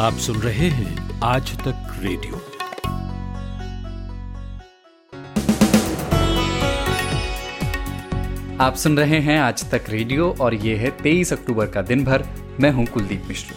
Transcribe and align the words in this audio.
आप 0.00 0.12
सुन 0.14 0.36
रहे 0.36 0.68
हैं 0.68 1.20
आज 1.22 1.50
तक 1.58 1.98
रेडियो। 2.00 2.36
आप 8.60 8.74
सुन 8.74 8.96
रहे 8.98 9.18
हैं 9.18 9.38
आज 9.40 9.70
तक 9.70 9.84
रेडियो 9.88 10.30
और 10.40 10.54
ये 10.54 10.76
है 10.76 10.96
23 10.98 11.32
अक्टूबर 11.32 11.66
का 11.66 11.82
दिन 11.82 12.04
भर। 12.04 12.24
मैं 12.60 12.70
हूँ 12.70 12.86
कुलदीप 12.86 13.24
मिश्र। 13.28 13.54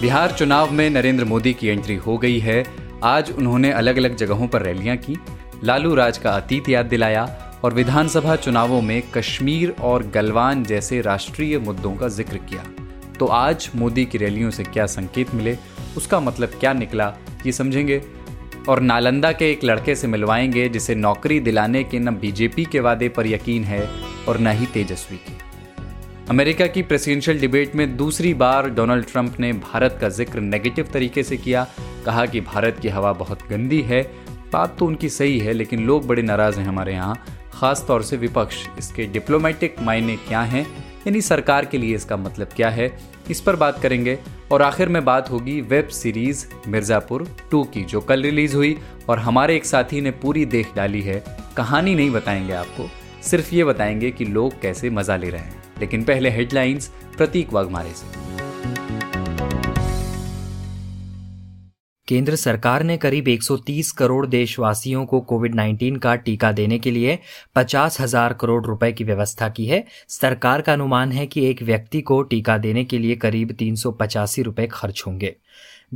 बिहार 0.00 0.32
चुनाव 0.32 0.72
में 0.72 0.90
नरेंद्र 0.90 1.24
मोदी 1.24 1.54
की 1.54 1.68
एंट्री 1.68 1.96
हो 1.96 2.18
गई 2.18 2.38
है। 2.38 2.64
आज 3.04 3.32
उन्होंने 3.32 3.72
अलग 3.72 3.96
अलग 3.96 4.16
जगहों 4.16 4.48
पर 4.48 4.62
रैलियाँ 4.62 4.96
की। 4.96 5.18
लालू 5.64 5.94
राज 5.94 6.18
का 6.18 6.30
अतीत 6.30 6.68
याद 6.68 6.86
दिलाया 6.86 7.26
और 7.64 7.74
विधानसभा 7.74 8.36
चुनावों 8.36 8.82
में 8.82 9.02
कश्मीर 9.14 9.76
और 9.80 10.06
गलवान 10.06 10.64
जैसे 10.64 11.00
राष्ट्रीय 11.00 11.58
मुद्दों 11.58 11.96
का 11.96 12.08
ज़िक्र 12.08 12.36
किया। 12.36 12.64
तो 13.18 13.26
आज 13.26 13.70
मोदी 13.74 14.04
की 14.04 14.18
रैलियों 14.18 14.50
से 14.50 14.64
क्या 14.64 14.86
संकेत 14.86 15.34
मिले, 15.34 15.58
उसका 15.96 16.20
मतलब 16.20 16.48
क्या 16.48 16.72
निकला, 16.72 17.14
ये 17.46 17.52
समझेंगे। 17.52 18.02
और 18.68 18.80
नालंदा 18.80 19.32
के 19.32 19.50
एक 19.50 19.64
लड़के 19.64 19.94
से 19.94 20.06
मिलवाएँगे, 20.06 20.68
जिसे 20.68 20.94
नौकरी 20.94 21.40
दिलाने 21.40 21.84
के 21.84 21.98
न 21.98 22.10
बीजेपी 22.10 22.64
के 22.64 22.80
वादे 22.80 23.08
पर 23.08 23.26
यकीन 23.26 23.64
है 23.64 23.90
और 24.28 24.38
न 24.38 24.46
ही 24.46 24.66
तेजस्वी 24.66 25.16
की। 25.16 25.38
अमेरिका 26.30 26.66
की 26.66 26.82
प्रेसिडेंशियल 26.82 27.40
डिबेट 27.40 27.74
में 27.74 27.96
दूसरी 27.96 28.34
बार 28.34 28.70
डोनाल्ड 28.70 29.06
ट्रंप 29.06 29.40
ने 29.40 29.52
भारत 29.52 29.98
का 30.00 30.08
ज़िक्र 30.08 30.40
नेगेटिव 30.40 30.88
तरीके 30.92 31.22
से 31.22 31.36
किया। 31.36 31.66
कहा 32.06 32.26
कि 32.26 32.40
भारत 32.40 32.78
की 32.82 32.88
हवा 32.88 33.12
बहुत 33.12 33.38
गंदी 33.50 33.82
है, 33.82 34.02
बात 34.52 34.78
तो 34.78 34.86
उनकी 34.86 35.08
सही 35.08 35.38
है, 35.38 35.52
लेकिन 35.52 35.86
लोग 35.86 36.06
बड़े 36.06 36.22
नाराज़ 36.22 36.60
हैं 36.60 36.66
हमारे 36.66 36.92
यहाँ। 36.92 37.24
खास 37.52 37.84
तौर 37.88 38.02
से 38.02 38.16
विपक्ष, 38.16 38.66
इसके 38.78 39.06
डिप्लोमेटिक 39.06 39.76
मायने 39.82 40.16
क्या 40.16 40.40
हैं? 40.40 40.85
यानी 41.06 41.20
सरकार 41.20 41.64
के 41.64 41.78
लिए 41.78 41.94
इसका 41.94 42.16
मतलब 42.16 42.48
क्या 42.56 42.70
है, 42.70 42.98
इस 43.30 43.40
पर 43.40 43.56
बात 43.56 43.82
करेंगे। 43.82 44.18
और 44.52 44.62
आखिर 44.62 44.88
में 44.88 45.04
बात 45.04 45.30
होगी 45.30 45.60
वेब 45.60 45.88
सीरीज़ 45.88 46.46
मिर्जापुर 46.68 47.28
2 47.50 47.64
की, 47.64 47.84
जो 47.84 48.00
कल 48.00 48.22
रिलीज़ 48.22 48.56
हुई 48.56 48.78
और 49.08 49.18
हमारे 49.18 49.56
एक 49.56 49.64
साथी 49.64 50.00
ने 50.00 50.10
पूरी 50.10 50.44
देख 50.44 50.74
डाली 50.76 51.02
है। 51.02 51.24
कहानी 51.56 51.94
नहीं 51.94 52.10
बताएँगे 52.10 52.52
आपको, 52.52 52.90
सिर्फ़ 53.22 53.54
ये 53.54 53.64
बताएँगे 53.64 54.10
कि 54.10 54.24
लोग 54.24 54.60
कैसे 54.60 54.90
मज़ा 54.90 55.16
ले 55.16 55.30
रहे 55.30 55.40
हैं। 55.40 55.62
लेकिन 55.80 56.04
पहले 56.04 56.30
हेडलाइंस 56.30 56.92
प्रतीक 57.16 57.52
वाघमारे 57.52 57.90
से। 57.90 58.95
केंद्र 62.08 62.36
सरकार 62.36 62.82
ने 62.82 62.96
करीब 62.96 63.28
130 63.28 63.90
करोड़ 63.90 64.26
देशवासियों 64.26 65.06
को 65.06 65.20
कोविड 65.20 65.54
19 65.54 65.98
का 65.98 66.14
टीका 66.14 66.52
देने 66.52 66.78
के 66.78 66.90
लिए 66.90 67.18
पचास 67.54 68.00
हज़ार 68.00 68.32
करोड़ 68.32 68.66
रुपए 68.66 68.92
की 68.92 69.04
व्यवस्था 69.04 69.48
की 69.48 69.66
है। 69.66 69.84
सरकार 70.08 70.60
का 70.60 70.72
अनुमान 70.72 71.12
है 71.12 71.26
कि 71.26 71.46
एक 71.46 71.62
व्यक्ति 71.62 72.00
को 72.00 72.22
टीका 72.22 72.58
देने 72.58 72.84
के 72.84 72.98
लिए 72.98 73.16
करीब 73.16 73.52
तीन 73.52 73.74
रुपए 74.42 74.66
खर्च 74.66 75.02
होंगे। 75.06 75.36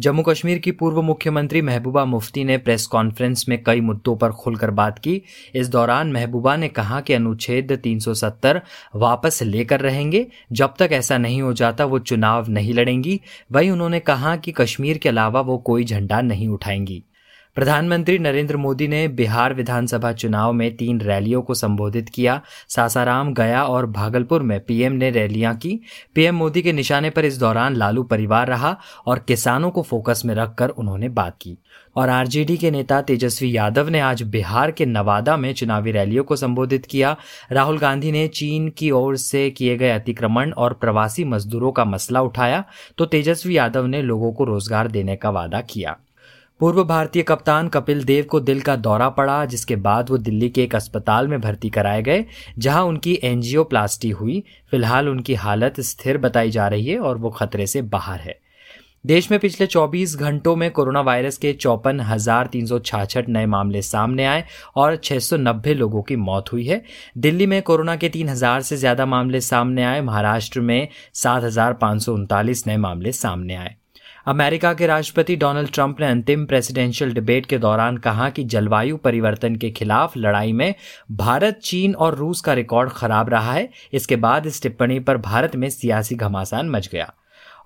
जम्मू 0.01 0.23
कश्मीर 0.23 0.59
की 0.59 0.71
पूर्व 0.71 1.03
मुख्यमंत्री 1.03 1.63
महबूबा 1.63 2.05
मुफ्ती 2.05 2.45
ने 2.45 2.59
प्रेस 2.59 2.87
कॉन्फ्रेंस 2.87 3.45
में 3.49 3.65
कई 3.65 3.81
मुद्दों 3.81 4.17
पर 4.17 4.31
खुलकर 4.31 4.71
बात 4.71 4.99
की। 4.99 5.23
इस 5.55 5.69
दौरान 5.69 6.13
महबूबा 6.13 6.57
ने 6.57 6.69
कहा 6.69 7.01
कि 7.01 7.13
अनुच्छेद 7.13 7.81
370 7.83 8.61
वापस 8.97 9.43
लेकर 9.43 9.81
रहेंगे। 9.81 10.27
जब 10.53 10.75
तक 10.79 10.89
ऐसा 10.93 11.19
नहीं 11.19 11.43
हो 11.43 11.53
जाता, 11.53 11.85
वो 11.85 11.99
चुनाव 11.99 12.49
नहीं 12.49 12.75
लड़ेंगी। 12.75 13.21
वहीं 13.53 13.71
उन्होंने 13.71 14.01
कहा 14.01 14.37
कि 14.37 14.53
कश्मीर 14.53 14.99
के 14.99 15.09
अलावा 15.09 15.41
वो 15.41 15.59
कोई 15.59 15.85
झंडा 15.85 16.21
नहीं 16.21 16.49
उठाएँगी। 16.49 17.05
प्रधानमंत्री 17.57 18.19
नरेंद्र 18.19 18.57
मोदी 18.57 18.89
ने 18.89 19.09
बिहार 19.09 19.55
विधानसभा 19.55 20.13
चुनाव 20.13 20.53
में 20.53 20.77
तीन 20.77 21.01
रैलियों 21.01 21.43
को 21.43 21.55
संबोधित 21.55 22.09
किया। 22.09 22.41
सासाराम, 22.69 23.33
गया 23.35 23.65
और 23.65 23.87
भागलपुर 23.87 24.43
में 24.43 24.61
पीएम 24.61 24.93
ने 24.93 25.11
रैलियाँ 25.11 25.55
की। 25.57 25.81
पीएम 26.15 26.35
मोदी 26.35 26.63
के 26.63 26.73
निशाने 26.73 27.11
पर 27.11 27.25
इस 27.25 27.39
दौरान 27.39 27.77
लालू 27.77 28.03
परिवार 28.03 28.47
रहा 28.47 28.77
और 29.07 29.19
किसानों 29.19 29.71
को 29.71 29.83
फोकस 29.83 30.23
में 30.25 30.35
रखकर 30.35 30.69
उन्होंने 30.69 31.09
बात 31.09 31.37
की। 31.41 31.59
और 31.97 32.09
आरजेडी 32.09 32.57
के 32.57 32.71
नेता 32.71 33.01
तेजस्वी 33.03 33.57
यादव 33.57 33.89
ने 33.89 34.01
आज 34.01 34.23
बिहार 34.23 34.71
के 34.71 34.87
नवादा 34.87 35.37
में 35.37 35.53
चुनावी 35.55 35.93
रैलियों 35.93 36.25
को 36.25 36.37
संबोधित 36.37 36.87
किया। 36.87 37.17
राहुल 37.53 37.79
गांधी 37.79 38.13
ने 38.13 38.29
चीन 38.29 38.69
की 38.69 38.91
ओर 38.91 39.17
से 39.17 39.51
किए 39.51 39.77
गए 39.77 39.91
अतिक्रमण 39.91 40.53
और 40.53 40.73
प्रवासी 40.73 41.25
मजदूरों 41.25 41.73
का 41.73 41.85
मसला 41.85 42.21
उठाया। 42.21 42.65
तो 42.99 43.07
तेजस्वी 43.07 43.57
यादव 43.57 43.87
ने 43.87 44.03
लोगों 44.03 44.33
को 44.33 44.45
रोज़गार 44.45 44.89
देने 44.89 45.17
का 45.17 45.31
वादा 45.31 45.61
किया। 45.61 45.97
पूर्व 46.61 46.83
भारतीय 46.85 47.23
कप्तान 47.23 47.69
कपिल 47.69 48.03
देव 48.05 48.25
को 48.31 48.39
दिल 48.41 48.61
का 48.61 48.75
दौरा 48.77 49.09
पड़ा, 49.11 49.45
जिसके 49.45 49.77
बाद 49.77 50.11
वो 50.11 50.19
दिल्ली 50.19 50.49
के 50.49 50.63
एक 50.63 50.75
अस्पताल 50.75 51.29
में 51.29 51.41
भर्ती 51.41 51.71
कराए 51.71 52.03
गए, 52.03 52.25
जहाँ 52.59 52.83
उनकी 52.85 53.19
एंजियोप्लास्टी 53.25 54.11
हुई। 54.11 54.43
फ़िलहाल 54.71 55.09
उनकी 55.09 55.35
हालत 55.37 55.81
स्थिर 55.81 56.19
बताई 56.19 56.51
जा 56.51 56.69
रही 56.69 56.87
है 56.87 56.99
और 56.99 57.19
वो 57.19 57.31
खतरे 57.31 57.67
से 57.67 57.83
बाहर 57.85 58.21
है। 58.21 58.39
देश 59.05 59.31
में 59.31 59.39
पिछले 59.41 59.67
24 59.67 60.17
घंटों 60.17 60.55
में 60.57 60.71
कोरोना 60.71 61.01
वायरस 61.01 61.39
के 61.39 61.53
चौपन 61.53 62.01
हज़ार 62.01 62.47
तीन 62.47 62.67
सौ 62.67 62.79
छाछठ 62.79 63.29
नए 63.29 63.47
मामले 63.47 63.83
सामने 63.83 64.25
आए 64.25 64.45
और 64.77 64.97
690 64.97 65.75
लोगों 65.75 66.03
की 66.03 66.17
मौत 66.19 66.53
हुई 66.53 66.67
है। 66.67 66.83
दिल्ली 67.19 67.47
में 67.47 67.61
कोरोना 67.63 67.97
के 67.97 68.09
तीन 68.09 68.29
हज़ार 68.29 68.63
से 68.63 68.77
ज़्यादा 68.77 69.07
मामले 69.07 69.41
सामने 69.41 69.85
आए। 69.85 70.01
महाराष्ट्र 70.03 70.61
में 70.61 70.89
सात 71.15 71.45
हज़ार 71.45 71.79
सौ 71.99 72.15
उनतालीस 72.15 72.67
नए 72.67 72.77
मामले 72.77 73.13
सामने 73.15 73.55
आए। 73.55 73.77
अमेरिका 74.31 74.73
के 74.75 74.87
राष्ट्रपति 74.87 75.37
डोनाल्ड 75.37 75.71
ट्रंप 75.73 76.01
ने 76.01 76.07
अंतिम 76.07 76.45
प्रेसिडेंशियल 76.47 77.15
डिबेट 77.15 77.47
के 77.47 77.59
दौरान 77.59 77.97
कहा 77.97 78.29
कि 78.31 78.45
जलवायु 78.45 78.97
परिवर्तन 78.97 79.57
के 79.57 79.71
खिलाफ 79.71 80.17
लड़ाई 80.17 80.53
में 80.53 80.75
भारत, 81.13 81.61
चीन 81.63 81.95
और 81.95 82.15
रूस 82.15 82.41
का 82.41 82.53
रिकॉर्ड 82.53 82.91
खराब 82.91 83.29
रहा 83.29 83.53
है। 83.53 83.69
इसके 83.93 84.17
बाद 84.17 84.47
इस 84.47 84.63
टिप्पणी 84.63 85.01
पर 85.01 85.17
भारत 85.17 85.57
में 85.57 85.69
सियासी 85.71 86.15
घमासान 86.15 86.71
मच 86.71 86.89
गया। 86.89 87.13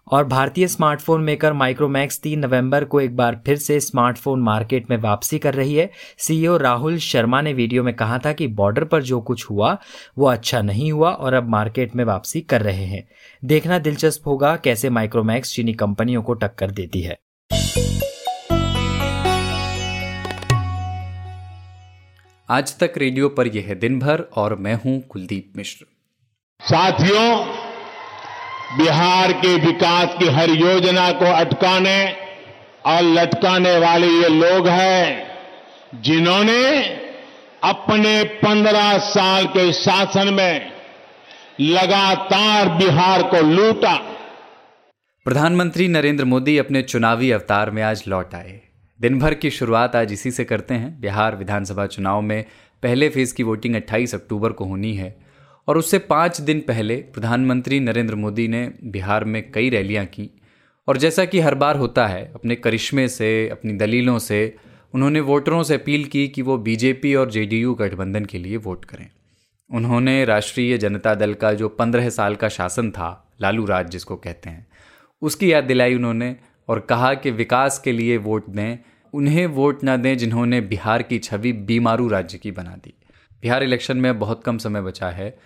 और 0.08 0.24
भारतीय 0.24 0.66
स्मार्टफ़ोन 0.68 1.22
मेकर 1.22 1.52
माइक्रोमैक्स 1.52 2.20
तीन 2.20 2.38
नवंबर 2.38 2.84
को 2.84 3.00
एक 3.00 3.16
बार 3.16 3.40
फिर 3.46 3.56
से 3.56 3.78
स्मार्टफ़ोन 3.80 4.40
मार्केट 4.40 4.90
में 4.90 4.96
वापसी 4.96 5.38
कर 5.38 5.54
रही 5.54 5.74
है। 5.74 5.90
सीईओ 6.18 6.56
राहुल 6.56 6.98
शर्मा 6.98 7.40
ने 7.40 7.52
वीडियो 7.52 7.82
में 7.82 7.94
कहा 7.94 8.18
था 8.18 8.32
कि 8.32 8.46
बॉर्डर 8.46 8.84
पर 8.84 9.02
जो 9.02 9.20
कुछ 9.20 9.48
हुआ 9.50 9.76
वो 10.18 10.26
अच्छा 10.26 10.62
नहीं 10.62 10.92
हुआ 10.92 11.10
और 11.10 11.34
अब 11.34 11.48
मार्केट 11.48 11.96
में 11.96 12.04
वापसी 12.04 12.40
कर 12.40 12.62
रहे 12.62 12.84
हैं। 12.84 13.02
देखना 13.42 13.78
दिलचस्प 13.78 14.26
होगा 14.26 14.56
कैसे 14.56 14.90
माइक्रोमैक्स 14.90 15.54
चीनी 15.54 15.72
कंपनियों 15.74 16.22
को 16.22 16.34
टक्कर 16.34 16.70
देती 16.70 17.02
है। 17.02 17.18
आज 22.48 22.78
तक 22.78 22.92
रेडियो 22.96 23.28
पर 23.28 23.46
यह 23.46 23.64
है 23.68 23.74
दिन 23.74 23.98
भर 23.98 24.20
और 24.36 24.54
मैं 24.54 24.74
हूँ 24.74 25.00
कुलदीप 25.00 25.52
मिश्र। 25.56 25.86
साथियों 26.60 27.63
बिहार 28.78 29.32
के 29.32 29.54
विकास 29.56 30.14
की 30.18 30.28
हर 30.28 30.50
योजना 30.50 31.10
को 31.10 31.24
अटकाने 31.24 32.12
और 32.86 33.02
लटकाने 33.02 33.78
वाले 33.78 34.06
ये 34.06 34.28
लोग 34.28 34.68
हैं, 34.68 35.26
जिन्होंने 36.02 36.82
अपने 37.64 38.24
पंद्रह 38.24 38.98
साल 38.98 39.46
के 39.46 39.72
शासन 39.72 40.34
में 40.34 40.72
लगातार 41.60 42.68
बिहार 42.68 43.22
को 43.22 43.40
लूटा। 43.42 43.96
प्रधानमंत्री 45.24 45.88
नरेंद्र 45.88 46.24
मोदी 46.24 46.58
अपने 46.58 46.82
चुनावी 46.82 47.30
अवतार 47.30 47.70
में 47.70 47.82
आज 47.82 48.04
लौट 48.08 48.34
आए। 48.34 48.60
दिन 49.00 49.18
भर 49.18 49.34
की 49.34 49.50
शुरुआत 49.50 49.96
आज 49.96 50.12
इसी 50.12 50.30
से 50.30 50.44
करते 50.44 50.74
हैं। 50.74 51.00
बिहार 51.00 51.36
विधानसभा 51.36 51.86
चुनाव 51.86 52.20
में 52.20 52.44
पहले 52.82 53.08
फ़ेज़ 53.08 53.34
की 53.34 53.42
वोटिंग 53.42 53.76
28 53.76 54.14
अक्टूबर 54.14 54.52
को 54.52 54.64
होनी 54.64 54.94
है। 54.94 55.33
और 55.68 55.78
उससे 55.78 55.98
पाँच 55.98 56.40
दिन 56.40 56.60
पहले 56.60 56.96
प्रधानमंत्री 56.96 57.80
नरेंद्र 57.80 58.14
मोदी 58.14 58.48
ने 58.48 58.72
बिहार 58.84 59.24
में 59.24 59.52
कई 59.52 59.70
रैलियाँ 59.70 60.06
की। 60.06 60.30
और 60.88 60.96
जैसा 60.96 61.24
कि 61.24 61.40
हर 61.40 61.54
बार 61.54 61.76
होता 61.76 62.06
है, 62.06 62.32
अपने 62.34 62.56
करिश्मे 62.56 63.08
से, 63.08 63.48
अपनी 63.48 63.72
दलीलों 63.72 64.18
से, 64.18 64.56
उन्होंने 64.94 65.20
वोटरों 65.20 65.62
से 65.62 65.74
अपील 65.74 66.04
की 66.04 66.28
कि 66.28 66.42
वो 66.42 66.58
बीजेपी 66.58 67.14
और 67.14 67.30
जेडीयू 67.30 67.74
गठबंधन 67.74 68.24
के 68.24 68.38
लिए 68.38 68.56
वोट 68.56 68.84
करें। 68.84 69.10
उन्होंने 69.70 70.24
राष्ट्रीय 70.24 70.78
जनता 70.78 71.14
दल 71.14 71.34
का 71.34 71.52
जो 71.52 71.68
पंद्रह 71.68 72.10
साल 72.10 72.34
का 72.34 72.48
शासन 72.48 72.90
था, 72.90 73.32
लालू 73.40 73.64
राज 73.64 73.90
जिसको 73.90 74.16
कहते 74.16 74.50
हैं, 74.50 74.66
उसकी 75.22 75.52
याद 75.52 75.64
दिलाई 75.64 75.94
उन्होंने 75.94 76.36
और 76.68 76.80
कहा 76.80 77.14
कि 77.14 77.30
विकास 77.30 77.78
के 77.78 77.92
लिए 77.92 78.16
वोट 78.16 78.48
दें, 78.48 78.78
उन्हें 79.14 79.46
वोट 79.46 79.84
ना 79.84 79.96
दें 79.96 80.18
जिन्होंने 80.18 80.60
बिहार 80.60 81.02
की 81.02 81.18
छवि 81.18 81.52
बीमारू 81.52 82.08
राज्य 82.08 82.38
की 82.38 82.50
बना 82.50 82.76
दी। 82.84 82.94
बिहार 83.42 83.62
इलेक्शन 83.62 83.96
में 83.96 84.18
बहुत 84.18 84.44
कम 84.44 84.58
समय 84.58 84.82
बचा 84.82 85.08
है 85.08 85.38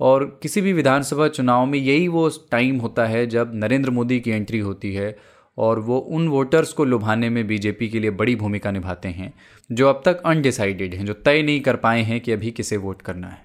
और 0.00 0.38
किसी 0.42 0.60
भी 0.60 0.72
विधानसभा 0.72 1.28
चुनाव 1.28 1.66
में 1.66 1.78
यही 1.78 2.08
वो 2.08 2.30
टाइम 2.50 2.78
होता 2.78 3.06
है 3.06 3.26
जब 3.26 3.52
नरेंद्र 3.54 3.90
मोदी 3.90 4.20
की 4.20 4.30
एंट्री 4.30 4.58
होती 4.58 4.94
है 4.94 5.16
और 5.58 5.78
वो 5.78 5.98
उन 5.98 6.28
वोटर्स 6.28 6.72
को 6.72 6.84
लुभाने 6.84 7.30
में 7.30 7.46
बीजेपी 7.46 7.88
के 7.88 8.00
लिए 8.00 8.10
बड़ी 8.10 8.36
भूमिका 8.36 8.70
निभाते 8.70 9.08
हैं, 9.08 9.32
जो 9.72 9.88
अब 9.88 10.02
तक 10.04 10.22
अनडिसाइडेड 10.26 10.94
हैं, 10.94 11.06
जो 11.06 11.12
तय 11.12 11.42
नहीं 11.42 11.60
कर 11.60 11.76
पाए 11.76 12.02
हैं 12.02 12.20
कि 12.20 12.32
अभी 12.32 12.50
किसे 12.50 12.76
वोट 12.76 13.02
करना 13.02 13.28
है। 13.28 13.44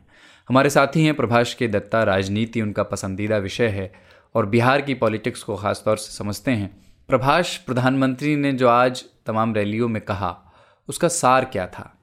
हमारे 0.50 0.70
साथी 0.70 1.04
हैं 1.04 1.14
प्रभाष 1.14 1.54
के 1.54 1.68
दत्ता, 1.68 2.04
राजनीति 2.04 2.62
उनका 2.62 2.84
पसंदीदा 2.84 3.38
विषय 3.38 3.68
है 3.68 3.92
और 4.36 4.46
बिहार 4.46 4.82
की 4.82 4.94
पॉलिटिक्स 4.94 5.44
को 5.44 5.56
ख़ासतौर 5.56 5.98
से 5.98 6.18
समझते 6.18 6.52
हैं। 6.52 6.70
प्रभाष, 7.08 7.58
प्रधानमंत्री 7.58 8.36
ने 8.36 8.52
जो 8.52 8.68
आज 8.68 9.06
तमाम 9.26 9.54
रैलियों 9.54 9.88
में 9.88 10.02
कहा, 10.02 10.54
उसका 10.90 11.08
सार 11.08 11.46
क्या 11.46 11.68
था? 11.68 11.98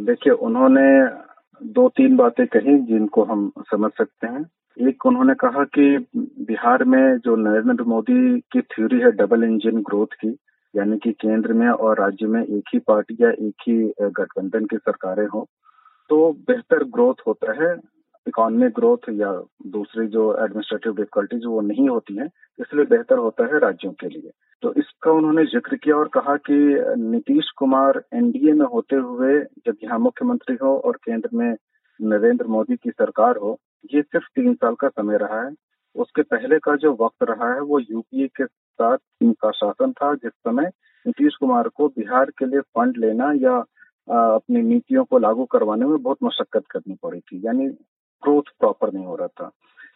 देखिए, 0.00 0.32
उन्होंने 0.32 0.86
दो 1.62 1.88
तीन 1.88 2.16
बातें 2.16 2.46
कही 2.46 2.76
जिनको 2.78 3.22
हम 3.24 3.50
समझ 3.58 3.90
सकते 3.92 4.26
हैं। 4.26 4.44
एक, 4.88 5.06
उन्होंने 5.06 5.34
कहा 5.34 5.64
कि 5.64 6.06
बिहार 6.16 6.84
में 6.84 7.18
जो 7.18 7.36
नरेंद्र 7.36 7.84
मोदी 7.84 8.40
की 8.52 8.60
थ्योरी 8.60 9.00
है 9.00 9.10
डबल 9.12 9.44
इंजन 9.44 9.82
ग्रोथ 9.82 10.14
की, 10.14 10.36
यानी 10.74 10.98
कि 10.98 11.12
केंद्र 11.12 11.52
में 11.52 11.68
और 11.68 12.00
राज्य 12.00 12.26
में 12.26 12.42
एक 12.42 12.70
ही 12.74 12.78
पार्टी 12.78 13.16
या 13.20 13.30
एक 13.30 13.54
ही 13.68 13.92
गठबंधन 14.02 14.64
की 14.64 14.76
सरकारें 14.76 15.26
हो 15.26 15.46
तो 16.10 16.32
बेहतर 16.48 16.84
ग्रोथ 16.84 17.22
होता 17.26 17.52
है। 17.52 17.74
इकोनॉमिक 18.30 18.72
ग्रोथ 18.74 19.08
या 19.14 19.32
दूसरी 19.68 20.06
जो 20.08 20.24
एडमिनिस्ट्रेटिव 20.44 20.92
डिफिकल्टीज 20.94 21.44
वो 21.46 21.60
नहीं 21.62 21.88
होती 21.88 22.16
हैं, 22.16 22.26
इसलिए 22.58 22.84
बेहतर 22.86 23.18
होता 23.18 23.44
है 23.44 23.58
राज्यों 23.60 23.92
के 23.92 24.08
लिए। 24.08 24.30
तो 24.62 24.72
इसका 24.74 25.12
उन्होंने 25.12 25.44
ज़िक्र 25.46 25.76
किया 25.76 25.96
और 25.96 26.08
कहा 26.14 26.36
कि 26.48 26.58
नीतीश 27.00 27.50
कुमार 27.58 28.02
एनडीए 28.14 28.52
में 28.52 28.66
होते 28.66 28.96
हुए, 28.96 29.40
जब 29.66 29.76
यहाँ 29.84 29.98
मुख्यमंत्री 29.98 30.56
हो 30.62 30.76
और 30.78 30.96
केंद्र 31.04 31.28
में 31.32 31.56
नरेंद्र 32.00 32.46
मोदी 32.48 32.76
की 32.76 32.90
सरकार 32.90 33.36
हो, 33.36 33.58
ये 33.94 34.02
सिर्फ़ 34.02 34.26
तीन 34.36 34.54
साल 34.54 34.74
का 34.80 34.88
समय 34.90 35.16
रहा 35.18 35.42
है। 35.42 35.50
उसके 35.96 36.22
पहले 36.24 36.58
का 36.58 36.76
जो 36.76 36.92
वक्त 37.00 37.22
रहा 37.30 37.52
है, 37.54 37.60
वो 37.60 37.78
यूपीए 37.80 38.26
के 38.36 38.46
साथ 38.46 38.98
इनका 39.22 39.50
शासन 39.52 39.92
था, 39.92 40.14
जिस 40.14 40.32
समय 40.32 40.70
नीतीश 41.06 41.36
कुमार 41.40 41.68
को 41.68 41.88
बिहार 41.88 42.30
के 42.38 42.46
लिए 42.46 42.60
फंड 42.60 42.96
लेना 42.98 43.32
या 43.42 43.56
अपनी 44.08 44.60
नीतियों 44.62 45.04
को 45.04 45.18
लागू 45.18 45.44
करवाने 45.52 45.86
में 45.86 46.02
बहुत 46.02 46.18
मशक्कत 46.24 46.66
करनी 46.70 46.94
पड़ी 47.02 47.20
थी। 47.20 47.40
यानी 47.44 47.66
ग्रोथ 48.22 48.50
प्रॉपर 48.60 48.92
नहीं 48.92 49.04
हो 49.06 49.16
रहा 49.16 49.28
था। 49.40 49.50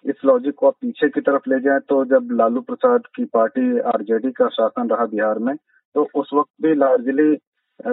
इस 0.05 0.25
लॉजिक 0.25 0.55
को 0.55 0.67
आप 0.67 0.75
पीछे 0.81 1.09
की 1.09 1.21
तरफ़ 1.21 1.49
ले 1.51 1.61
जाएँ 1.61 1.81
तो 1.89 2.05
जब 2.05 2.29
लालू 2.33 2.61
प्रसाद 2.61 3.07
की 3.17 3.25
पार्टी 3.35 3.79
आरजेडी 3.93 4.31
का 4.33 4.49
शासन 4.49 4.89
रहा 4.89 5.07
बिहार 5.07 5.39
में 5.39 5.55
तो 5.95 6.09
उस 6.15 6.31
वक्त 6.35 6.51
भी 6.63 6.75
लार्जली 6.75 7.37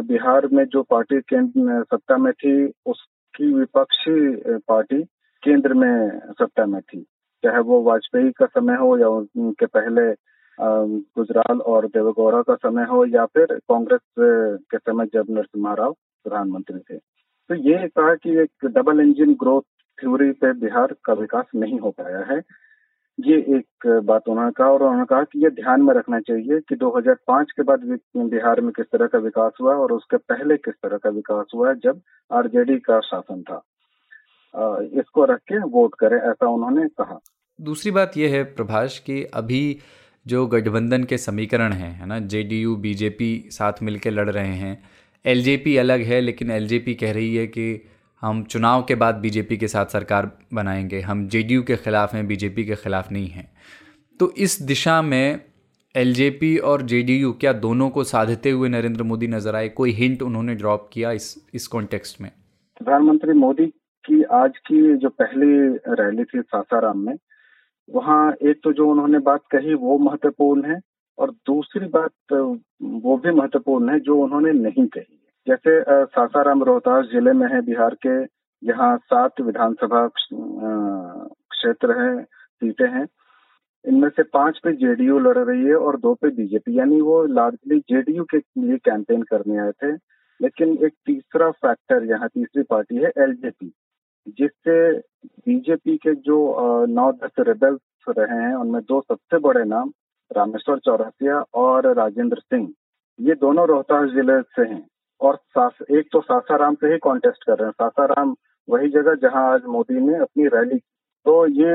बिहार 0.07 0.47
में 0.53 0.63
जो 0.65 0.81
पार्टी 0.83 1.19
केंद्र 1.21 1.83
सत्ता 1.83 2.17
में 2.17 2.31
थी, 2.33 2.65
उसकी 2.85 3.53
विपक्षी 3.53 4.35
पार्टी 4.67 5.01
केंद्र 5.43 5.73
में 5.73 6.19
सत्ता 6.31 6.65
में 6.65 6.81
थी। 6.81 7.01
चाहे 7.43 7.59
वो 7.61 7.81
वाजपेयी 7.83 8.31
का 8.31 8.45
समय 8.45 8.75
हो 8.75 8.97
या 8.97 9.07
उनके 9.09 9.65
पहले 9.67 10.11
गुजराल 10.57 11.61
और 11.61 11.85
देवेगौड़ा 11.87 12.41
का 12.41 12.55
समय 12.55 12.85
हो 12.85 13.05
या 13.05 13.25
फिर 13.25 13.53
कांग्रेस 13.69 14.01
के 14.19 14.77
समय 14.77 15.05
जब 15.13 15.25
नरसिम्हा 15.29 15.73
राव 15.73 15.91
प्रधानमंत्री 16.25 16.79
थे। 16.79 16.97
तो 16.97 17.55
ये 17.55 17.87
कहा 17.87 18.13
कि 18.15 18.37
एक 18.41 18.65
डबल 18.65 18.99
इंजन 18.99 19.33
ग्रोथ 19.33 19.61
थ्योरी 20.01 20.31
पे 20.33 20.53
बिहार 20.59 20.95
का 21.05 21.13
विकास 21.13 21.45
नहीं 21.55 21.79
हो 21.79 21.91
पाया 21.91 22.25
है। 22.31 22.41
ये 23.19 23.37
एक 23.55 23.87
बात 24.05 24.27
उन्होंने 24.27 24.51
कहा 24.51 24.67
और 24.67 24.83
उन्होंने 24.83 25.05
कहा 25.05 25.23
कि 25.23 25.43
ये 25.43 25.49
ध्यान 25.51 25.81
में 25.81 25.93
रखना 25.93 26.19
चाहिए 26.19 26.59
कि 26.59 26.75
2005 26.75 27.51
के 27.51 27.63
बाद 27.63 27.79
बिहार 28.17 28.61
में 28.61 28.71
किस 28.71 28.85
तरह 28.85 29.07
का 29.07 29.19
विकास 29.19 29.51
हुआ 29.61 29.75
और 29.75 29.91
उसके 29.91 30.17
पहले 30.17 30.57
किस 30.57 30.73
तरह 30.75 30.97
का 30.97 31.09
विकास 31.09 31.51
हुआ 31.55 31.73
जब 31.83 32.01
आरजेडी 32.31 32.77
का 32.79 32.99
शासन 33.01 33.41
था। 33.41 33.61
इसको 34.93 35.25
रख 35.25 35.39
के 35.39 35.59
वोट 35.69 35.95
करें, 35.99 36.17
ऐसा 36.19 36.47
उन्होंने 36.47 36.87
कहा। 36.91 37.19
दूसरी 37.59 37.91
बात 37.91 38.17
यह 38.17 38.31
है 38.31 38.43
प्रभाष 38.53 38.97
कि 38.99 39.23
अभी 39.33 39.77
जो 40.25 40.45
गठबंधन 40.47 41.03
के 41.03 41.17
समीकरण 41.17 41.71
हैं, 41.73 41.91
है 41.91 42.05
ना, 42.05 42.19
जेडीयू, 42.19 42.75
बीजेपी 42.77 43.33
साथ 43.49 43.83
मिलकर 43.83 44.11
लड़ 44.11 44.29
रहे 44.29 44.55
हैं। 44.55 44.81
एलजेपी 45.25 45.77
अलग 45.77 46.01
है, 46.01 46.19
लेकिन 46.21 46.51
एलजेपी 46.51 46.93
कह 46.95 47.11
रही 47.11 47.35
है 47.35 47.47
कि 47.47 47.65
हम 48.21 48.43
चुनाव 48.43 48.83
के 48.83 48.95
बाद 48.95 49.15
बीजेपी 49.15 49.57
के 49.57 49.67
साथ 49.67 49.85
सरकार 49.85 50.31
बनाएँगे, 50.53 50.99
हम 51.01 51.27
जेडीयू 51.27 51.63
के 51.63 51.75
खिलाफ 51.75 52.13
हैं 52.13 52.27
बीजेपी 52.27 52.65
के 52.65 52.75
खिलाफ 52.75 53.11
नहीं 53.11 53.27
हैं। 53.27 53.51
तो 54.19 54.31
इस 54.37 54.61
दिशा 54.61 55.01
में 55.01 55.39
एलजेपी 55.95 56.57
और 56.57 56.81
जेडीयू 56.81 57.31
क्या 57.31 57.53
दोनों 57.53 57.89
को 57.89 58.03
साधते 58.03 58.49
हुए 58.49 58.69
नरेंद्र 58.69 59.03
मोदी 59.03 59.27
नज़र 59.27 59.55
आए? 59.55 59.69
कोई 59.69 59.91
हिंट 59.91 60.21
उन्होंने 60.21 60.55
ड्रॉप 60.55 60.89
किया 60.93 61.11
इस 61.11 61.47
इस 61.53 61.67
कॉन्टेक्स्ट 61.67 62.21
में? 62.21 62.31
प्रधानमंत्री 62.77 63.33
मोदी 63.33 63.65
की 64.05 64.23
आज 64.23 64.57
की 64.57 64.97
जो 64.97 65.09
पहली 65.09 65.51
रैली 65.87 66.23
थी 66.23 66.41
सासाराम 66.41 66.99
में, 66.99 67.15
वहाँ 67.89 68.33
एक 68.41 68.61
तो 68.63 68.73
जो 68.73 68.89
उन्होंने 68.89 69.19
बात 69.19 69.41
कही 69.51 69.73
वो 69.73 69.97
महत्वपूर्ण 69.97 70.71
है 70.71 70.79
और 71.17 71.31
दूसरी 71.31 71.87
बात 71.87 72.11
वो 72.81 73.17
भी 73.17 73.31
महत्वपूर्ण 73.31 73.89
है 73.89 73.99
जो 73.99 74.17
उन्होंने 74.17 74.51
नहीं 74.51 74.87
कही 74.87 75.17
जैसे 75.47 75.81
सासाराम 76.05 76.63
रोहतास 76.63 77.05
ज़िले 77.11 77.31
में 77.33 77.47
है, 77.53 77.61
बिहार 77.61 77.95
के 78.05 78.21
यहाँ 78.63 78.97
सात 78.97 79.41
विधानसभा 79.41 80.07
क्षेत्र 80.07 81.99
है, 82.01 82.23
सीटें 82.23 82.87
हैं। 82.89 83.07
इनमें 83.85 84.09
से 84.09 84.23
पाँच 84.33 84.59
पे 84.63 84.73
जेडीयू 84.75 85.17
लड़ 85.19 85.37
रही 85.37 85.65
है 85.65 85.75
और 85.75 85.97
दो 85.99 86.13
पे 86.13 86.29
बीजेपी। 86.31 86.77
यानी 86.77 86.99
वो 87.01 87.23
लार्जली 87.27 87.79
जेडीयू 87.89 88.23
के 88.31 88.37
लिए 88.37 88.77
कैंपेन 88.85 89.21
करने 89.31 89.57
आए 89.59 89.71
थे, 89.83 89.91
लेकिन 90.39 90.77
एक 90.85 90.93
तीसरा 91.05 91.49
फैक्टर 91.51 92.03
यहाँ, 92.03 92.27
तीसरी 92.27 92.63
पार्टी 92.63 92.95
है 92.95 93.11
एलजेपी 93.17 93.71
जिससे 94.39 94.91
बीजेपी 95.45 95.95
के 95.97 96.13
जो 96.21 96.37
नौ 96.87 97.11
दस 97.13 97.31
रेबल्स 97.39 97.79
रहे 98.09 98.41
हैं, 98.41 98.53
उनमें 98.55 98.81
दो 98.81 99.01
सबसे 99.01 99.37
बड़े 99.39 99.63
नाम 99.65 99.91
रामेश्वर 100.31 100.77
चौरसिया 100.79 101.43
और 101.55 101.93
राजेंद्र 101.95 102.37
सिंह। 102.39 102.67
ये 103.19 103.33
दोनों 103.35 103.67
रोहतास 103.67 104.09
ज़िले 104.09 104.41
से 104.41 104.61
हैं। 104.63 104.85
और 105.21 105.39
एक 105.91 106.07
तो 106.13 106.21
सासाराम 106.21 106.75
से 106.75 106.91
ही 106.91 106.97
कॉन्टेस्ट 106.99 107.43
कर 107.43 107.57
रहे 107.57 107.65
हैं। 107.65 107.73
सासाराम 107.73 108.35
वही 108.67 108.89
जगह 108.89 109.15
जहाँ 109.21 109.51
आज 109.53 109.65
मोदी 109.67 109.99
ने 109.99 110.17
अपनी 110.17 110.47
रैली 110.47 110.77
तो 111.25 111.33
ये 111.47 111.73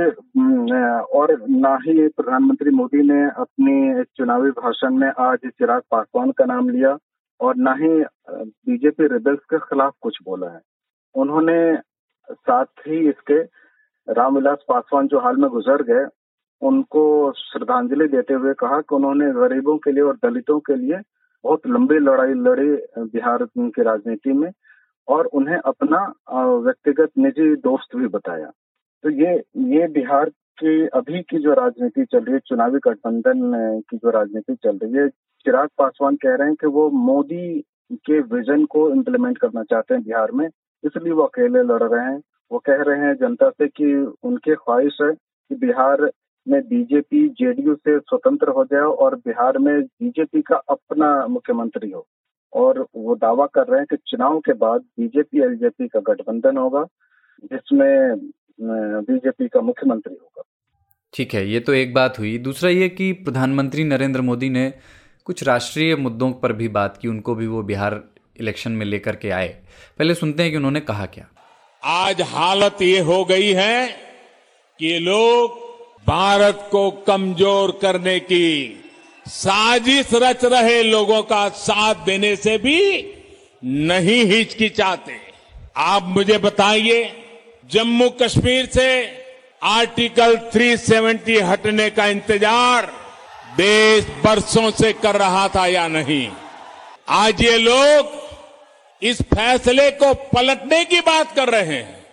और 1.18 1.32
ना 1.50 1.74
ही 1.82 2.06
प्रधानमंत्री 2.08 2.70
मोदी 2.70 3.02
ने 3.08 3.22
अपनी 3.40 4.04
चुनावी 4.16 4.50
भाषण 4.52 4.94
में 4.94 5.08
आज 5.20 5.38
चिराग 5.38 5.82
पासवान 5.90 6.30
का 6.30 6.44
नाम 6.44 6.68
लिया 6.68 6.96
और 7.40 7.56
ना 7.56 7.72
ही 7.72 7.88
बीजेपी 8.30 9.06
रिबल्स 9.06 9.44
के 9.50 9.58
खिलाफ 9.58 9.92
कुछ 10.00 10.18
बोला 10.24 10.48
है। 10.48 10.60
उन्होंने 11.14 11.58
साथ 12.28 12.88
ही 12.88 13.08
इसके 13.08 13.40
रामविलास 14.08 14.64
पासवान 14.68 15.06
जो 15.06 15.18
हाल 15.20 15.36
में 15.36 15.48
गुजर 15.50 15.82
गए, 15.82 16.06
उनको 16.62 17.32
श्रद्धांजलि 17.36 18.06
देते 18.08 18.34
हुए 18.34 18.54
कहा 18.54 18.80
कि 18.80 18.94
उन्होंने 18.94 19.30
गरीबों 19.32 19.76
के 19.78 19.92
लिए 19.92 20.02
और 20.02 20.16
दलितों 20.24 20.58
के 20.60 20.74
लिए 20.76 21.00
बहुत 21.46 21.66
लंबी 21.68 21.98
लड़ाई 22.00 22.32
लड़ी 22.36 22.70
बिहार 23.08 23.44
की 23.56 23.82
राजनीति 23.82 24.32
में 24.32 24.50
और 25.08 25.26
उन्हें 25.38 25.56
अपना 25.56 26.00
व्यक्तिगत 26.60 27.10
निजी 27.18 27.54
दोस्त 27.62 27.96
भी 27.96 28.08
बताया। 28.08 28.50
तो 29.04 29.10
ये 29.10 29.34
ये 29.74 29.86
बिहार 29.88 30.30
की 30.58 30.86
अभी 30.98 31.20
की 31.22 31.38
जो 31.38 31.52
राजनीति 31.54 32.04
चल 32.04 32.18
रही 32.18 32.34
है, 32.34 32.38
चुनावी 32.46 32.78
गठबंधन 32.84 33.80
की 33.90 33.96
जो 33.96 34.10
राजनीति 34.10 34.54
चल 34.54 34.78
रही 34.82 34.92
है, 34.92 35.08
चिराग 35.08 35.68
पासवान 35.78 36.16
कह 36.16 36.34
रहे 36.34 36.48
हैं 36.48 36.56
कि 36.60 36.66
वो 36.66 36.88
मोदी 36.90 37.60
के 38.06 38.20
विजन 38.34 38.64
को 38.64 38.88
इम्प्लीमेंट 38.90 39.38
करना 39.38 39.62
चाहते 39.62 39.94
हैं 39.94 40.02
बिहार 40.04 40.32
में, 40.32 40.46
इसलिए 40.84 41.12
वो 41.12 41.22
अकेले 41.22 41.62
लड़ 41.62 41.82
रहे 41.82 42.04
हैं। 42.04 42.20
वो 42.50 42.58
कह 42.66 42.82
रहे 42.82 43.00
हैं 43.00 43.14
जनता 43.20 43.48
से 43.50 43.68
कि 43.68 43.94
उनकी 44.22 44.54
ख्वाहिश 44.54 44.98
है 45.02 45.12
कि 45.12 45.54
बिहार 45.56 46.10
में 46.48 46.60
बीजेपी 46.62 47.28
जेडीयू 47.38 47.74
से 47.74 47.98
स्वतंत्र 47.98 48.50
हो 48.50 48.64
जाए 48.64 48.80
और 48.80 49.14
बिहार 49.16 49.58
में 49.58 49.82
बीजेपी 49.82 50.42
का 50.42 50.56
अपना 50.68 51.26
मुख्यमंत्री 51.26 51.90
हो। 51.90 52.06
और 52.52 52.80
वो 52.96 53.14
दावा 53.14 53.46
कर 53.46 53.66
रहे 53.66 53.78
हैं 53.80 53.86
कि 53.90 53.96
चुनाव 54.06 54.38
के 54.40 54.52
बाद 54.52 54.80
बीजेपी 55.00 55.42
एलजेपी 55.42 55.88
का 55.88 56.00
गठबंधन 56.00 56.56
होगा 56.56 56.84
जिसमें 57.44 58.18
बीजेपी 58.60 59.48
का 59.48 59.60
मुख्यमंत्री 59.60 60.14
होगा। 60.14 60.42
ठीक 61.14 61.34
है 61.34 61.46
ये 61.48 61.60
तो 61.60 61.72
एक 61.74 61.94
बात 61.94 62.18
हुई। 62.18 62.36
दूसरा 62.38 62.70
ये 62.70 62.88
कि 62.88 63.12
प्रधानमंत्री 63.24 63.84
नरेंद्र 63.84 64.20
मोदी 64.20 64.48
ने 64.50 64.72
कुछ 65.26 65.42
राष्ट्रीय 65.44 65.96
मुद्दों 65.96 66.32
पर 66.32 66.52
भी 66.52 66.68
बात 66.70 66.96
की 66.96 67.08
उनको 67.08 67.34
भी 67.34 67.46
वो 67.46 67.62
बिहार 67.62 68.02
इलेक्शन 68.40 68.72
में 68.72 68.86
लेकर 68.86 69.16
के 69.16 69.30
आए। 69.30 69.48
पहले 69.98 70.14
सुनते 70.14 70.42
हैं 70.42 70.50
कि 70.52 70.56
उन्होंने 70.56 70.80
कहा 70.80 71.06
क्या। 71.06 71.28
आज 71.82 72.20
हालत 72.22 72.82
ये 72.82 73.00
हो 73.00 73.24
गई 73.24 73.52
है 73.52 73.86
कि 74.80 74.98
लोग 74.98 75.64
भारत 76.06 76.68
को 76.70 76.90
कमज़ोर 77.06 77.70
करने 77.82 78.18
की 78.20 78.48
साजिश 79.26 80.10
रच 80.14 80.44
रहे 80.44 80.82
लोगों 80.82 81.22
का 81.22 81.48
साथ 81.58 82.04
देने 82.06 82.34
से 82.36 82.56
भी 82.58 82.80
नहीं 83.62 84.24
हिचकिचाते 84.24 85.18
आप 85.78 86.02
मुझे 86.08 86.38
बताइए, 86.38 87.02
जम्मू 87.70 88.08
कश्मीर 88.20 88.66
से 88.66 88.88
आर्टिकल 89.62 90.36
370 90.52 91.42
हटने 91.42 91.88
का 91.90 92.06
इंतज़ार 92.06 92.86
देश 93.56 94.06
बरसों 94.24 94.70
से 94.70 94.92
कर 94.94 95.16
रहा 95.16 95.46
था 95.48 95.66
या 95.66 95.86
नहीं? 95.88 96.28
आज 97.08 97.42
ये 97.42 97.56
लोग 97.58 98.14
इस 99.02 99.22
फैसले 99.24 99.90
को 99.92 100.12
पलटने 100.30 100.84
की 100.84 101.00
बात 101.02 101.34
कर 101.36 101.48
रहे 101.48 101.74
हैं। 101.74 102.04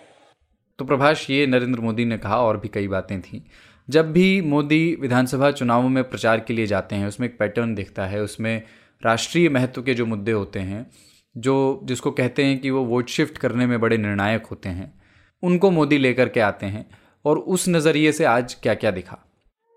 तो 0.78 0.84
प्रभाष, 0.84 1.28
ये 1.30 1.46
नरेंद्र 1.46 1.80
मोदी 1.80 2.04
ने 2.04 2.18
कहा 2.18 2.36
और 2.38 2.56
भी 2.56 2.68
कई 2.68 2.88
बातें 2.88 3.20
थी। 3.20 3.42
जब 3.88 4.12
भी 4.12 4.40
मोदी 4.42 4.96
विधानसभा 5.00 5.50
चुनावों 5.50 5.88
में 5.88 6.02
प्रचार 6.04 6.40
के 6.40 6.54
लिए 6.54 6.66
जाते 6.66 6.96
हैं, 6.96 7.08
उसमें 7.08 7.28
एक 7.28 7.38
पैटर्न 7.38 7.74
दिखता 7.74 8.04
है, 8.06 8.22
उसमें 8.22 8.62
राष्ट्रीय 9.02 9.48
महत्व 9.48 9.82
के 9.82 9.94
जो 9.94 10.06
मुद्दे 10.06 10.32
होते 10.32 10.58
हैं, 10.58 10.86
जो 11.36 11.80
जिसको 11.84 12.10
कहते 12.10 12.44
हैं 12.44 12.58
कि 12.58 12.70
वो 12.70 12.84
वोट 12.84 13.08
शिफ्ट 13.08 13.38
करने 13.38 13.66
में 13.66 13.80
बड़े 13.80 13.98
निर्णायक 13.98 14.46
होते 14.46 14.68
हैं, 14.68 14.92
उनको 15.42 15.70
मोदी 15.70 15.98
लेकर 15.98 16.28
के 16.28 16.40
आते 16.40 16.66
हैं 16.66 16.86
और 17.24 17.38
उस 17.38 17.68
नज़रिए 17.68 18.12
से 18.12 18.24
आज 18.24 18.54
क्या 18.54 18.74
क्या 18.74 18.90
दिखा? 18.90 19.18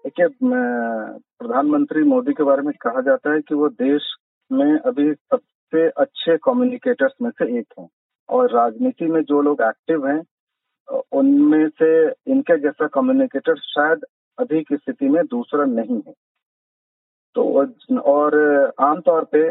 देखिए 0.06 0.28
प्रधानमंत्री 0.44 2.04
मोदी 2.04 2.34
के 2.34 2.44
बारे 2.44 2.62
में 2.62 2.74
कहा 2.82 3.02
जाता 3.02 3.34
है 3.34 3.42
कि 3.42 3.56
वो 3.56 3.68
देश 3.70 4.16
में 4.52 4.80
अभी 4.80 5.14
सबसे 5.14 5.88
अच्छे 5.90 6.38
कम्युनिकेटर्स 6.38 7.14
में 7.22 7.30
से 7.30 7.60
एक 7.60 7.74
हैं 7.80 7.88
और 8.30 8.52
राजनीति 8.56 9.06
में 9.06 9.22
जो 9.22 9.42
लोग 9.42 9.62
एक्टिव 9.62 10.08
हैं 10.08 10.22
उनमें 10.90 11.68
से 11.82 11.90
इनके 12.32 12.58
जैसा 12.60 12.88
कम्युनिकेटर 12.94 13.56
शायद 13.60 14.06
अभी 14.38 14.62
की 14.64 14.76
स्थिति 14.78 15.10
में 15.10 15.24
दूसरा 15.26 15.66
नहीं 15.68 16.02
है। 16.08 16.14
तो 17.36 17.44
और 18.02 18.36
आमतौर 18.82 19.24
पे 19.36 19.50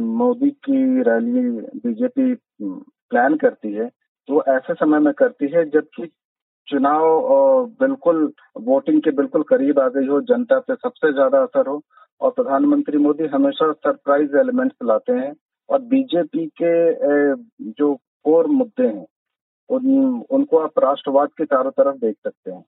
मोदी 0.00 0.50
की 0.64 1.02
रैली 1.02 1.40
बीजेपी 1.80 2.34
प्लान 2.62 3.36
करती 3.36 3.72
है 3.72 3.88
तो 4.28 4.42
ऐसे 4.48 4.74
समय 4.74 4.98
में 4.98 5.12
करती 5.14 5.46
है, 5.46 5.64
जबकि 5.64 6.06
चुनाव 6.68 7.66
बिल्कुल 7.80 8.32
वोटिंग 8.64 9.00
के 9.02 9.10
बिल्कुल 9.12 9.42
करीब 9.42 9.78
आ 9.80 9.88
गई 9.88 10.06
हो, 10.06 10.20
जनता 10.22 10.58
पे 10.58 10.74
सबसे 10.74 11.12
ज़्यादा 11.12 11.42
असर 11.42 11.66
हो, 11.68 11.82
और 12.20 12.30
प्रधानमंत्री 12.30 12.98
मोदी 12.98 13.26
हमेशा 13.28 13.72
सरप्राइज़ 13.72 14.36
एलिमेंट्स 14.38 14.76
लाते 14.84 15.12
हैं, 15.12 15.32
और 15.68 15.80
बीजेपी 15.82 16.46
के 16.62 16.72
जो 17.72 17.94
कोर 18.24 18.46
मुद्दे 18.52 18.86
हैं 18.86 19.04
उन, 19.68 20.24
उनको 20.30 20.58
आप 20.58 20.78
राष्ट्रवाद 20.78 21.28
के 21.28 21.44
चारों 21.44 21.70
तरफ़ 21.70 21.96
देख 21.96 22.16
सकते 22.16 22.50
हैं। 22.50 22.64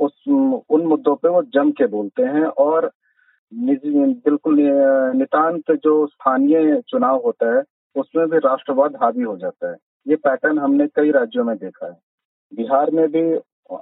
उस, 0.00 0.12
उन 0.70 0.86
मुद्दों 0.86 1.14
पे 1.16 1.28
वो 1.28 1.42
जम 1.42 1.70
के 1.70 1.86
बोलते 1.86 2.22
हैं 2.22 2.44
और 2.44 2.90
निजी, 3.54 3.90
बिल्कुल 4.14 4.56
नितांत 5.16 5.70
जो 5.70 6.06
स्थानीय 6.06 6.80
चुनाव 6.88 7.22
होता 7.24 7.56
है, 7.56 7.62
उसमें 7.96 8.28
भी 8.28 8.38
राष्ट्रवाद 8.38 8.96
हावी 9.02 9.22
हो 9.22 9.36
जाता 9.36 9.70
है। 9.70 9.76
ये 10.08 10.16
पैटर्न 10.16 10.58
हमने 10.58 10.86
कई 10.86 11.10
राज्यों 11.10 11.44
में 11.44 11.56
देखा 11.56 11.86
है। 11.86 11.96
बिहार 12.54 12.90
में 12.90 13.08
भी 13.08 13.22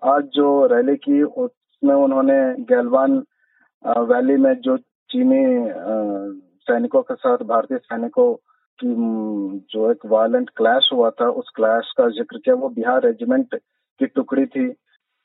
आज 0.05 0.25
जो 0.25 0.67
रैली 0.67 0.97
की, 0.97 1.23
उसमें 1.23 1.95
उन्होंने 1.95 2.65
गैलवान 2.65 3.23
वैली 3.87 4.37
में 4.37 4.55
जो 4.61 4.77
चीनी 5.11 5.45
सैनिकों 6.67 7.03
के 7.03 7.15
साथ, 7.15 7.39
भारतीय 7.39 7.79
सैनिकों 7.79 8.35
जो 8.85 9.91
एक 9.91 10.07
वायलेंट 10.07 10.51
क्लैश 10.57 10.89
हुआ 10.93 11.11
था, 11.11 11.29
उस 11.31 11.51
क्लैश 11.57 11.93
का 11.99 12.09
ज़िक्र 12.09 12.39
किया, 12.39 12.55
वो 12.55 12.69
बिहार 12.69 13.03
रेजिमेंट 13.07 13.55
की 14.01 14.07
टुकड़ी 14.07 14.47
थी। 14.47 14.69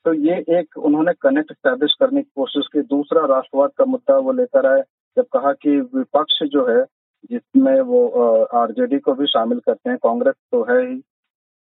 तो 0.04 0.12
ये 0.12 0.36
एक 0.58 0.78
उन्होंने 0.78 1.12
कनेक्ट 1.22 1.52
स्टैब्लिश 1.52 1.94
करने 2.00 2.22
की 2.22 2.30
कोशिश 2.36 2.66
की। 2.72 2.82
दूसरा 2.82 3.24
राष्ट्रवाद 3.26 3.70
का 3.78 3.84
मुद्दा 3.84 4.16
वो 4.18 4.32
लेकर 4.32 4.66
आए, 4.66 4.82
जब 5.16 5.26
कहा 5.32 5.52
कि 5.52 5.80
विपक्ष 5.94 6.42
जो 6.42 6.66
है, 6.68 6.84
जिसमें 7.30 7.80
वो 7.80 8.08
आरजेडी 8.54 8.98
को 8.98 9.12
भी 9.14 9.26
शामिल 9.26 9.58
करते 9.58 9.90
हैं, 9.90 9.98
कांग्रेस 9.98 10.34
तो 10.52 10.62
है 10.62 10.80
ही, 10.86 11.02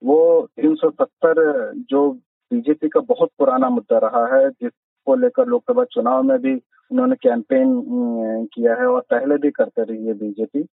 वो 0.01 0.47
370 0.59 1.71
जो 1.89 2.09
बीजेपी 2.51 2.89
का 2.89 2.99
बहुत 2.99 3.29
पुराना 3.39 3.69
मुद्दा 3.69 3.97
रहा 3.97 4.25
है, 4.35 4.49
जिसको 4.49 5.15
लेकर 5.15 5.47
लोकसभा 5.47 5.83
चुनाव 5.83 6.23
में 6.23 6.37
भी 6.39 6.53
उन्होंने 6.91 7.15
कैंपेन 7.15 8.47
किया 8.53 8.73
है 8.75 8.87
और 8.87 9.01
पहले 9.01 9.37
भी 9.37 9.51
करते 9.51 9.83
रही 9.83 10.05
है 10.07 10.13
बीजेपी 10.13 10.65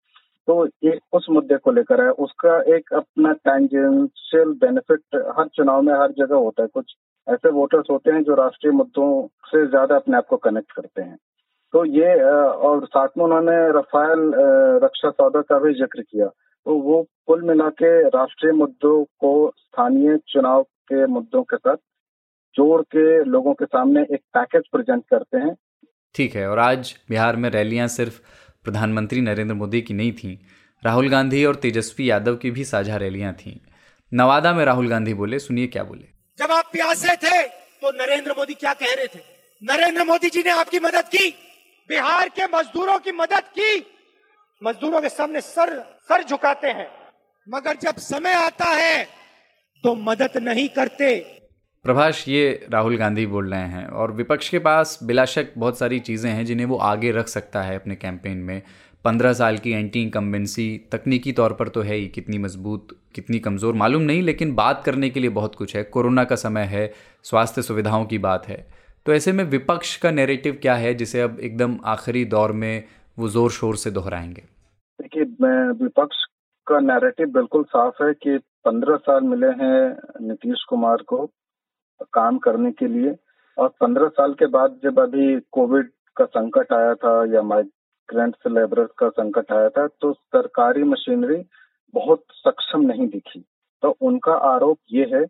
तो 0.49 0.65
एक 0.67 0.99
उस 1.12 1.26
मुद्दे 1.31 1.57
को 1.57 1.71
लेकर 1.73 2.00
है। 2.03 2.11
उसका 2.25 2.59
एक 2.76 2.93
अपना 2.95 3.33
टेंजेंशियल 3.45 4.53
बेनिफिट 4.61 5.17
हर 5.38 5.49
चुनाव 5.57 5.83
में 5.83 5.93
हर 5.95 6.12
जगह 6.19 6.37
होता 6.37 6.62
है। 6.62 6.69
कुछ 6.75 6.95
ऐसे 7.26 7.50
वोटर्स 7.53 7.87
होते 7.91 8.11
हैं 8.11 8.23
जो 8.25 8.35
राष्ट्रीय 8.37 8.73
मुद्दों 8.75 9.26
से 9.47 9.67
ज़्यादा 9.69 9.97
अपने 9.97 10.17
आप 10.17 10.26
को 10.26 10.37
कनेक्ट 10.38 10.73
करते 10.73 11.03
हैं। 11.03 11.17
तो 11.75 11.85
ये 11.87 12.15
और 12.69 12.87
साथ 12.87 13.09
में 13.19 13.25
उन्होंने 13.25 13.57
रफाल 13.79 14.31
रक्षा 14.85 15.11
सौदा 15.11 15.41
का 15.43 15.59
भी 15.59 15.73
ज़िक्र 15.75 16.03
किया। 16.03 16.26
तो 16.26 16.79
वो 16.81 17.03
कुल 17.26 17.43
मिला 17.43 17.69
के 17.83 17.91
राष्ट्रीय 18.11 18.53
मुद्दों 18.55 19.03
को 19.21 19.33
स्थानीय 19.57 20.17
चुनाव 20.29 20.62
के 20.62 21.07
मुद्दों 21.09 21.43
के 21.45 21.57
साथ 21.57 21.76
जोड़ 22.55 22.81
के 22.85 23.23
लोगों 23.25 23.53
के 23.55 23.65
सामने 23.65 24.03
एक 24.05 24.21
पैकेज 24.35 24.69
प्रेजेंट 24.73 25.03
करते 25.11 25.38
हैं। 25.38 25.55
ठीक 26.15 26.35
है, 26.37 26.49
और 26.50 26.59
आज 26.59 26.95
बिहार 27.09 27.37
में 27.37 27.49
रैलियाँ 27.50 27.87
सिर्फ़ 27.91 28.21
प्रधानमंत्री 28.66 29.20
नरेंद्र 29.20 29.54
मोदी 29.54 29.80
की 29.82 29.94
नहीं 29.94 30.12
थी, 30.12 30.38
राहुल 30.82 31.08
गांधी 31.08 31.44
और 31.44 31.54
तेजस्वी 31.56 32.11
यादव 32.11 32.37
की 32.37 32.50
भी 32.50 32.64
साझा 32.64 32.96
रैलियाँ 32.96 33.32
थीं। 33.35 33.56
नवादा 34.12 34.52
में 34.52 34.64
राहुल 34.64 34.88
गांधी 34.88 35.14
बोले, 35.14 35.38
सुनिए 35.38 35.66
क्या 35.66 35.85
बोले? 35.85 36.06
जब 36.38 36.52
आप 36.52 36.70
प्यासे 36.73 37.14
थे 37.18 37.42
तो 37.82 37.90
नरेंद्र 37.94 38.35
मोदी 38.38 38.54
क्या 38.54 38.73
कह 38.75 38.94
रहे 38.94 39.06
थे? 39.06 39.20
नरेंद्र 39.62 40.04
मोदी 40.04 40.30
जी 40.30 40.42
ने 40.42 40.50
आपकी 40.52 40.78
मदद 40.80 41.08
की, 41.08 41.28
बिहार 41.90 42.28
के 42.28 42.44
मजदूरों 42.49 42.99
की 42.99 43.12
मदद 43.14 43.44
की। 43.50 43.78
मजदूरों 44.62 45.00
के 45.00 45.08
सामने 45.08 45.40
सर 45.42 45.78
सर 46.08 46.23
झुकाते 46.25 46.68
हैं, 46.68 46.88
मगर 47.46 47.76
जब 47.78 47.96
समय 48.00 48.32
आता 48.35 48.64
है 48.66 49.04
तो 49.85 49.94
मदद 49.94 50.37
नहीं 50.38 50.68
करते। 50.68 51.08
प्रभाष, 51.87 52.28
ये 52.28 52.66
राहुल 52.71 52.97
गांधी 52.97 53.25
बोल 53.26 53.50
रहे 53.50 53.66
हैं 53.69 53.87
और 53.87 54.12
विपक्ष 54.12 54.49
के 54.49 54.59
पास 54.59 54.99
बिलाशक 55.02 55.52
बहुत 55.59 55.78
सारी 55.78 55.99
चीज़ें 56.00 56.31
हैं 56.31 56.45
जिन्हें 56.45 56.66
वो 56.66 56.76
आगे 56.85 57.11
रख 57.12 57.28
सकता 57.28 57.62
है 57.62 57.76
अपने 57.76 57.97
कैंपेन 57.97 58.38
में। 58.38 58.62
पंद्रह 59.05 59.33
साल 59.33 59.59
की 59.59 59.73
एंटी 59.73 60.02
इनकम्बेंसी 60.02 60.66
तकनीकी 60.93 61.33
तौर 61.33 61.52
पर 61.52 61.69
तो 61.69 61.83
है 61.83 61.95
ही, 61.95 62.09
कितनी 62.09 62.38
मज़बूत, 62.38 62.88
कितनी 63.14 63.38
कमज़ोर, 63.38 63.75
मालूम 63.75 64.02
नहीं, 64.02 64.23
लेकिन 64.23 64.55
बात 64.55 64.83
करने 64.85 65.11
के 65.11 65.21
लिए 65.21 65.31
बहुत 65.31 65.55
कुछ 65.55 65.76
है। 65.76 65.83
कोरोना 65.85 66.25
का 66.25 66.37
समय 66.37 66.64
है, 66.64 66.93
स्वास्थ्य 67.25 67.62
सुविधाओं 67.62 68.05
की 68.05 68.19
बात 68.19 68.49
है। 68.49 68.66
तो 69.07 69.12
ऐसे 69.12 69.33
में 69.33 69.45
विपक्ष 69.47 69.97
का 69.97 70.11
नैरेटिव 70.11 70.59
क्या 70.62 70.75
है, 70.75 70.95
जिसे 70.95 71.21
अब 71.21 71.38
एकदम 71.40 71.78
आखिरी 71.87 72.25
दौर 72.26 72.52
में 72.55 72.85
वो 73.19 73.28
ज़ोर 73.28 73.50
शोर 73.52 73.76
से 73.76 73.90
दोहराएँगे? 73.93 74.43
देखिए 74.99 75.25
विपक्ष 75.85 76.25
का 76.66 76.81
नैरेटिव 76.83 77.33
बिल्कुल 77.33 77.64
साफ़ 77.64 78.05
है 78.05 78.12
कि 78.14 78.38
पंद्रह 78.64 78.97
साल 79.02 79.25
मिले 79.25 79.55
हैं 79.57 79.81
नीतीश 80.28 80.64
कुमार 80.69 81.02
को। 81.07 81.25
काम 82.05 82.38
करने 82.38 82.73
के 82.73 82.87
लिए। 82.88 83.15
और 83.57 83.69
पंद्रह 83.81 84.09
साल 84.09 84.33
के 84.35 84.47
बाद 84.49 84.79
जब 84.83 84.99
अभी 85.00 85.38
कोविड 85.53 85.91
का 86.17 86.25
संकट 86.25 86.73
आया 86.73 86.95
था 86.95 87.12
या 87.35 87.43
माइग्रेंट 87.43 88.37
लेबर 88.49 88.85
का 88.99 89.09
संकट 89.11 89.53
आया 89.53 89.69
था 89.69 89.87
तो 90.00 90.12
सरकारी 90.12 90.83
मशीनरी 90.85 91.43
बहुत 91.95 92.25
सक्षम 92.33 92.81
नहीं 92.81 93.07
दिखी। 93.09 93.45
तो 93.83 93.97
उनका 94.00 94.35
आरोप 94.47 94.79
ये 94.93 95.05
है 95.15 95.25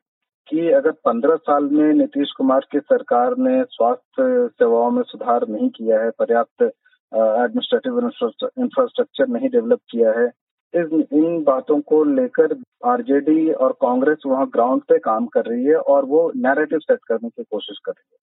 कि 0.48 0.70
अगर 0.70 0.90
पंद्रह 1.04 1.36
साल 1.36 1.64
में 1.64 1.92
नीतीश 1.94 2.32
कुमार 2.32 2.66
की 2.72 2.78
सरकार 2.80 3.36
ने 3.38 3.62
स्वास्थ्य 3.64 4.48
सेवाओं 4.48 4.90
में 4.90 5.02
सुधार 5.02 5.46
नहीं 5.48 5.68
किया 5.70 6.02
है, 6.02 6.10
पर्याप्त 6.10 6.62
एडमिनिस्ट्रेटिव 6.62 7.98
इंफ्रास्ट्रक्चर 8.00 9.28
नहीं 9.28 9.48
डेवलप 9.48 9.80
किया 9.90 10.10
है 10.10 10.26
इस 10.74 11.06
इन 11.12 11.42
बातों 11.44 11.80
को 11.80 12.02
लेकर 12.04 12.56
आरजेडी 12.84 13.50
और 13.52 13.72
कांग्रेस 13.72 14.22
वहाँ 14.26 14.48
ग्राउंड 14.52 14.82
पे 14.82 14.98
काम 14.98 15.26
कर 15.26 15.44
रही 15.44 15.64
है 15.64 15.76
और 15.76 16.04
वो 16.04 16.30
नैरेटिव 16.36 16.78
सेट 16.78 16.98
करने 17.08 17.28
की 17.28 17.42
कोशिश 17.42 17.78
कर 17.84 17.92
रही 17.92 18.10
है। 18.12 18.18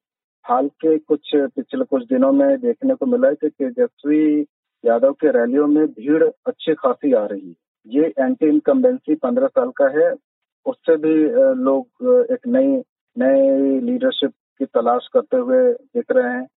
हाल 0.46 0.68
के 0.68 0.98
कुछ, 0.98 1.32
पिछले 1.36 1.86
कुछ 1.86 2.04
दिनों 2.04 2.32
में 2.32 2.60
देखने 2.62 2.96
को 2.96 3.06
मिला 3.06 3.28
है 3.28 3.36
कि 3.36 3.50
तेजस्वी 3.50 4.42
यादव 4.84 5.14
के 5.14 5.32
रैलियों 5.32 5.68
में 5.68 5.86
भीड़ 5.88 6.24
अच्छी 6.24 6.74
खासी 6.74 7.14
आ 7.14 7.26
रही 7.26 7.48
है। 7.50 7.56
ये 7.88 8.14
एंटी 8.20 8.48
इनकम्बेंसी 8.48 9.16
पंद्रह 9.16 9.48
साल 9.48 9.70
का 9.72 9.88
है। 10.00 10.14
उससे 10.66 10.96
भी 10.98 11.16
लोग 11.64 12.28
एक 12.32 12.48
नई 12.48 12.82
नई 13.18 13.80
लीडरशिप 13.80 14.32
की 14.60 14.66
तलाश 14.66 15.08
करते 15.14 15.38
हुए 15.38 15.74
दिख 15.74 16.12
रहे 16.12 16.32
हैं। 16.34 16.48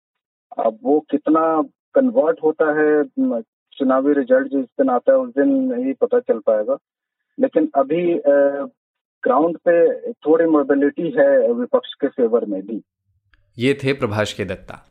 अब 0.58 0.78
वो 0.82 0.98
कितना 1.10 1.62
कन्वर्ट 1.94 2.38
होता 2.44 2.70
है 2.80 3.02
चुनावी 3.78 4.12
रिज़ल्ट 4.12 4.48
जिस 4.48 4.64
दिन 4.80 4.90
आता 4.90 5.12
है, 5.12 5.18
उस 5.18 5.30
दिन 5.30 5.86
ही 5.86 5.92
पता 5.92 6.18
चल 6.20 6.38
पाएगा। 6.38 6.76
लेकिन 7.38 7.70
अभी 7.76 8.02
ग्राउंड 9.22 9.56
पे 9.68 10.12
थोड़ी 10.12 10.44
मोबिलिटी 10.46 11.10
है 11.18 11.52
विपक्ष 11.52 11.94
के 11.94 12.08
फेवर 12.08 12.44
में 12.44 12.60
भी। 12.62 12.80
ये 13.56 13.74
थे 13.74 13.92
प्रभाष 13.92 14.32
के 14.32 14.44
दत्ता। 14.44 14.82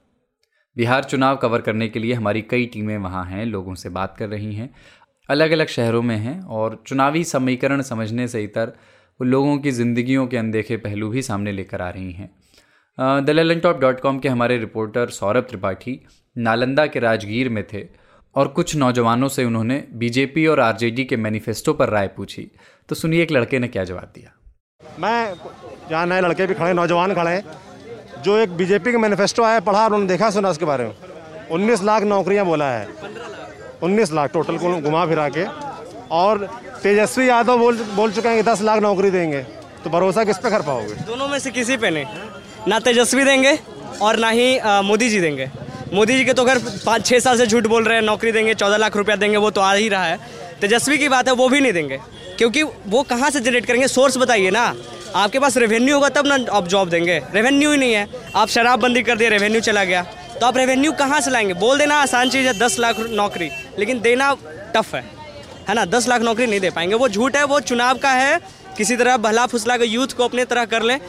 बिहार 0.78 1.04
चुनाव 1.04 1.36
कवर 1.38 1.62
करने 1.62 1.88
के 1.88 2.00
लिए 2.00 2.14
हमारी 2.14 2.42
कई 2.42 2.66
टीमें 2.66 2.98
वहाँ 2.98 3.24
हैं, 3.26 3.46
लोगों 3.46 3.76
से 3.76 3.90
बात 3.90 4.16
कर 4.18 4.30
रही 4.30 4.54
हैं। 4.54 4.70
अलग 5.30 5.52
अलग 5.52 5.68
शहरों 5.68 6.02
में 6.02 6.16
हैं 6.18 6.42
और 6.44 6.84
चुनावी 6.88 7.24
समीकरण 7.24 7.82
समझने 7.82 8.28
से 8.28 8.44
इतर 8.44 8.74
वो 9.20 9.26
लोगों 9.26 9.58
की 9.58 9.72
ज़िंदगियों 9.72 10.26
के 10.28 10.38
अनदेखे 10.38 10.78
पहलू 10.78 11.10
भी 11.10 11.22
सामने 11.22 11.52
लेकर 11.52 11.82
आ 11.82 11.90
रही 11.90 12.12
हैं। 12.12 12.30
द 13.26 13.60
टॉप 13.64 13.80
डॉट 13.80 14.00
कॉम 14.00 14.20
के 14.20 14.30
हमारे 14.30 14.58
रिपोर्टर 14.58 15.10
सौरभ 15.10 15.44
त्रिपाठी 15.44 16.00
नालंदा 16.36 16.86
के 16.88 17.00
राजगीर 17.00 17.50
में 17.50 17.64
थे। 17.64 17.88
और 18.36 18.48
कुछ 18.48 18.76
नौजवानों 18.76 19.28
से 19.28 19.44
उन्होंने 19.44 19.84
बीजेपी 19.94 20.46
और 20.48 20.60
आरजेडी 20.60 21.04
के 21.04 21.18
मैनिफेस्टो 21.18 21.74
पर 21.74 21.90
राय 21.90 22.08
पूछी। 22.08 22.50
तो 22.90 22.96
सुनिए 22.96 23.22
एक 23.24 23.32
लड़के 23.32 23.60
ने 23.60 23.68
क्या 23.68 23.84
जवाब 23.84 24.12
दिया। 24.16 24.32
मैं 25.00 25.34
जहाँ 25.90 26.06
नए 26.06 26.22
लड़के 26.22 26.46
भी 26.48 26.54
खड़े 26.54 26.74
नौजवान 26.74 27.14
खड़े 27.14 27.32
हैं। 27.32 28.22
जो 28.24 28.38
एक 28.38 28.56
बीजेपी 28.58 28.92
का 28.92 29.00
मैनिफेस्टो 29.00 29.44
आया 29.44 29.60
पढ़ा 29.60 29.86
उन्होंने 29.86 30.08
देखा 30.08 30.30
सुना 30.30 30.50
उसके 30.50 30.66
बारे 30.66 30.84
में। 30.84 30.96
उन्नीस 31.52 31.84
लाख 31.84 32.04
नौकरियाँ 32.04 32.46
बोला 32.46 32.72
है। 32.72 32.88
उन्नीस 33.84 34.12
लाख 34.14 34.32
टोटल 34.34 34.58
को 34.58 34.80
घुमा 34.82 35.06
फिरा 35.06 35.30
के। 35.30 35.46
और 36.12 36.46
तेजस्वी 36.84 37.28
यादव 37.30 37.58
बोल 37.58 37.78
बोल 37.96 38.12
चुके 38.12 38.28
हैं 38.28 38.38
कि 38.38 38.52
दस 38.52 38.62
लाख 38.62 38.80
नौकरी 38.82 39.12
देंगे। 39.12 39.42
तो 39.84 39.90
भरोसा 39.90 40.24
किस 40.24 40.38
पे 40.38 40.50
कर 40.50 40.62
पाओगे? 40.62 40.94
दोनों 41.06 41.28
में 41.28 41.40
से 41.40 41.52
किसी 41.52 41.78
पे 41.78 41.90
नहीं। 41.90 42.06
ना 42.68 42.80
तेजस्वी 42.80 43.24
देंगे 43.24 43.58
और 44.02 44.18
ना 44.20 44.30
ही 44.30 44.60
मोदी 44.84 45.10
जी 45.10 45.20
देंगे। 45.20 45.50
मोदी 45.94 46.18
जी 46.18 46.26
के 46.26 46.34
तो 46.34 46.42
अगर 46.42 46.58
पाँच 46.86 47.06
छः 47.06 47.20
साल 47.20 47.38
से 47.38 47.48
झूठ 47.48 47.68
बोल 47.68 47.84
रहे 47.84 47.96
हैं, 47.96 48.02
नौकरी 48.02 48.32
देंगे, 48.32 48.54
चौदह 48.54 48.78
लाख 48.78 48.98
रुपया 48.98 49.16
देंगे, 49.16 49.38
वो 49.38 49.52
तो 49.52 49.62
आ 49.62 49.74
ही 49.74 49.90
रहा 49.90 50.06
है। 50.06 50.20
तेजस्वी 50.62 50.98
की 50.98 51.10
बात 51.10 51.28
है, 51.28 51.34
वो 51.34 51.50
भी 51.50 51.60
नहीं 51.60 51.74
देंगे। 51.74 52.00
क्योंकि 52.38 52.64
वो 52.64 53.04
कहाँ 53.04 53.30
से 53.30 53.40
जनरेट 53.40 53.66
करेंगे? 53.66 53.88
सोर्स 53.88 54.18
बताइए 54.18 54.50
ना। 54.50 54.76
आपके 55.16 55.40
पास 55.40 55.58
रेवेन्यू 55.58 55.96
होगा, 55.96 56.10
तब 56.10 56.28
ना 56.28 56.38
आप 56.52 56.68
जॉब 56.68 56.90
देंगे। 56.90 57.22
रेवेन्यू 57.34 57.72
ही 57.72 57.78
नहीं 57.78 57.94
है। 57.94 58.08
आप 58.36 58.48
शराबबंदी 58.48 59.04
कर 59.04 59.18
दिए 59.18 59.30
रेवेन्यू 59.30 59.62
चला 59.62 59.84
गया। 59.84 60.02
तो 60.40 60.46
आप 60.46 60.58
रेवेन्यू 60.58 60.92
कहाँ 60.92 61.22
से 61.22 61.32
लाएँगे? 61.32 61.54
बोल 61.54 61.78
देना, 61.78 61.96
आसान 61.96 62.30
चीज़ 62.30 62.48
है, 62.48 62.60
दस 62.60 62.80
लाख 62.80 63.00
नौकरी। 63.00 63.50
लेकिन 63.80 64.02
देना 64.02 64.38
टफ 64.76 64.96
है। 64.96 65.04
है 65.70 65.76
ना? 65.76 65.86
दस 65.86 66.08
लाख 66.08 66.22
नौकरी 66.22 66.46
नहीं 66.46 66.60
दे 66.60 66.70
पाएँगे। 66.70 66.96
वो 66.96 67.10
झूठ 67.10 67.36
है, 67.36 67.44
वो 67.44 67.60
चुनाव 67.60 67.98
का 67.98 68.12
है। 68.12 68.40
किसी 68.78 68.96
तरह 68.96 69.18
भला 69.18 69.46
फुसला 69.46 69.78
के 69.78 69.86
यूथ 69.86 70.08
को 70.08 70.24
अपने 70.24 70.46
तरह 70.46 70.66
कर 70.66 70.82
लें। 70.82 71.00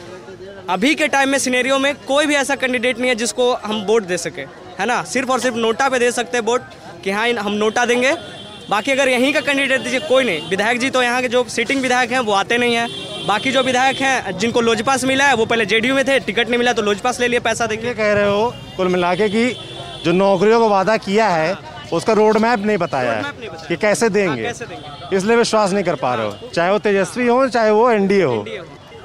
अभी 0.69 0.95
के 0.95 1.07
टाइम 1.07 1.29
में 1.29 1.39
सिनेरियो 1.39 1.79
में 1.79 1.95
कोई 1.95 2.25
भी 2.25 2.35
ऐसा 2.35 2.55
कैंडिडेट 2.55 2.99
नहीं 2.99 3.09
है 3.09 3.15
जिसको 3.15 3.53
हम 3.53 3.81
वोट 3.81 4.03
दे 4.03 4.17
सके। 4.17 4.66
है 4.79 4.85
ना? 4.85 5.01
सिर्फ़ 5.05 5.31
और 5.31 5.39
सिर्फ़ 5.39 5.55
नोटा 5.57 5.89
पे 5.89 5.99
दे 5.99 6.11
सकते 6.11 6.37
हैं 6.37 6.45
वोट 6.45 6.61
कि 7.03 7.11
हाँ 7.11 7.27
हम 7.29 7.51
नोटा 7.53 7.85
देंगे। 7.85 8.13
बाकी 8.69 8.91
अगर 8.91 9.09
यहीं 9.09 9.33
का 9.33 9.41
कैंडिडेट 9.41 9.81
दीजिए 9.81 9.99
कोई 9.99 10.23
नहीं। 10.23 10.49
विधायक 10.49 10.79
जी 10.79 10.89
तो 10.89 11.01
यहाँ 11.03 11.21
के 11.21 11.27
जो 11.27 11.43
सिटिंग 11.49 11.81
विधायक 11.81 12.11
हैं 12.11 12.19
वो 12.19 12.33
आते 12.33 12.57
नहीं 12.57 12.75
हैं। 12.75 12.87
बाकी 13.27 13.51
जो 13.51 13.61
विधायक 13.63 14.01
हैं 14.01 14.37
जिनको 14.39 14.61
लोजपास 14.61 15.03
मिला 15.05 15.25
है 15.25 15.35
वो 15.35 15.45
पहले 15.45 15.65
जेडीयू 15.65 15.95
में 15.95 16.03
थे 16.07 16.19
टिकट 16.19 16.49
नहीं 16.49 16.59
मिला 16.59 16.73
तो 16.73 16.81
लोजपास 16.81 17.19
ले 17.19 17.27
लिया 17.27 17.39
पैसा 17.41 17.65
देखिए 17.67 17.93
कह 17.93 18.13
रहे 18.13 18.29
हो 18.29 18.53
कुल 18.77 18.87
मिला 18.87 19.13
के 19.15 19.29
कि 19.29 19.49
जो 20.05 20.11
नौकरियों 20.13 20.59
का 20.59 20.67
वादा 20.67 20.97
किया 20.99 21.27
है 21.29 21.55
उसका 21.93 22.13
रोड 22.13 22.37
मैप 22.37 22.59
नहीं 22.59 22.77
बताया 22.77 23.11
है 23.13 23.31
कि 23.67 23.75
कैसे 23.77 24.09
देंगे। 24.09 24.51
इसलिए 25.13 25.35
विश्वास 25.35 25.71
नहीं 25.71 25.83
कर 25.83 25.95
पा 25.95 26.13
रहे 26.13 26.25
हो। 26.25 26.49
चाहे 26.53 26.71
वो 26.71 26.79
तेजस्वी 26.79 27.27
हो 27.27 27.47
चाहे 27.49 27.71
वो 27.71 27.89
एनडीए 27.91 28.23
हो। 28.23 28.45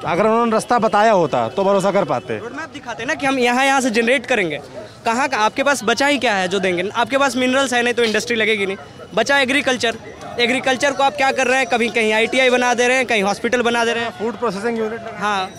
अगर 0.04 0.26
उन्होंने 0.26 0.52
रास्ता 0.52 0.78
बताया 0.78 1.12
होता 1.12 1.48
तो 1.48 1.64
भरोसा 1.64 1.90
कर 1.92 2.04
पाते। 2.04 2.38
रोड 2.38 2.52
मैप 2.52 2.70
दिखाते 2.72 3.04
ना 3.04 3.14
कि 3.14 3.26
हम 3.26 3.38
यहाँ 3.38 3.64
यहाँ 3.66 3.80
से 3.80 3.90
जनरेट 3.90 4.26
करेंगे। 4.26 4.58
कहाँ 5.04 5.28
का 5.28 5.36
आपके 5.38 5.62
पास 5.62 5.82
बचा 5.84 6.06
ही 6.06 6.18
क्या 6.18 6.34
है 6.34 6.48
जो 6.48 6.58
देंगे? 6.60 6.88
आपके 6.90 7.18
पास 7.18 7.36
मिनरल्स 7.36 7.72
है 7.74 7.82
नहीं 7.82 7.94
तो 7.94 8.02
इंडस्ट्री 8.04 8.36
लगेगी 8.36 8.66
नहीं। 8.66 8.76
बचा 9.14 9.38
एग्रीकल्चर 9.38 9.96
एग्रीकल्चर 10.40 10.92
को 10.92 11.02
आप 11.02 11.16
क्या 11.16 11.30
कर 11.32 11.46
रहे 11.46 11.58
हैं? 11.58 11.66
कभी 11.66 11.88
कहीं 11.90 12.12
आईटीआई 12.12 12.50
बना 12.50 12.72
दे 12.74 12.88
रहे 12.88 12.96
हैं 12.96 13.06
कहीं 13.06 13.22
हॉस्पिटल 13.22 13.62
बना 13.62 13.84
दे 13.84 13.92
रहे 13.92 14.04
हैं। 14.04 14.10
फ़ूड 14.18 14.38
प्रोसेसिंग 14.38 14.78
यूनिट 14.78 15.14
हाँ। 15.18 15.50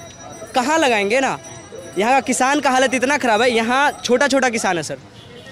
कहाँ 0.55 0.77
लगाएँगे 0.79 1.19
ना? 1.19 1.37
यहाँ 1.97 2.13
का 2.13 2.19
किसान 2.21 2.59
का 2.59 2.69
हालत 2.69 2.93
इतना 2.93 3.17
ख़राब 3.17 3.41
है। 3.41 3.49
यहाँ 3.51 3.91
छोटा 4.03 4.27
छोटा 4.27 4.49
किसान 4.49 4.77
है 4.77 4.83
सर। 4.83 4.97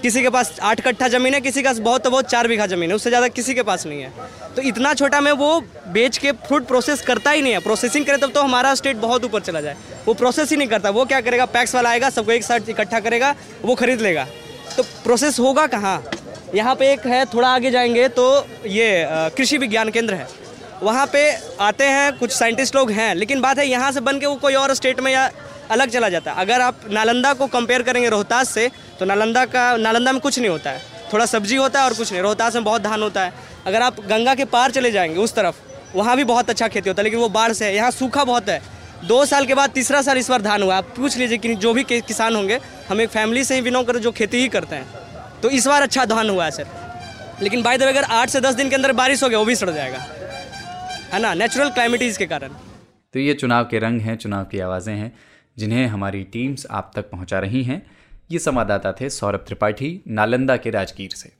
किसी 0.01 0.22
के 0.22 0.29
पास 0.29 0.51
आठ 0.62 0.81
कट्ठा 0.81 1.08
ज़मीन 1.08 1.34
है, 1.34 1.39
किसी 1.41 1.62
के 1.62 1.67
पास 1.67 1.79
बहुत 1.79 2.03
तो 2.03 2.10
बहुत 2.10 2.29
चार 2.29 2.48
बीघा 2.48 2.65
ज़मीन 2.67 2.89
है, 2.89 2.96
उससे 2.96 3.10
ज़्यादा 3.10 3.27
किसी 3.29 3.53
के 3.53 3.63
पास 3.63 3.86
नहीं 3.86 4.01
है। 4.01 4.12
तो 4.55 4.62
इतना 4.62 4.93
छोटा 4.93 5.20
में 5.22 5.31
वो 5.34 5.60
बेच 5.88 6.17
के 6.17 6.31
फ्रूट 6.31 6.65
प्रोसेस 6.67 7.01
करता 7.01 7.31
ही 7.31 7.41
नहीं 7.41 7.53
है। 7.53 7.60
प्रोसेसिंग 7.60 8.05
करे 8.05 8.17
तब 8.17 8.31
तो 8.31 8.41
हमारा 8.41 8.74
स्टेट 8.75 8.98
बहुत 8.98 9.25
ऊपर 9.25 9.41
चला 9.41 9.62
जाए। 9.62 9.75
वो 10.05 10.13
प्रोसेस 10.13 10.50
ही 10.51 10.58
नहीं 10.58 10.67
करता। 10.67 10.89
वो 10.89 11.05
क्या 11.05 11.22
करेगा? 11.22 11.46
पैक्स 11.48 11.75
वाला 11.75 11.89
आएगा, 11.89 12.10
सबको 12.10 12.31
एक 12.31 12.43
साथ 12.43 12.70
इकट्ठा 12.70 13.00
करेगा, 13.00 13.36
वो 13.63 13.75
खरीद 13.75 14.01
लेगा। 14.01 14.27
तो 14.77 14.84
प्रोसेस 15.03 15.39
होगा 15.39 15.67
कहाँ? 15.67 16.03
यहाँ 16.55 16.75
पे 16.75 16.91
एक 16.93 17.05
है, 17.08 17.25
थोड़ा 17.25 17.48
आगे 17.50 17.72
जाएँगे 17.72 18.08
तो 18.10 18.25
ये 18.67 19.08
कृषि 19.38 19.58
विज्ञान 19.58 19.89
केंद्र 19.89 20.13
है। 20.13 20.27
वहाँ 20.84 21.05
पे 21.08 21.29
आते 21.62 21.84
हैं, 21.86 22.17
कुछ 22.17 22.31
साइंटिस्ट 22.31 22.75
लोग 22.75 22.91
हैं, 22.91 23.13
लेकिन 23.15 23.41
बात 23.41 23.60
है 23.60 23.67
यहाँ 23.67 23.91
से 23.91 24.00
बन 24.01 24.20
के 24.20 24.25
वो 24.25 24.36
कोई 24.38 24.53
और 24.55 24.74
स्टेट 24.74 25.00
में 25.00 25.12
या 25.12 25.29
अलग 25.72 25.90
चला 25.90 26.10
जाता 26.10 26.32
है। 26.32 26.38
अगर 26.38 26.62
आप 26.62 26.80
नालंदा 26.90 27.34
को 27.34 27.48
कंपेयर 27.48 27.84
करेंगे 27.84 28.10
रोहतास 28.10 28.50
से 28.50 28.72
तो 29.00 29.06
नालंदा 29.06 29.46
का, 29.46 29.78
नालंदा 29.78 30.12
में 30.12 30.22
कुछ 30.22 30.40
नहीं 30.40 30.50
होता 30.50 30.70
है। 30.70 30.82
थोड़ा 31.13 31.25
सब्ज़ी 31.25 31.56
होता 31.56 31.80
है 31.80 31.86
और 31.86 31.94
कुछ 31.94 32.12
नहीं। 32.12 32.22
रोहतास 32.22 32.56
में 32.56 32.63
बहुत 32.63 32.82
धान 32.82 33.01
होता 33.01 33.24
है। 33.24 33.34
अगर 33.68 33.82
आप 33.82 34.00
गंगा 34.00 34.36
के 34.36 34.46
पार 34.46 34.72
चले 34.72 34.92
जाएँगे, 34.92 35.20
उस 35.20 35.36
तरफ़, 35.36 35.56
वहाँ 35.96 36.18
भी 36.18 36.24
बहुत 36.24 36.50
अच्छा 36.50 36.68
खेती 36.68 36.90
होता 36.90 37.01
है, 37.01 37.04
लेकिन 37.04 37.20
वो 37.20 37.30
बाढ़ 37.30 37.51
से 37.51 37.66
है। 37.66 37.75
यहाँ 37.75 37.92
सूखा 37.92 38.24
बहुत 38.24 38.50
है। 38.50 38.62
दो 39.06 39.25
साल 39.25 39.46
के 39.46 39.54
बाद, 39.54 39.70
तीसरा 39.70 40.01
साल 40.01 40.18
इस 40.18 40.30
बार 40.30 40.42
धान 40.42 40.63
हुआ। 40.63 40.78
आप 40.78 40.94
पूछ 40.98 41.18
लीजिए 41.18 41.38
कि 41.38 41.56
जो 41.56 41.74
भी 41.74 41.84
किसान 41.84 42.36
होंगे, 42.36 42.60
हम 42.90 43.01
एक 43.01 43.10
फैमिली 43.10 43.44
से 43.44 43.56
ही 43.56 43.62
बिलोंग 43.62 43.86
कर, 43.86 43.98
जो 43.98 44.12
खेती 44.12 44.38
ही 44.38 44.48
करते 44.48 44.75
हैं। 44.75 44.88
तो 45.42 45.50
इस 45.50 45.68
बार 45.68 45.82
अच्छा 45.82 46.06
धान 46.06 46.30
हुआ 46.30 46.46
है, 46.46 46.51
सर। 46.51 46.68
लेकिन 47.42 47.62
बाई 47.62 47.78
द 47.78 47.84
अगर 47.84 48.04
आठ 48.04 48.30
से 48.30 48.42
दस 48.42 48.54
दिन 48.54 48.70
के 48.70 48.75
अंदर 48.75 48.92
बारिश 48.92 49.24
हो 49.24 49.30
गया, 49.30 49.40
वो 49.40 49.46
भी 49.46 49.56
सड़ 49.56 49.70
जाएगा। 49.70 49.98
है 51.13 51.20
ना? 51.20 51.34
नेचुरल 51.34 51.70
क्लाइमेटीज 51.70 52.18
के 52.18 52.25
कारण। 52.25 52.50
तो 53.13 53.20
ये 53.20 53.34
चुनाव 53.34 53.63
के 53.63 53.80
रंग 53.80 54.01
हैं, 54.01 54.18
चुनाव 54.18 54.44
की 54.44 54.60
आवाज़ें 54.60 54.96
हैं। 54.96 55.31
जिन्हें 55.62 55.86
हमारी 55.88 56.24
टीम्स 56.24 56.65
आप 56.72 56.91
तक 56.96 57.10
पहुँचा 57.10 57.39
रही 57.39 57.63
हैं। 57.63 57.82
ये 58.32 58.39
संवाददाता 58.39 58.91
थे 58.91 59.10
सौरभ 59.10 59.44
त्रिपाठी, 59.48 59.89
नालंदा 60.08 60.58
के 60.58 60.70
राजगीर 60.70 61.10
से। 61.15 61.32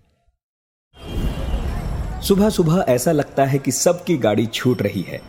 सुबह 2.22 2.50
सुबह 2.50 2.86
ऐसा 2.90 3.12
लगता 3.12 3.46
है 3.46 3.60
कि 3.60 3.72
सबकी 3.72 4.18
गाड़ी 4.18 4.46
छूट 4.48 4.82
रही 4.82 5.02
है, 5.02 5.22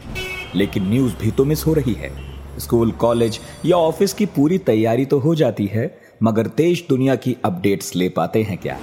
लेकिन 0.55 0.89
न्यूज़ 0.89 1.15
भी 1.17 1.31
तो 1.31 1.45
मिस 1.45 1.67
हो 1.67 1.75
रही 1.75 1.95
है। 1.95 2.11
स्कूल, 2.59 2.91
कॉलेज 2.93 3.39
या 3.65 3.77
ऑफ़िस 3.79 4.13
की 4.13 4.27
पूरी 4.29 4.59
तैयारी 4.61 5.05
तो 5.05 5.19
हो 5.19 5.35
जाती 5.35 5.67
है, 5.67 5.87
मगर 6.23 6.47
देश 6.57 6.85
दुनिया 6.89 7.15
की 7.17 7.37
अपडेट्स 7.45 7.95
ले 7.97 8.09
पाते 8.09 8.43
हैं 8.43 8.59
क्या? 8.59 8.79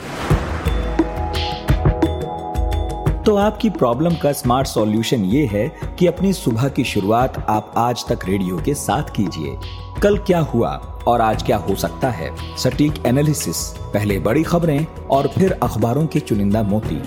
तो 3.26 3.36
आपकी 3.36 3.70
प्रॉब्लम 3.70 4.16
का 4.16 4.32
स्मार्ट 4.32 4.68
सॉल्यूशन 4.68 5.24
ये 5.26 5.46
है 5.46 5.68
कि 6.00 6.08
अपनी 6.08 6.34
सुबह 6.34 6.70
की 6.70 6.84
शुरुआत 6.84 7.46
आप 7.50 7.74
आज 7.78 8.04
तक 8.10 8.20
रेडियो 8.26 8.58
के 8.58 8.74
साथ 8.74 9.04
कीजिए। 9.04 9.58
कल 10.02 10.18
क्या 10.18 10.40
हुआ 10.40 10.70
और 11.08 11.22
आज 11.22 11.44
क्या 11.44 11.58
हो 11.58 11.76
सकता 11.76 12.10
है? 12.10 12.58
सटीक 12.58 13.06
एनालिसिस 13.06 13.68
पहले 13.82 14.20
बड़ी 14.20 14.44
खबरें 14.44 14.86
और 15.12 15.28
फिर 15.28 15.52
अखबारों 15.52 16.08
के 16.08 16.20
चुनिंदा 16.20 16.64
मोती। 16.64 17.02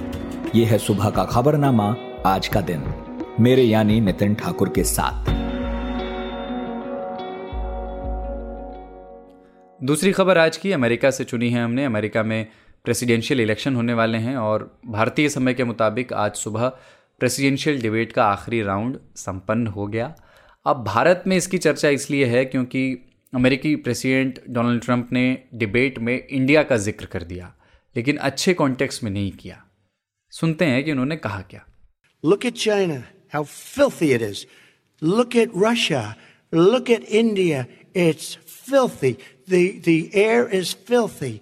ये 0.58 0.64
है 0.64 0.78
सुबह 0.78 1.10
का 1.10 1.24
खबरनामा 1.24 1.96
आज 2.26 2.48
का 2.48 2.60
दिन। 2.60 2.84
मेरे 3.40 3.62
यानी 3.62 4.00
नितिन 4.00 4.34
ठाकुर 4.34 4.68
के 4.68 4.84
साथ। 4.84 5.30
दूसरी 9.80 10.12
खबर 10.12 10.38
आज 10.38 10.56
की 10.56 10.72
अमेरिका 10.72 11.10
से 11.10 11.24
चुनी 11.24 11.48
है 11.50 11.64
हमने। 11.64 11.84
अमेरिका 11.84 12.22
में 12.22 12.46
प्रेसिडेंशियल 12.84 13.40
इलेक्शन 13.40 13.76
होने 13.76 13.94
वाले 13.94 14.18
हैं 14.18 14.36
और 14.36 14.80
भारतीय 14.86 15.28
समय 15.28 15.54
के 15.54 15.64
मुताबिक 15.64 16.12
आज 16.12 16.34
सुबह 16.34 16.68
प्रेसिडेंशियल 17.20 17.80
डिबेट 17.82 18.12
का 18.12 18.24
आखिरी 18.24 18.62
राउंड 18.62 18.98
संपन्न 19.16 19.66
हो 19.66 19.86
गया। 19.86 20.14
अब 20.66 20.84
भारत 20.84 21.22
में 21.26 21.36
इसकी 21.36 21.58
चर्चा 21.58 21.88
इसलिए 21.88 22.26
है 22.26 22.44
क्योंकि 22.44 23.08
अमेरिकी 23.32 23.74
प्रेसिडेंट 23.76 24.40
डोनाल्ड 24.48 24.82
ट्रंप 24.84 25.08
ने 25.12 25.44
डिबेट 25.54 25.98
में 25.98 26.18
इंडिया 26.18 26.62
का 26.62 26.76
ज़िक्र 26.76 27.06
कर 27.06 27.22
दिया, 27.22 27.54
लेकिन 27.96 28.16
अच्छे 28.18 28.54
कॉन्टेक्स्ट 28.54 29.04
में 29.04 29.10
नहीं 29.10 29.30
किया। 29.32 29.62
सुनते 30.32 30.64
हैं 30.64 30.84
कि 30.84 30.92
उन्होंने 30.92 31.16
कहा 31.16 31.40
क्या। 31.50 31.64
Look 32.24 32.46
at 32.46 32.54
China 32.54 33.02
how 33.34 33.44
filthy 33.44 34.12
it 34.12 34.46
filthy 38.16 39.12
the 39.50 39.82
the 39.86 40.10
air 40.14 40.48
is 40.54 40.74
filthy 40.86 41.40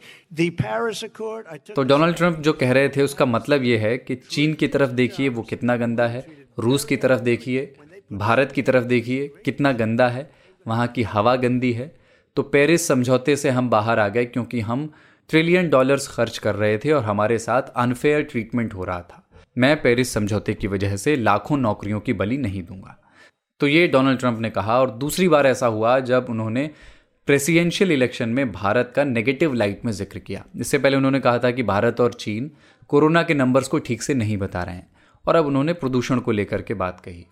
तो 1.76 1.82
डोनाल्ड 1.82 2.16
ट्रंप 2.16 2.38
जो 2.38 2.52
कह 2.52 2.72
रहे 2.72 2.88
थे 2.88 3.02
उसका 3.02 3.26
मतलब 3.26 3.62
ये 3.62 3.76
है 3.78 3.98
कि 3.98 4.14
चीन 4.14 4.54
की 4.54 4.68
तरफ़ 4.68 4.90
देखिए 4.90 5.28
वो 5.28 5.42
कितना 5.42 5.76
गंदा 5.76 6.06
है 6.06 6.26
रूस 6.58 6.84
की 6.84 6.96
तरफ़ 6.96 7.20
देखिए 7.20 7.74
भारत 8.12 8.52
की 8.52 8.62
तरफ़ 8.62 8.84
देखिए 8.84 9.28
कितना 9.44 9.72
गंदा 9.72 10.08
है 10.08 10.30
वहाँ 10.66 10.86
की 10.86 11.02
हवा 11.02 11.36
गंदी 11.36 11.72
है। 11.72 11.96
तो 12.36 12.42
पेरिस 12.42 12.86
समझौते 12.88 13.36
से 13.36 13.50
हम 13.50 13.70
बाहर 13.70 13.98
आ 13.98 14.08
गए 14.08 14.24
क्योंकि 14.24 14.60
हम 14.60 14.92
ट्रिलियन 15.30 15.68
डॉलर्स 15.68 16.08
खर्च 16.08 16.38
कर 16.38 16.54
रहे 16.54 16.78
थे 16.78 16.92
और 16.92 17.02
हमारे 17.04 17.38
साथ 17.38 17.62
अनफेयर 17.76 18.22
ट्रीटमेंट 18.22 18.74
हो 18.74 18.84
रहा 18.84 19.00
था। 19.00 19.28
मैं 19.58 19.82
पेरिस 19.82 20.12
समझौते 20.12 20.54
की 20.54 20.66
वजह 20.66 20.96
से 20.96 21.16
लाखों 21.16 21.56
नौकरियों 21.56 22.00
की 22.00 22.12
बलि 22.12 22.36
नहीं 22.36 22.62
दूँगा। 22.62 22.96
तो 23.60 23.66
ये 23.66 23.86
डोनाल्ड 23.88 24.18
ट्रंप 24.18 24.38
ने 24.38 24.50
कहा 24.50 24.80
और 24.80 24.90
दूसरी 24.90 25.28
बार 25.28 25.46
ऐसा 25.46 25.66
हुआ 25.66 26.00
जब 26.00 26.26
उन्होंने 26.28 26.70
प्रेसिडेंशियल 27.28 27.92
इलेक्शन 27.92 28.28
में 28.28 28.50
भारत 28.52 28.92
का 28.96 29.02
नेगेटिव 29.04 29.52
लाइट 29.54 29.84
में 29.84 29.90
ज़िक्र 29.92 30.18
किया। 30.18 30.44
इससे 30.56 30.78
पहले 30.78 30.96
उन्होंने 30.96 31.18
कहा 31.20 31.38
था 31.38 31.50
कि 31.50 31.62
भारत 31.62 32.00
और 32.00 32.12
चीन 32.14 32.50
कोरोना 32.90 33.22
के 33.22 33.34
नंबर्स 33.34 33.68
को 33.68 33.78
ठीक 33.78 34.02
से 34.02 34.14
नहीं 34.14 34.36
बता 34.38 34.62
रहे 34.62 34.74
हैं 34.74 34.88
और 35.24 35.36
अब 35.36 35.46
उन्होंने 35.46 35.72
प्रदूषण 35.74 36.18
को 36.18 36.32
लेकर 36.32 36.62
के 36.62 36.74
बात 36.74 37.00
कही। 37.00 37.24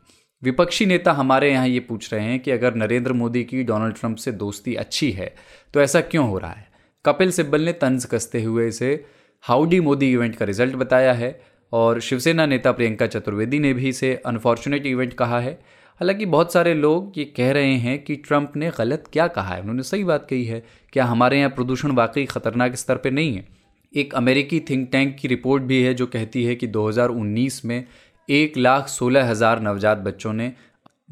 विपक्षी 0.43 0.87
नेता 0.87 1.13
हमारे 1.13 1.51
यहाँ 1.51 1.69
ये 1.69 1.81
पूछ 1.81 2.13
रहे 2.13 2.25
हैं 2.25 2.39
कि 2.41 2.51
अगर 2.51 2.75
नरेंद्र 2.75 3.13
मोदी 3.13 3.43
की, 3.45 3.63
डोनाल्ड 3.65 3.97
ट्रंप 3.97 4.17
से 4.17 4.33
दोस्ती 4.35 4.75
अच्छी 4.77 5.11
है 5.13 5.35
तो 5.75 5.81
ऐसा 5.81 6.01
क्यों 6.03 6.29
हो 6.29 6.39
रहा 6.39 6.51
है? 6.51 6.67
कपिल 7.05 7.31
सिब्बल 7.31 7.61
ने 7.61 7.73
तंज 7.75 8.05
कसते 8.07 8.43
हुए 8.43 8.69
इसे 8.69 9.05
हाउडी 9.45 9.81
मोदी 9.81 10.13
इवेंट 10.13 10.37
का 10.37 10.45
रिज़ल्ट 10.45 10.77
बताया 10.77 11.13
है 11.15 11.41
और 11.73 12.01
शिवसेना 12.01 12.47
नेता 12.47 12.73
प्रियंका 12.73 13.07
चतुर्वेदी 13.07 13.59
ने 13.59 13.73
भी 13.75 13.89
इसे 13.89 14.15
अनफॉर्चुनेट 14.27 14.87
इवेंट 14.87 15.13
कहा 15.15 15.41
है। 15.41 15.59
हालाँकि 16.01 16.27
बहुत 16.27 16.53
सारे 16.53 16.75
लोग 16.75 17.13
ये 17.19 17.25
कह 17.25 17.53
रहे 17.53 17.75
हैं 17.75 18.03
कि 18.05 18.17
ट्रंप 18.17 18.53
ने 18.57 18.71
गलत 18.79 19.05
क्या 19.13 19.27
कहा 19.27 19.55
है। 19.55 19.61
उन्होंने 19.61 19.83
सही 19.83 20.05
बात 20.05 20.27
कही 20.31 20.45
है। 20.45 20.63
क्या 20.93 21.05
हमारे 21.05 21.39
यहाँ 21.39 21.51
प्रदूषण 21.51 21.93
वाकई 21.93 22.25
खतरनाक 22.25 22.75
स्तर 22.75 22.97
पर 22.97 23.11
नहीं 23.11 23.35
है? 23.37 23.49
एक 23.97 24.15
अमेरिकी 24.15 24.61
थिंक 24.61 24.89
टैंक 24.93 25.17
की 25.17 25.29
रिपोर्ट 25.29 25.63
भी 25.63 25.83
है 25.83 25.95
जो 25.95 26.07
कहती 26.07 26.45
है 26.45 26.55
कि 26.55 26.67
2019 26.67 27.65
में 27.65 27.85
एक 28.29 28.57
लाख 28.57 28.89
सोलह 28.89 29.31
हज़ार 29.31 29.61
नवजात 29.61 29.99
बच्चों 29.99 30.33
ने 30.33 30.53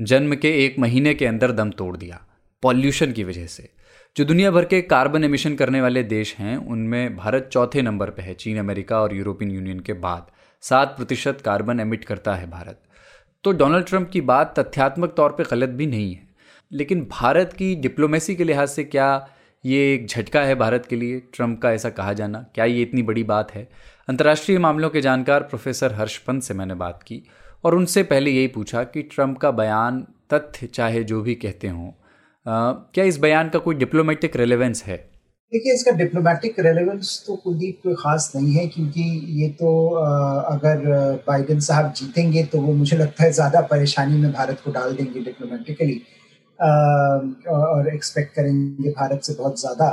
जन्म 0.01 0.35
के 0.35 0.51
एक 0.67 0.79
महीने 0.79 1.15
के 1.15 1.27
अंदर 1.27 1.53
दम 1.53 1.71
तोड़ 1.71 1.97
दिया 1.97 2.25
पॉल्यूशन 2.63 3.13
की 3.13 3.25
वजह 3.25 3.47
से। 3.47 3.69
जो 4.17 4.25
दुनिया 4.25 4.51
भर 4.51 4.65
के 4.65 4.81
कार्बन 4.83 5.25
एमिशन 5.25 5.55
करने 5.55 5.81
वाले 5.81 6.03
देश 6.03 6.37
हैं, 6.37 6.57
उनमें 6.57 7.17
भारत 7.17 7.49
चौथे 7.53 7.83
नंबर 7.83 8.11
पर 8.11 8.23
है, 8.23 8.35
चीन, 8.35 8.59
अमेरिका 8.59 9.01
और 9.01 9.15
यूरोपियन 9.15 9.51
यूनियन 9.51 9.81
के 9.81 9.93
बाद। 9.93 10.31
सात 10.63 10.97
प्रतिशत 10.97 11.41
कार्बन 11.41 11.81
एमिट 11.81 12.05
करता 12.05 12.35
है 12.35 12.51
भारत। 12.51 12.83
तो 13.47 13.53
डोनाल्ड 13.53 13.87
ट्रंप 13.87 14.09
की 14.11 14.21
बात 14.21 14.59
तथ्यात्मक 14.59 15.13
तौर 15.17 15.33
पर 15.33 15.45
गलत 15.51 15.69
भी 15.69 15.87
नहीं 15.87 16.15
है। 16.15 16.29
लेकिन 16.73 17.01
भारत 17.11 17.53
की 17.53 17.75
डिप्लोमेसी 17.75 18.35
के 18.37 18.45
लिहाज 18.45 18.69
से 18.69 18.85
क्या 18.85 19.29
ये 19.65 19.95
एक 19.95 20.07
झटका 20.07 20.41
है 20.41 20.55
भारत 20.55 20.87
के 20.87 20.97
लिए? 20.97 21.21
ट्रंप 21.35 21.61
का 21.63 21.73
ऐसा 21.73 21.91
कहा 21.91 22.13
जाना, 22.13 22.45
क्या 22.55 22.65
ये 22.65 22.83
इतनी 22.83 23.03
बड़ी 23.03 23.25
बात 23.25 23.55
है? 23.55 23.69
अंतर्राष्ट्रीय 24.09 24.59
मामलों 24.59 24.91
के 24.91 25.01
जानकार 25.01 25.41
प्रोफेसर 25.41 25.93
हर्षपंत 25.93 26.43
से 26.43 26.55
मैंने 26.55 26.75
बात 26.75 27.03
की 27.03 27.23
और 27.65 27.75
उनसे 27.75 28.03
पहले 28.03 28.31
यही 28.31 28.47
पूछा 28.47 28.85
कि 28.85 29.03
ट्रंप 29.03 29.39
का 29.39 29.51
बयान 29.51 30.07
तथ्य 30.35 30.67
चाहे 30.67 31.05
जो 31.05 31.21
भी 31.21 31.35
कहते 31.35 31.69
हों 31.69 31.91
क्या 32.95 33.05
इस 33.05 33.19
बयान 33.19 33.49
का 33.49 33.59
कोई 33.59 33.75
डिप्लोमेटिक 33.75 34.37
रेलेवेंस 34.37 34.85
है? 34.85 35.16
देखिए, 35.53 35.75
इसका 35.75 35.91
डिप्लोमेटिक 35.97 36.59
रेलेवेंस 36.61 37.23
तो 37.27 37.35
कुलदीप 37.37 37.79
कोई 37.83 37.95
ख़ास 37.95 38.33
नहीं 38.37 38.53
है, 38.55 38.67
क्योंकि 38.69 39.03
ये 39.41 39.49
तो 39.51 39.69
अगर 40.47 40.79
बाइडेन 41.27 41.61
साहब 41.61 41.93
जीतेंगे 41.97 42.43
तो 42.45 42.61
वो 42.61 42.73
मुझे 42.75 42.97
लगता 42.97 43.25
है 43.25 43.31
ज़्यादा 43.33 43.61
परेशानी 43.71 44.17
में 44.19 44.33
भारत 44.33 44.61
को 44.65 44.71
डाल 44.73 44.95
देंगे 44.97 45.21
डिप्लोमेटिकली 45.21 46.01
और 47.51 47.89
एक्सपेक्ट 47.95 48.35
करेंगे 48.37 48.91
भारत 48.91 49.23
से 49.25 49.35
बहुत 49.35 49.61
ज़्यादा। 49.61 49.91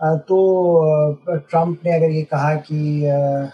तो 0.00 0.38
ट्रंप 1.26 1.80
ने 1.84 1.92
अगर 1.96 2.10
ये 2.10 2.22
कहा 2.24 2.54
कि 2.62 2.80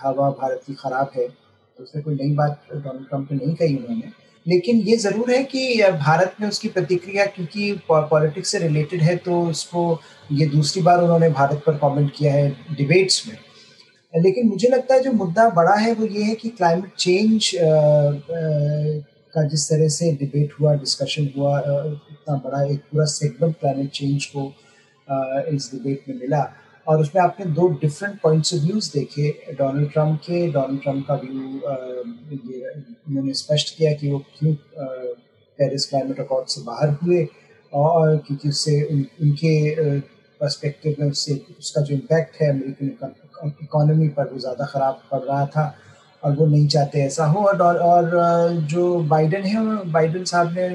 हवा 0.02 0.30
भारत 0.32 0.62
की 0.66 0.74
ख़राब 0.76 1.10
है 1.16 1.28
तो 1.28 1.82
उससे 1.82 2.00
कोई 2.02 2.14
नई 2.14 2.34
बात 2.36 2.60
डोनाल्ड 2.72 3.08
ट्रंप 3.08 3.32
ने 3.32 3.44
नहीं 3.44 3.54
कही 3.56 3.76
उन्होंने। 3.76 4.12
लेकिन 4.46 4.76
ये 4.80 4.96
ज़रूर 4.96 5.30
है 5.30 5.42
कि 5.44 5.82
भारत 6.00 6.36
में 6.40 6.48
उसकी 6.48 6.68
प्रतिक्रिया, 6.68 7.24
क्योंकि 7.26 7.72
पॉलिटिक्स 7.88 8.50
से 8.50 8.58
रिलेटेड 8.58 9.00
है 9.02 9.16
तो 9.18 9.40
उसको 9.44 10.00
ये 10.32 10.46
दूसरी 10.48 10.82
बार 10.82 11.02
उन्होंने 11.02 11.28
भारत 11.30 11.62
पर 11.66 11.76
कमेंट 11.78 12.12
किया 12.16 12.32
है 12.32 12.48
डिबेट्स 12.76 13.26
में। 13.28 13.36
लेकिन 14.14 14.48
मुझे 14.48 14.68
लगता 14.68 14.94
है 14.94 15.02
जो 15.02 15.12
मुद्दा 15.12 15.48
बड़ा 15.50 15.74
है, 15.74 15.92
वो 15.92 16.06
ये 16.06 16.22
है 16.22 16.34
कि 16.34 16.48
क्लाइमेट 16.50 16.94
चेंज 16.98 17.50
का 19.34 19.42
जिस 19.48 19.68
तरह 19.68 19.88
से 19.88 20.10
डिबेट 20.20 20.52
हुआ 20.60 20.74
डिस्कशन 20.76 21.28
हुआ 21.36 21.58
इतना 21.58 22.34
बड़ा 22.36 22.62
एक 22.64 22.80
पूरा 22.92 23.04
सेगमेंट 23.08 23.54
क्लाइमेट 23.56 23.90
चेंज 23.90 24.24
को 24.26 24.52
इस 25.54 25.70
डिबेट 25.74 26.08
में 26.08 26.16
मिला। 26.16 26.42
और 26.90 27.00
उसमें 27.00 27.22
आपने 27.22 27.46
दो 27.54 27.68
डिफरेंट 27.80 28.20
पॉइंट्स 28.22 28.54
ऑफ़ 28.54 28.60
व्यूज़ 28.62 28.90
देखे 28.92 29.28
डोनाल्ड 29.58 29.90
ट्रंप 29.92 30.20
के। 30.26 30.46
डोनाल्ड 30.52 30.82
ट्रंप 30.82 31.06
का 31.08 31.14
व्यू 31.14 31.42
उन्होंने 33.08 33.32
स्पष्ट 33.34 33.76
किया 33.76 33.92
कि 34.00 34.10
वो 34.12 34.18
क्यों 34.38 34.54
पेरिस 35.58 35.88
क्लाइमेट 35.88 36.20
अकॉर्ड 36.20 36.48
से 36.48 36.62
बाहर 36.62 36.96
हुए 37.02 37.26
और 37.72 38.16
क्योंकि 38.26 38.48
उससे 38.48 38.82
उन, 38.84 39.04
उनके 39.22 39.98
पर्सपेक्टिव 40.40 40.96
में 41.00 41.10
उससे 41.10 41.34
उसका 41.58 41.80
जो 41.80 41.94
इम्पैक्ट 41.94 42.40
है 42.42 42.48
अमेरिकन 42.50 43.52
इकोनॉमी 43.62 44.08
पर 44.16 44.32
वो 44.32 44.38
ज़्यादा 44.38 44.66
ख़राब 44.66 45.00
पड़ 45.10 45.20
रहा 45.20 45.44
था 45.46 45.74
और 46.22 46.34
वो 46.36 46.46
नहीं 46.46 46.66
चाहते 46.68 47.00
ऐसा 47.02 47.24
हो। 47.26 47.44
और 47.48 47.62
और 47.78 48.10
जो 48.70 48.82
बाइडन 49.10 49.42
है 49.42 49.60
बाइडन 49.92 50.24
साहब 50.24 50.52
ने 50.56 50.68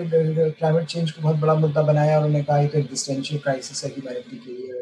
क्लाइमेट 0.52 0.86
चेंज 0.86 1.12
को 1.12 1.22
बहुत 1.22 1.36
बड़ा 1.40 1.56
मुद्दा 1.56 1.82
बनाया 1.84 2.18
और 2.20 2.26
उन्होंने 2.26 2.44
कहा 2.46 2.58
ये 2.60 2.68
तो 2.68 2.78
एग्जिस्टेंशियल 2.80 3.42
क्राइसिस 3.42 3.84
है 3.84 3.92
ह्यूमैनिटी 3.92 4.38
के 4.38 4.52
लिए 4.52 4.75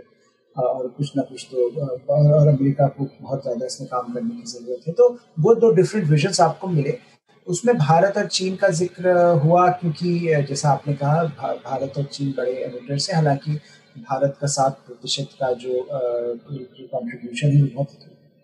और 0.56 0.88
कुछ 0.98 1.16
ना 1.18 1.24
कुछ 1.24 1.48
तो 1.52 1.68
और 2.14 2.48
अमेरिका 2.48 2.88
को 2.88 3.08
बहुत 3.22 3.42
ज़्यादा 3.44 3.66
इसमें 3.66 3.90
काम 3.90 4.14
करने 4.14 4.36
की 4.36 4.44
ज़रूरत 4.48 4.88
है। 4.88 4.94
तो 4.94 5.10
वो 5.40 5.54
दो 5.56 5.72
डिफरेंट 5.76 6.08
विजन्स 6.10 6.42
आपको 6.42 6.68
मिले। 6.70 6.98
उसमें 7.48 7.78
भारत 7.78 8.18
और 8.18 8.28
चीन 8.30 8.56
का 8.56 8.68
ज़िक्र 8.72 9.12
हुआ 9.44 9.68
क्योंकि, 9.72 10.20
जैसा 10.50 10.70
आपने 10.70 10.94
कहा 10.96 11.24
भारत 11.38 11.98
और 11.98 12.04
चीन 12.06 12.34
बड़े 12.38 12.52
एमिटर्स 12.64 13.10
हैं। 13.10 13.16
हालाँकि 13.16 13.54
भारत 14.00 14.38
का 14.42 14.48
सात 14.50 14.78
प्रतिशत 14.88 15.36
का 15.40 15.52
जो 15.56 15.88
कंट्रीब्यूशन 15.92 17.48
है 17.50 17.64
बहुत 17.66 17.90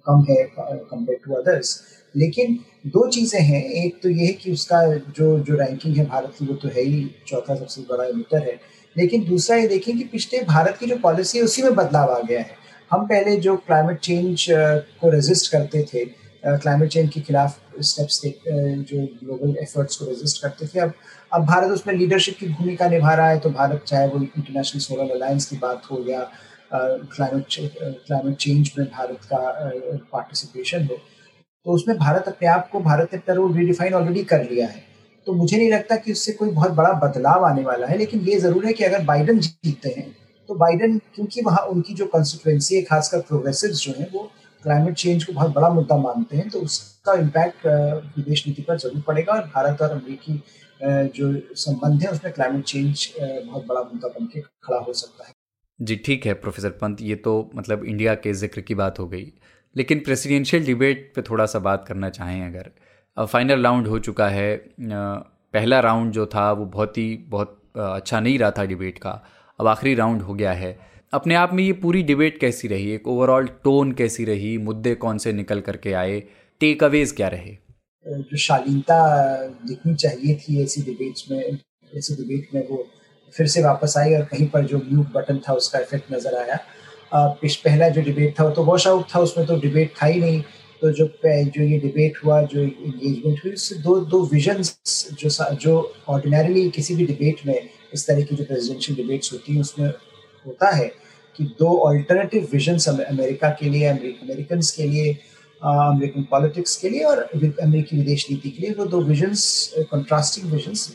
कम 0.05 0.25
है 0.29 0.43
कंपेयर 0.55 1.19
टू 1.25 1.33
अदर्स 1.35 1.79
लेकिन 2.15 2.59
दो 2.83 3.07
चीज़ें 3.11 3.39
हैं। 3.41 3.63
एक 3.75 3.99
तो 4.03 4.09
ये 4.09 4.25
है 4.25 4.33
कि 4.33 4.51
उसका 4.51 4.81
जो 4.95 5.37
जो 5.39 5.55
रैंकिंग 5.55 5.95
है 5.97 6.05
भारत 6.05 6.35
की, 6.39 6.45
वो 6.45 6.53
तो 6.53 6.67
है 6.69 6.83
ही, 6.83 7.09
चौथा 7.27 7.55
सबसे 7.55 7.81
बड़ा 7.89 8.03
एमिटर 8.05 8.43
है। 8.43 8.59
लेकिन 8.95 9.25
दूसरा 9.25 9.57
ये 9.57 9.67
देखें 9.67 9.97
कि 9.97 10.03
पिछले 10.03 10.39
भारत 10.45 10.77
की 10.79 10.85
जो 10.85 10.97
पॉलिसी 10.99 11.37
है, 11.37 11.43
उसी 11.43 11.61
में 11.63 11.75
बदलाव 11.75 12.11
आ 12.11 12.19
गया 12.21 12.39
है। 12.39 12.57
हम 12.91 13.05
पहले 13.07 13.35
जो 13.37 13.55
क्लाइमेट 13.57 13.99
चेंज 13.99 14.45
को 15.01 15.09
रेजिस्ट 15.11 15.51
करते 15.51 15.85
थे 15.93 16.05
क्लाइमेट 16.43 16.89
चेंज 16.89 17.09
के 17.13 17.21
खिलाफ 17.21 17.59
स्टेप्स 17.81 18.21
जो 18.25 19.05
ग्लोबल 19.19 19.55
एफर्ट्स 19.61 19.95
को 19.97 20.05
रेजिस्ट 20.05 20.41
करते 20.41 20.67
थे। 20.67 20.79
अब 20.79 20.93
अब 21.33 21.45
भारत 21.45 21.71
उसमें 21.71 21.93
लीडरशिप 21.95 22.37
की 22.39 22.47
भूमिका 22.49 22.87
निभा 22.89 23.13
रहा 23.13 23.29
है 23.29 23.39
तो 23.39 23.49
भारत 23.51 23.83
चाहे 23.87 24.07
वो 24.07 24.21
इंटरनेशनल 24.21 24.81
सोलर 24.81 25.11
अलायंस 25.11 25.45
की 25.45 25.57
बात 25.57 25.81
हो 25.91 26.03
या 26.09 26.21
क्लाइमेट 26.73 27.45
क्लाइमेट 28.07 28.35
चेंज 28.37 28.71
में 28.77 28.85
भारत 28.87 29.25
का 29.33 29.37
पार्टिसिपेशन 30.11 30.85
हो। 30.85 30.97
तो 31.65 31.71
उसमें 31.71 31.97
भारत 31.97 32.27
अपने 32.27 32.47
आप 32.49 32.69
को, 32.69 32.79
भारत 32.81 33.09
ने 33.13 33.19
तरह 33.19 33.53
रीडिफाइन 33.55 33.93
ऑलरेडी 33.93 34.23
कर 34.25 34.49
लिया 34.49 34.67
है। 34.67 34.87
तो 35.27 35.33
मुझे 35.33 35.57
नहीं 35.57 35.71
लगता 35.71 35.95
कि 35.97 36.11
उससे 36.11 36.31
कोई 36.33 36.49
बहुत 36.51 36.71
बड़ा 36.73 36.91
बदलाव 37.01 37.45
आने 37.45 37.63
वाला 37.63 37.87
है, 37.87 37.97
लेकिन 37.97 38.19
ये 38.21 38.39
ज़रूर 38.39 38.65
है 38.65 38.73
कि 38.73 38.83
अगर 38.83 39.03
बाइडन 39.05 39.39
जीतते 39.39 39.89
हैं 39.89 40.15
तो 40.49 40.55
बाइडन 40.55 40.97
क्योंकि 41.15 41.41
वहाँ 41.41 41.65
उनकी 41.67 41.93
जो 41.93 42.05
कंस्टिट्युएंसी 42.07 42.75
है, 42.75 42.81
खासकर 42.83 43.19
प्रोग्रेसिव 43.21 43.71
जो 43.71 43.93
है, 43.93 44.09
वो 44.13 44.31
क्लाइमेट 44.63 44.93
चेंज 44.95 45.23
को 45.23 45.33
बहुत 45.33 45.51
बड़ा 45.53 45.69
मुद्दा 45.71 45.97
मानते 45.97 46.37
हैं 46.37 46.49
तो 46.49 46.59
उसका 46.61 47.13
इम्पैक्ट 47.15 47.65
विदेश 48.17 48.47
नीति 48.47 48.61
पर 48.61 48.77
ज़रूर 48.77 49.01
पड़ेगा 49.01 49.33
और 49.33 49.41
भारत 49.47 49.81
और 49.81 49.91
अमरीकी 49.91 50.41
जो 51.11 51.33
संबंध 51.57 52.03
है, 52.03 52.11
उसमें 52.11 52.33
क्लाइमेट 52.33 52.63
चेंज 52.65 53.07
बहुत 53.19 53.65
बड़ा 53.65 53.81
मुद्दा 53.83 54.07
बन 54.09 54.27
खड़ा 54.63 54.77
हो 54.77 54.93
सकता 54.93 55.27
है। 55.27 55.33
जी, 55.79 55.95
ठीक 55.97 56.25
है, 56.25 56.33
प्रोफेसर 56.35 56.69
पंत, 56.71 57.01
ये 57.01 57.15
तो 57.17 57.49
मतलब 57.55 57.83
इंडिया 57.85 58.15
के 58.15 58.33
ज़िक्र 58.35 58.61
की 58.61 58.75
बात 58.75 58.99
हो 58.99 59.07
गई। 59.07 59.31
लेकिन 59.75 59.99
प्रेसिडेंशियल 59.99 60.65
डिबेट 60.65 61.11
पे 61.15 61.21
थोड़ा 61.21 61.45
सा 61.45 61.59
बात 61.59 61.85
करना 61.87 62.09
चाहें 62.09 62.45
अगर। 62.45 63.25
फाइनल 63.25 63.63
राउंड 63.63 63.87
हो 63.87 63.99
चुका 63.99 64.27
है। 64.29 64.55
पहला 64.81 65.79
राउंड 65.79 66.11
जो 66.11 66.25
था, 66.25 66.51
वो 66.51 66.65
बहुत 66.65 66.97
ही, 66.97 67.15
बहुत 67.27 67.55
अच्छा 67.77 68.19
नहीं 68.19 68.37
रहा 68.39 68.51
था 68.51 68.65
डिबेट 68.65 68.97
का। 68.97 69.21
अब 69.59 69.67
आखिरी 69.67 69.93
राउंड 69.95 70.21
हो 70.21 70.33
गया 70.33 70.51
है। 70.53 70.77
अपने 71.13 71.35
आप 71.35 71.53
में 71.53 71.63
ये 71.63 71.73
पूरी 71.73 72.01
डिबेट 72.03 72.39
कैसी 72.39 72.67
रही? 72.67 72.91
एक 72.91 73.07
ओवरऑल 73.07 73.47
टोन 73.63 73.91
कैसी 73.91 74.25
रही? 74.25 74.57
मुद्दे 74.57 74.93
कौन 74.95 75.17
से 75.17 75.33
निकल 75.33 75.61
करके 75.61 75.93
आए? 75.93 76.19
टेक 76.61 76.83
अवेज 76.83 77.11
क्या 77.11 77.27
रहे? 77.27 77.57
जो 78.05 78.37
शालीनता 78.37 78.97
दिखनी 79.67 79.95
चाहिए 79.95 80.35
थी 80.35 80.61
ऐसी 80.63 80.81
डिबेट्स 80.81 81.25
में, 81.31 81.57
ऐसी 81.91 82.15
डिबेट 82.15 82.55
में 82.55 82.67
वो 82.67 82.85
फिर 83.35 83.47
से 83.47 83.63
वापस 83.63 83.93
आई 83.97 84.13
और 84.15 84.23
कहीं 84.25 84.47
पर 84.49 84.65
जो 84.65 84.77
म्यूट 84.77 85.11
बटन 85.13 85.39
था, 85.39 85.53
उसका 85.53 85.79
इफ़ेक्ट 85.79 86.13
नज़र 86.13 86.35
आया। 86.35 86.59
पहला 87.13 87.89
जो 87.89 88.01
डिबेट 88.01 88.39
था 88.39 88.43
वो 88.43 88.51
तो 88.51 88.63
वॉश 88.63 88.87
आउट 88.87 89.05
था, 89.15 89.19
उसमें 89.19 89.45
तो 89.47 89.59
डिबेट 89.59 89.93
था 90.01 90.05
ही 90.05 90.19
नहीं। 90.19 90.41
तो 90.81 90.91
जो 90.91 91.05
जो 91.25 91.63
ये 91.63 91.77
डिबेट 91.79 92.17
हुआ, 92.25 92.41
जो 92.43 92.61
इंगेजमेंट 92.61 93.39
हुई, 93.45 93.51
उससे 93.53 93.75
दो 93.77 93.99
दो 94.11 94.23
विजन 94.25 94.61
जो 94.61 95.29
जो 95.55 95.73
ऑर्डिनरली 96.09 96.69
किसी 96.71 96.95
भी 96.95 97.05
डिबेट 97.05 97.45
में 97.47 97.69
इस 97.93 98.07
तरह 98.07 98.21
की 98.23 98.35
जो 98.35 98.43
प्रेसिडेंशियल 98.43 98.97
डिबेट्स 98.97 99.33
होती 99.33 99.53
हैं, 99.53 99.61
उसमें 99.61 99.87
होता 100.45 100.69
है 100.75 100.85
कि 101.39 101.43
दो 101.59 101.73
अल्टरनेटिव 101.89 102.47
विजन्स 102.51 102.87
अमेरिका 102.89 103.49
के 103.59 103.69
लिए 103.69 103.85
अमेरिकन 103.87 104.61
के 104.77 104.87
लिए 104.87 105.11
अमेरिकन 105.61 106.23
पॉलिटिक्स 106.31 106.75
के 106.77 106.89
लिए 106.89 107.03
और 107.03 107.17
अमेरिकी 107.17 107.97
विदेश 107.97 108.25
नीति 108.31 108.49
के 108.49 108.61
लिए 108.61 108.73
वो 108.73 108.85
दो 108.87 109.01
विजन्स 109.03 109.73
कंट्रास्टिंग 109.91 110.51
विजन्स 110.51 110.89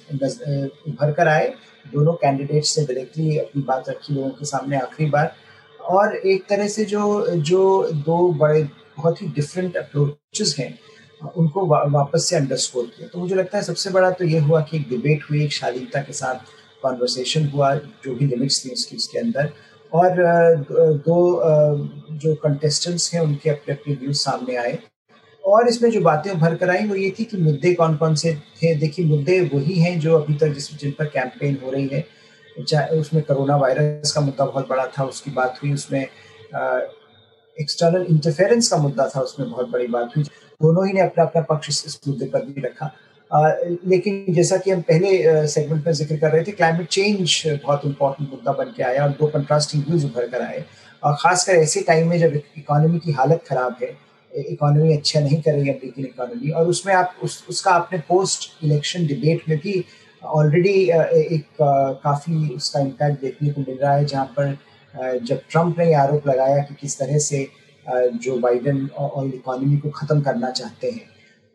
भर 1.00 1.12
कर 1.12 1.28
आए। 1.28 1.52
दोनों 1.92 2.12
कैंडिडेट्स 2.20 2.74
से 2.74 2.84
डायरेक्टली 2.86 3.36
अपनी 3.38 3.62
बात 3.62 3.88
रखी 3.88 4.14
लोगों 4.14 4.30
के 4.30 4.44
सामने 4.46 4.76
आखिरी 4.76 5.08
बार। 5.10 5.34
और 5.84 6.16
एक 6.16 6.44
तरह 6.48 6.68
से 6.68 6.84
जो 6.84 7.26
जो 7.28 7.60
दो 8.06 8.16
बड़े 8.34 8.62
बहुत 8.96 9.22
ही 9.22 9.26
डिफरेंट 9.28 9.76
अप्रोचेस 9.76 10.54
हैं 10.58 10.78
उनको 11.36 11.64
वा, 11.66 11.82
वापस 11.88 12.28
से 12.28 12.36
अंडरस्कोर 12.36 12.84
किया। 12.86 13.08
तो 13.08 13.18
मुझे 13.18 13.34
लगता 13.34 13.58
है 13.58 13.64
सबसे 13.64 13.90
बड़ा 13.90 14.10
तो 14.10 14.24
ये 14.24 14.38
हुआ 14.38 14.60
कि 14.62 14.76
एक 14.76 14.88
डिबेट 14.88 15.22
हुई 15.30 15.44
एक 15.44 15.52
शालीनता 15.52 16.00
के 16.00 16.12
साथ 16.12 16.52
कॉन्वर्सेशन 16.82 17.46
हुआ 17.48 17.74
जो 17.74 18.14
भी 18.14 18.26
लिमिट्स 18.26 18.64
थी 18.64 18.70
उसकी 18.70 18.96
उसके 18.96 19.18
अंदर। 19.18 19.52
और 19.92 20.16
दो 21.06 21.18
जो 22.12 22.34
कंटेस्टेंट्स 22.34 23.12
हैं 23.14 23.20
उनके 23.20 23.50
अपने 23.50 23.74
अपने 23.74 23.94
व्यूज़ 23.94 24.18
सामने 24.18 24.56
आए। 24.56 24.78
और 25.44 25.68
इसमें 25.68 25.90
जो 25.90 26.00
बातें 26.00 26.30
उभर 26.30 26.54
कर 26.56 26.70
आई 26.70 26.86
वो 26.88 26.94
ये 26.94 27.10
थी 27.18 27.24
कि 27.24 27.36
मुद्दे 27.36 27.72
कौन 27.74 27.96
कौन 27.96 28.14
से 28.14 28.34
थे। 28.62 28.74
देखिए 28.74 29.06
मुद्दे 29.06 29.40
वही 29.54 29.78
हैं 29.80 29.98
जो 30.00 30.18
अभी 30.18 30.34
तक 30.34 30.54
जिस 30.54 30.72
जिन 30.78 30.90
पर 30.98 31.06
कैंपेन 31.06 31.58
हो 31.64 31.70
रही 31.70 31.86
है। 31.88 32.04
चाहे 32.58 32.98
उसमें 33.00 33.22
कोरोना 33.24 33.56
वायरस 33.56 34.12
का 34.12 34.20
मुद्दा 34.20 34.44
बहुत 34.44 34.68
बड़ा 34.68 34.86
था 34.98 35.04
उसकी 35.04 35.30
बात 35.30 35.58
हुई 35.62 35.72
उसमें 35.72 36.02
एक्सटर्नल 36.02 38.06
इंटरफेरेंस 38.10 38.68
का 38.68 38.76
मुद्दा 38.78 39.08
था 39.08 39.20
उसमें 39.20 39.50
बहुत 39.50 39.68
बड़ी 39.70 39.86
बात 39.88 40.16
हुई। 40.16 40.24
दोनों 40.60 40.86
ही 40.86 40.92
ने 40.92 41.00
अपना 41.00 41.24
अपना 41.24 41.42
पक्ष 41.44 41.68
इस 41.68 42.00
मुद्दे 42.08 42.26
पर 42.26 42.44
भी 42.44 42.60
रखा। 42.60 42.90
आ, 43.30 43.48
लेकिन 43.86 44.34
जैसा 44.34 44.56
कि 44.56 44.70
हम 44.70 44.80
पहले 44.82 45.46
सेगमेंट 45.48 45.86
में 45.86 45.92
ज़िक्र 45.92 46.16
कर 46.16 46.30
रहे 46.30 46.44
थे 46.44 46.52
क्लाइमेट 46.52 46.88
चेंज 46.88 47.42
बहुत 47.64 47.84
इंपॉर्टेंट 47.84 48.30
मुद्दा 48.30 48.52
बन 48.52 48.72
के 48.76 48.82
आया 48.82 49.04
और 49.04 49.10
दो 49.10 49.26
कंट्रास्टिंग 49.28 49.84
व्यूज़ 49.88 50.06
उभर 50.06 50.28
कर 50.28 50.42
आए। 50.42 50.64
और 51.02 51.16
खासकर 51.20 51.52
ऐसे 51.52 51.80
टाइम 51.86 52.08
में 52.08 52.18
जब 52.18 52.34
इकोनॉमी 52.34 52.98
की 52.98 53.12
हालत 53.12 53.44
खराब 53.48 53.76
है 53.82 53.96
इकोनॉमी 54.32 54.96
अच्छा 54.96 55.20
नहीं 55.20 55.40
कर 55.42 55.52
रही 55.52 55.68
है 55.68 55.80
इकोनॉमी 55.98 56.50
और 56.50 56.68
उसमें 56.68 56.94
आप 56.94 57.14
उस 57.22 57.44
उसका 57.48 57.70
आपने 57.70 57.98
पोस्ट 58.08 58.64
इलेक्शन 58.64 59.06
डिबेट 59.06 59.42
में 59.48 59.58
भी 59.58 59.84
ऑलरेडी 60.24 60.72
एक 60.90 61.46
काफ़ी 62.04 62.48
उसका 62.54 62.80
इम्पैक्ट 62.80 63.20
देखने 63.20 63.50
को 63.50 63.60
मिल 63.60 63.78
रहा 63.78 63.94
है, 63.94 64.04
जहाँ 64.04 64.26
पर 64.38 64.56
जब 65.24 65.40
ट्रंप 65.50 65.78
ने 65.78 65.92
आरोप 65.94 66.26
लगाया 66.28 66.62
कि 66.64 66.74
किस 66.80 66.98
तरह 66.98 67.18
से 67.20 67.46
जो 67.86 68.36
बाइडन 68.40 68.88
ऑयल 68.98 69.32
इकोनॉमी 69.34 69.76
को 69.78 69.90
ख़त्म 69.90 70.20
करना 70.22 70.50
चाहते 70.50 70.90
हैं, 70.90 71.08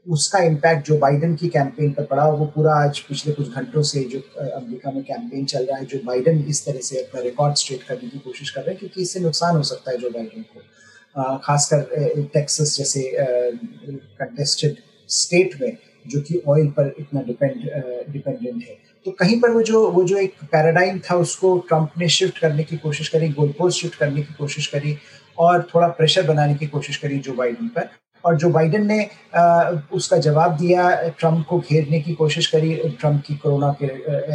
उसका 0.05 0.39
इम्पैक्ट 0.43 0.87
जो 0.87 0.97
बाइडन 0.99 1.35
की 1.35 1.47
कैंपेन 1.49 1.91
पर 1.93 2.03
पड़ा 2.05 2.27
वो 2.29 2.45
पूरा 2.55 2.73
आज 2.83 2.99
पिछले 3.07 3.33
कुछ 3.33 3.49
घंटों 3.49 3.81
से 3.83 4.03
जो 4.11 4.19
अमेरिका 4.39 4.91
में 4.91 5.03
कैंपेन 5.03 5.45
चल 5.45 5.65
रहा 5.65 5.77
है, 5.77 5.85
जो 5.85 5.99
बाइडन 6.05 6.43
इस 6.49 6.65
तरह 6.65 6.79
से 6.81 7.03
अपना 7.03 7.21
रिकॉर्ड 7.21 7.55
स्ट्रेट 7.57 7.83
करने 7.83 8.09
की 8.09 8.19
कोशिश 8.19 8.49
कर 8.49 8.61
रहे 8.61 8.69
हैं, 8.69 8.79
क्योंकि 8.79 9.01
इससे 9.01 9.19
नुकसान 9.19 9.55
हो 9.55 9.63
सकता 9.63 9.91
है 9.91 9.97
जो 9.97 10.09
बाइडन 10.09 10.41
को 10.43 11.37
खासकर 11.39 12.27
टेक्सास 12.33 12.75
जैसे 12.77 13.11
कंटेस्टेड 13.17 14.75
स्टेट 15.09 15.61
में। 15.61 15.77
जो 16.09 16.21
कि 16.21 16.41
ऑयल 16.47 16.67
पर 16.77 16.93
इतना 16.99 17.21
डिपेंड 17.21 17.61
डिपेंडेंट 18.13 18.63
है। 18.63 18.77
तो 19.05 19.11
कहीं 19.11 19.39
पर 19.39 19.51
वो 19.51 19.61
जो 19.61 19.87
वो 19.91 20.03
जो 20.03 20.17
एक 20.17 20.33
पैराडाइम 20.51 20.99
था 20.99 21.15
उसको 21.15 21.57
ट्रंप 21.67 21.91
ने 21.97 22.09
शिफ्ट 22.09 22.37
करने 22.37 22.63
की 22.63 22.77
कोशिश 22.77 23.09
करी 23.09 23.29
गोल 23.29 23.53
पोस्ट 23.57 23.81
शिफ्ट 23.81 23.95
करने 23.95 24.21
की 24.21 24.33
कोशिश 24.33 24.67
करी 24.67 24.97
और 25.37 25.67
थोड़ा 25.75 25.87
प्रेशर 25.87 26.27
बनाने 26.27 26.55
की 26.55 26.67
कोशिश 26.67 26.97
करी 26.97 27.19
जो 27.19 27.33
बाइडन 27.33 27.67
पर। 27.67 27.89
और 28.25 28.35
जो 28.37 28.49
बाइडन 28.49 28.85
ने 28.87 29.07
आ, 29.35 29.69
उसका 29.91 30.17
जवाब 30.17 30.57
दिया 30.57 30.89
ट्रंप 31.19 31.45
को 31.49 31.59
घेरने 31.59 31.99
की 32.01 32.13
कोशिश 32.13 32.47
करी 32.47 32.75
ट्रंप 32.75 33.23
की 33.27 33.35
कोरोना 33.35 33.71
के 33.81 33.85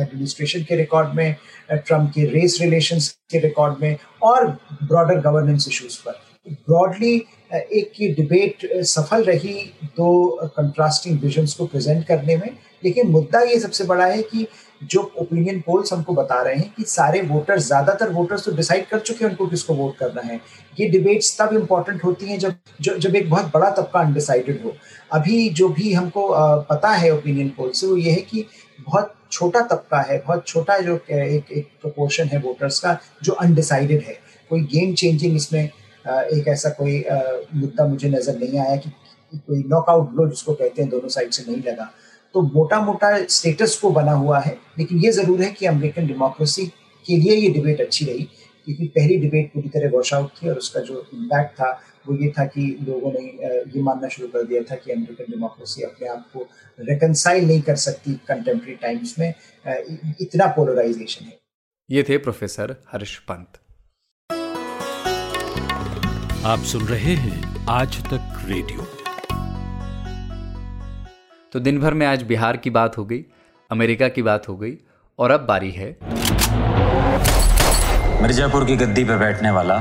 एडमिनिस्ट्रेशन 0.03 0.63
के 0.63 0.77
रिकॉर्ड 0.77 1.15
में 1.15 1.37
ट्रंप 1.73 2.11
के 2.11 2.25
रेस 2.31 2.59
रिलेशंस 2.61 3.09
के 3.31 3.39
रिकॉर्ड 3.39 3.83
में 3.83 3.97
और 4.23 4.47
ब्रॉडर 4.83 5.21
गवर्नेंस 5.21 5.67
इश्यूज़ 5.69 5.99
पर। 6.07 6.21
ब्रॉडली 6.51 7.17
एक 7.55 7.93
की 7.97 8.09
डिबेट 8.15 8.69
सफल 8.85 9.23
रही 9.25 9.55
दो 9.97 10.51
कंट्रास्टिंग 10.57 11.19
विजन्स 11.21 11.55
को 11.55 11.67
प्रेजेंट 11.67 12.07
करने 12.07 12.37
में। 12.37 12.51
लेकिन 12.85 13.11
मुद्दा 13.11 13.41
ये 13.41 13.59
सबसे 13.61 13.85
बड़ा 13.85 14.07
है 14.07 14.23
कि 14.23 14.47
जो 14.83 15.01
ओपिनियन 15.19 15.61
पोल्स 15.67 15.93
हमको 15.93 16.13
बता 16.15 16.41
रहे 16.43 16.55
हैं 16.55 16.73
कि 16.77 16.85
सारे 16.85 17.21
वोटर्स 17.23 17.67
ज़्यादातर 17.67 18.11
वोटर्स 18.13 18.45
तो 18.45 18.53
डिसाइड 18.53 18.87
कर 18.87 18.99
चुके 18.99 19.25
हैं 19.25 19.31
उनको 19.31 19.47
किसको 19.47 19.75
वोट 19.75 19.97
करना 19.99 20.23
है। 20.23 20.41
ये 20.81 20.89
डिबेट्स 20.89 21.37
तब 21.41 21.55
इंपॉर्टेंट 21.55 22.05
होती 22.05 22.27
हैं 22.27 22.39
जब 22.39 22.55
जो, 22.81 22.97
जब 22.97 23.17
एक 23.17 23.31
बहुत 23.31 23.51
बड़ा 23.55 23.71
तबका 23.71 24.01
अनडिसाइडेड 24.01 24.63
हो। 24.65 24.73
अभी 25.13 25.49
जो 25.51 25.69
भी 25.69 25.93
हमको 25.93 26.29
पता 26.71 26.91
है 26.91 27.13
ओपिनियन 27.15 27.49
पोल 27.57 27.71
से 27.71 27.87
वो 27.87 27.97
ये 27.97 28.11
है 28.11 28.21
कि 28.23 28.45
बहुत 28.81 29.15
छोटा 29.33 29.61
तबका 29.63 30.01
है 30.03 30.19
बहुत 30.19 30.47
छोटा 30.47 30.79
जो 30.79 30.95
एक 31.11 31.53
एक 31.53 31.69
प्रपोर्शन 31.83 32.29
है 32.29 32.39
वोटर्स 32.41 32.79
का 32.81 32.99
जो 33.23 33.33
अनडिसाइडेड 33.35 34.03
है। 34.03 34.19
कोई 34.51 34.61
गेम 34.73 34.95
चेंजिंग 34.95 35.37
इसमें 35.37 35.69
एक 36.07 36.49
ऐसा 36.49 36.69
कोई 36.79 37.05
मुद्दा 37.55 37.87
मुझे 37.87 38.09
नज़र 38.09 38.39
नहीं 38.39 38.59
आया 38.61 38.77
कि 38.77 38.91
कोई 39.39 39.63
नॉकआउट 39.69 40.11
ब्लो 40.11 40.29
जिसको 40.29 40.55
कहते 40.55 40.83
हैं 40.83 40.91
दोनों 40.91 41.09
साइड 41.09 41.31
से 41.31 41.51
नहीं 41.51 41.63
लगा। 41.63 41.91
तो 42.35 42.43
मोटा 42.45 42.81
मोटा 42.81 43.17
स्टेटस 43.29 43.77
को 43.83 43.91
बना 43.93 44.13
हुआ 44.15 44.39
है, 44.41 44.57
लेकिन 44.79 44.99
ये 45.01 45.11
ज़रूर 45.13 45.43
है 45.43 45.51
कि 45.53 45.67
अमेरिकन 45.67 46.07
डेमोक्रेसी 46.07 46.67
के 47.07 47.17
लिए 47.17 47.35
ये 47.35 47.49
डिबेट 47.53 47.81
अच्छी 47.81 48.05
रही, 48.05 48.23
क्योंकि 48.67 48.87
पहली 48.89 49.17
डिबेट 49.21 49.53
पूरी 49.53 49.69
तरह 49.69 49.91
वॉश 49.91 50.13
आउट 50.15 50.31
थी 50.43 50.49
और 50.49 50.57
उसका 50.59 50.81
जो 50.81 51.07
इम्पैक्ट 51.15 51.55
था, 51.55 51.71
वो 52.07 52.17
ये 52.17 52.29
था 52.39 52.45
कि 52.47 52.67
लोगों 52.89 53.13
ने 53.13 53.21
ये 53.75 53.83
मानना 53.83 54.09
शुरू 54.09 54.29
कर 54.29 54.43
दिया 54.47 54.63
था 54.63 54.77
कि 54.77 54.93
अमेरिकन 54.93 55.33
डेमोक्रेसी 55.33 55.83
अपने 55.83 56.09
आप 56.09 56.29
को 56.33 56.47
रिकनसाइल 56.79 57.47
नहीं 57.47 57.63
कर 57.63 57.77
सकती 57.79 58.15
कंटेम्प्रेरी 58.29 58.77
टाइम्स 58.83 59.19
में। 59.19 59.29
इतना 60.21 60.47
पोलराइजेशन 60.57 61.25
है। 61.25 61.39
ये 61.91 62.03
थे 62.03 62.19
प्रोफेसर 62.19 62.77
हर्ष 62.93 63.17
पंत। 63.25 63.61
आप 66.47 66.63
सुन 66.63 66.83
रहे 66.83 67.15
हैं 67.15 67.67
आज 67.69 67.97
तक 68.05 68.43
रेडियो। 68.47 68.83
तो 71.53 71.61
दिन 71.61 71.79
भर 71.81 71.95
में 71.95 72.07
आज 72.07 72.23
बिहार 72.23 72.57
की 72.57 72.71
बात 72.71 72.99
हो 72.99 73.05
गई 73.05 73.21
अमेरिका 73.71 74.09
की 74.09 74.23
बात 74.23 74.49
हो 74.49 74.57
गई 74.57 74.73
और 75.19 75.31
अब 75.31 75.41
बारी 75.41 75.71
है। 75.71 75.87
मिर्जापुर 78.23 78.65
की 78.65 78.77
गद्दी 78.77 79.05
पर 79.05 79.19
बैठने 79.19 79.51
वाला 79.51 79.79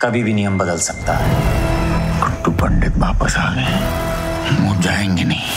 कभी 0.00 0.22
भी 0.22 0.32
नियम 0.32 0.58
बदल 0.58 0.78
सकता 0.78 1.16
है। 1.16 1.32
कुट्टू 2.20 2.50
पंडित 2.52 2.96
वापस 2.96 3.36
आ 3.36 3.54
गए 3.54 3.80
वो 4.60 4.82
जाएँगे 4.82 5.24
नहीं। 5.24 5.50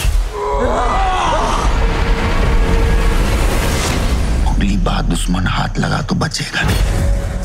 अगली 4.46 4.78
बात 4.78 5.06
दुश्मन 5.06 5.48
हाथ 5.48 5.80
लगा 5.80 6.02
तो 6.02 6.16
बचेगा 6.16 6.62
नहीं। 6.62 7.36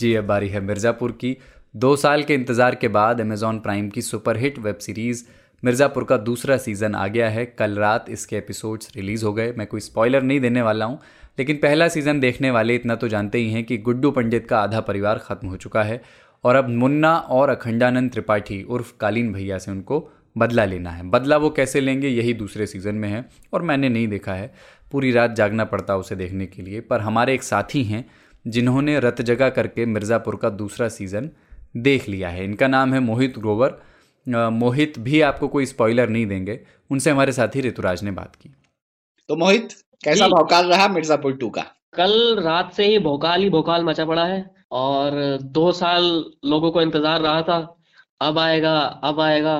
जी 0.00 0.14
अब 0.14 0.24
बारी 0.26 0.48
है 0.48 0.60
मिर्जापुर 0.62 1.12
की। 1.14 1.36
दो 1.74 1.94
साल 1.98 2.22
के 2.22 2.34
इंतज़ार 2.34 2.74
के 2.74 2.88
बाद 2.90 3.20
अमेजॉन 3.20 3.58
प्राइम 3.60 3.88
की 3.88 4.02
सुपरहिट 4.02 4.58
वेब 4.58 4.76
सीरीज़ 4.78 5.24
मिर्ज़ापुर 5.62 6.04
का 6.04 6.16
दूसरा 6.18 6.56
सीज़न 6.58 6.94
आ 6.94 7.06
गया 7.08 7.28
है। 7.30 7.44
कल 7.48 7.74
रात 7.76 8.06
इसके 8.10 8.36
एपिसोड्स 8.36 8.90
रिलीज़ 8.96 9.24
हो 9.24 9.32
गए। 9.32 9.52
मैं 9.52 9.66
कोई 9.66 9.80
स्पॉइलर 9.80 10.22
नहीं 10.22 10.40
देने 10.40 10.62
वाला 10.62 10.84
हूँ, 10.84 10.98
लेकिन 11.38 11.56
पहला 11.58 11.88
सीज़न 11.88 12.20
देखने 12.20 12.50
वाले 12.50 12.74
इतना 12.74 12.94
तो 12.94 13.08
जानते 13.08 13.38
ही 13.38 13.50
हैं 13.50 13.62
कि 13.64 13.78
गुड्डू 13.80 14.10
पंडित 14.10 14.46
का 14.48 14.60
आधा 14.60 14.80
परिवार 14.82 15.18
ख़त्म 15.20 15.48
हो 15.48 15.56
चुका 15.58 15.82
है 15.82 16.00
और 16.44 16.56
अब 16.56 16.68
मुन्ना 16.70 17.14
और 17.30 17.50
अखंडानंद 17.50 18.10
त्रिपाठी 18.12 18.62
उर्फ़ 18.64 18.92
कालीन 19.00 19.32
भैया 19.32 19.58
से 19.58 19.70
उनको 19.70 20.08
बदला 20.36 20.64
लेना 20.64 20.90
है। 20.90 21.08
बदला 21.10 21.36
वो 21.36 21.50
कैसे 21.50 21.80
लेंगे, 21.80 22.08
यही 22.08 22.34
दूसरे 22.34 22.66
सीज़न 22.66 22.94
में 22.94 23.08
है 23.08 23.24
और 23.52 23.62
मैंने 23.62 23.88
नहीं 23.88 24.08
देखा 24.08 24.34
है। 24.34 24.52
पूरी 24.92 25.12
रात 25.12 25.30
जागना 25.32 25.64
पड़ता 25.66 25.96
उसे 25.96 26.16
देखने 26.16 26.46
के 26.46 26.62
लिए, 26.62 26.80
पर 26.80 27.00
हमारे 27.00 27.34
एक 27.34 27.42
साथी 27.42 27.82
हैं 27.84 28.04
जिन्होंने 28.44 28.98
रत 29.00 29.20
जगह 29.22 29.48
करके 29.50 29.86
मिर्ज़ापुर 29.88 30.36
का 30.36 30.50
दूसरा 30.52 30.88
सीज़न 30.90 31.30
देख 31.78 32.08
लिया 32.08 32.28
है। 32.28 32.44
इनका 32.44 32.68
नाम 32.68 32.94
है 32.94 33.00
मोहित 33.00 33.38
ग्रोवर। 33.38 33.80
मोहित 34.26 34.98
भी 34.98 35.20
आपको 35.22 35.48
कोई 35.48 35.66
स्पॉइलर 35.66 36.08
नहीं 36.08 36.26
देंगे। 36.26 36.58
उनसे 36.90 37.10
हमारे 37.10 37.32
साथी 37.32 37.60
ऋतुराज 37.60 38.02
ने 38.04 38.10
बात 38.12 38.36
की। 38.36 38.50
तो 39.28 39.36
मोहित 39.36 39.72
कैसा 40.04 40.28
भौकाल 40.28 40.66
रहा 40.66 40.88
मिर्जापुर 40.88 41.36
टू 41.36 41.48
का? 41.50 41.64
कल 41.94 42.40
रात 42.40 42.72
से 42.74 42.86
ही 42.86 42.98
भोकाल 43.00 43.42
ही 43.42 43.48
भोकाल 43.50 43.84
मचा 43.84 44.04
पड़ा 44.04 44.24
है 44.24 44.44
और 44.72 45.38
दो 45.42 45.70
साल 45.72 46.02
लोगों 46.46 46.70
को 46.70 46.82
इंतज़ार 46.82 47.20
रहा 47.20 47.42
था। 47.42 47.76
अब 48.20 48.38
आएगा 48.38 48.76
अब 49.04 49.20
आएगा 49.20 49.56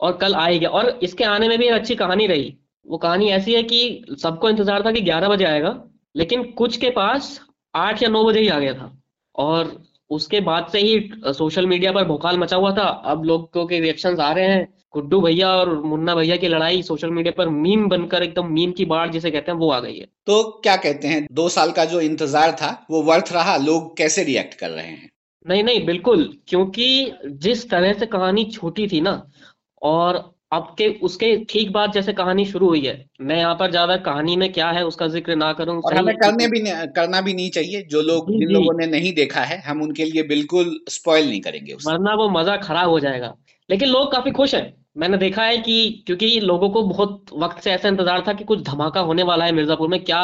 और 0.00 0.16
कल 0.16 0.34
आएगा 0.36 0.68
और 0.70 0.88
इसके 1.02 1.24
आने 1.24 1.48
में 1.48 1.58
भी 1.58 1.66
एक 1.66 1.72
अच्छी 1.72 1.94
कहानी 1.96 2.26
रही। 2.26 2.54
वो 2.86 2.98
कहानी 2.98 3.28
ऐसी 3.30 3.54
है 3.54 3.62
कि 3.62 4.16
सबको 4.22 4.48
इंतज़ार 4.50 4.84
था 4.86 4.92
कि 4.92 5.00
ग्यारह 5.00 5.28
बजे 5.28 5.44
आएगा 5.44 5.74
लेकिन 6.14 6.42
कुछ 6.52 6.76
के 6.76 6.90
पास 6.90 7.38
आठ 7.74 8.02
या 8.02 8.08
नौ 8.08 8.24
बजे 8.24 8.40
ही 8.40 8.48
आ 8.48 8.58
गया 8.58 8.74
था। 8.74 8.90
और 9.34 9.76
उसके 10.10 10.40
बाद 10.40 10.66
से 10.72 10.80
ही 10.80 11.10
सोशल 11.28 11.66
मीडिया 11.66 11.92
पर 11.92 12.04
भोकाल 12.04 12.38
मचा 12.38 12.56
हुआ 12.56 12.72
था। 12.72 12.82
अब 12.82 13.24
लोगों 13.24 13.66
के 13.66 13.80
रिएक्शंस 13.80 14.20
आ 14.20 14.32
रहे 14.32 14.48
हैं। 14.48 14.72
गुड्डू 14.94 15.20
भैया 15.20 15.48
और 15.48 15.72
मुन्ना 15.82 16.14
भैया 16.14 16.36
की 16.36 16.48
लड़ाई 16.48 16.82
सोशल 16.82 17.10
मीडिया 17.10 17.32
पर 17.38 17.48
मीम 17.48 17.88
बनकर 17.88 18.22
एकदम 18.22 18.52
मीम 18.52 18.72
की 18.72 18.84
बाढ़ 18.84 19.10
जिसे 19.10 19.30
कहते 19.30 19.52
हैं 19.52 19.58
वो 19.58 19.70
आ 19.70 19.78
गई 19.80 19.96
है। 19.98 20.06
तो 20.26 20.42
क्या 20.64 20.76
कहते 20.76 21.08
हैं 21.08 21.26
दो 21.32 21.48
साल 21.48 21.70
का 21.70 21.84
जो 21.84 22.00
इंतज़ार 22.00 22.52
था 22.52 22.86
वो 22.90 23.02
वर्थ 23.02 23.32
रहा? 23.32 23.56
लोग 23.56 23.96
कैसे 23.96 24.24
रिएक्ट 24.24 24.54
कर 24.54 24.70
रहे 24.70 24.86
हैं? 24.86 25.10
नहीं 25.46 25.64
नहीं 25.64 25.84
बिल्कुल। 25.86 26.22
क्योंकि 26.48 27.12
जिस 27.26 27.68
तरह 27.70 27.92
से 27.92 28.06
कहानी 28.06 28.44
छोटी 28.44 28.86
थी 28.88 29.00
ना 29.00 29.22
और 29.82 30.33
अब 30.54 30.74
के 30.78 30.88
उसके 31.02 31.36
ठीक 31.44 31.72
बाद 31.72 31.92
जैसे 31.92 32.12
कहानी 32.12 32.44
शुरू 32.46 32.68
हुई 32.68 32.80
है 32.80 32.94
मैं 33.20 33.36
यहाँ 33.36 33.54
पर 33.54 33.70
ज़्यादा 33.70 33.96
कहानी 34.04 34.36
में 34.36 34.52
क्या 34.52 34.70
है 34.70 34.84
उसका 34.86 35.06
ज़िक्र 35.08 35.36
ना 35.36 35.52
करूँ 35.52 35.80
और 35.82 35.94
हमें 35.94 36.14
करने 36.16 36.46
भी 36.48 36.60
करना 36.94 37.20
भी 37.20 37.34
नहीं 37.34 37.50
चाहिए 37.50 37.82
जो 37.90 38.02
लोग 38.02 38.30
जिन 38.30 38.50
लोगों 38.50 38.78
ने 38.78 38.86
नहीं 38.86 39.12
देखा 39.14 39.40
है 39.42 39.60
हम 39.62 39.82
उनके 39.82 40.04
लिए 40.04 40.22
बिल्कुल 40.28 40.78
स्पॉइल 40.90 41.28
नहीं 41.28 41.40
करेंगे 41.40 41.74
वरना 41.86 42.14
वो 42.14 42.28
मज़ा 42.30 42.56
खराब 42.58 42.88
हो 42.90 43.00
जाएगा। 43.00 43.34
लेकिन 43.68 43.88
लोग 43.88 44.10
काफ़ी 44.12 44.30
खुश 44.30 44.54
हैं। 44.54 44.72
मैंने 44.96 45.16
देखा 45.18 45.44
है 45.44 45.56
कि 45.58 46.04
क्योंकि 46.06 46.28
लोगों 46.40 46.68
को 46.70 46.82
बहुत 46.82 47.30
वक्त 47.34 47.62
से 47.62 47.70
ऐसा 47.72 47.88
इंतज़ार 47.88 48.22
था 48.28 48.32
कि 48.32 48.44
कुछ 48.44 48.60
धमाका 48.62 49.00
होने 49.00 49.22
वाला 49.22 49.44
है 49.44 49.52
मिर्जापुर 49.52 49.88
में 49.88 50.02
क्या 50.04 50.20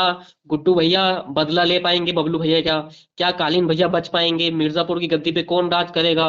गुड्डू 0.48 0.74
भैया 0.74 1.02
बदला 1.30 1.64
ले 1.64 1.78
पाएँगे 1.78 2.12
बबलू 2.12 2.38
भैया 2.38 2.60
क्या 2.60 2.78
क्या 3.16 3.30
कालीन 3.40 3.66
भैया 3.66 3.88
बच 3.88 4.08
पाएँगे 4.08 4.50
मिर्जापुर 4.50 5.00
की 5.00 5.06
गद्दी 5.06 5.32
पे 5.32 5.42
कौन 5.42 5.70
राज 5.70 5.90
करेगा 5.90 6.28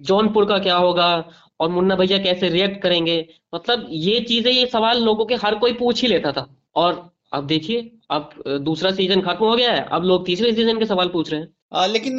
जौनपुर 0.00 0.44
का 0.44 0.58
क्या 0.58 0.76
होगा 0.76 1.12
और 1.60 1.68
मुन्ना 1.70 1.96
भैया 1.96 2.18
कैसे 2.18 2.48
रिएक्ट 2.48 2.82
करेंगे 2.82 3.18
मतलब 3.52 3.86
ये 3.92 4.20
चीज़ें 4.22 4.50
ये 4.52 4.66
सवाल 4.66 5.02
लोगों 5.04 5.24
के 5.26 5.34
हर 5.36 5.54
कोई 5.54 5.72
पूछ 5.74 6.02
ही 6.02 6.08
लेता 6.08 6.32
था। 6.32 6.46
और 6.76 7.10
अब 7.32 7.46
देखिए 7.46 7.90
अब 8.10 8.30
दूसरा 8.60 8.90
सीज़न 8.92 9.20
खत्म 9.20 9.44
हो 9.44 9.56
गया 9.56 9.72
है 9.72 9.86
अब 9.92 10.04
लोग 10.04 10.26
तीसरे 10.26 10.52
सीज़न 10.52 10.78
के 10.78 10.86
सवाल 10.86 11.08
पूछ 11.08 11.30
रहे 11.30 11.40
हैं। 11.40 11.48
आ, 11.74 11.86
लेकिन 11.86 12.18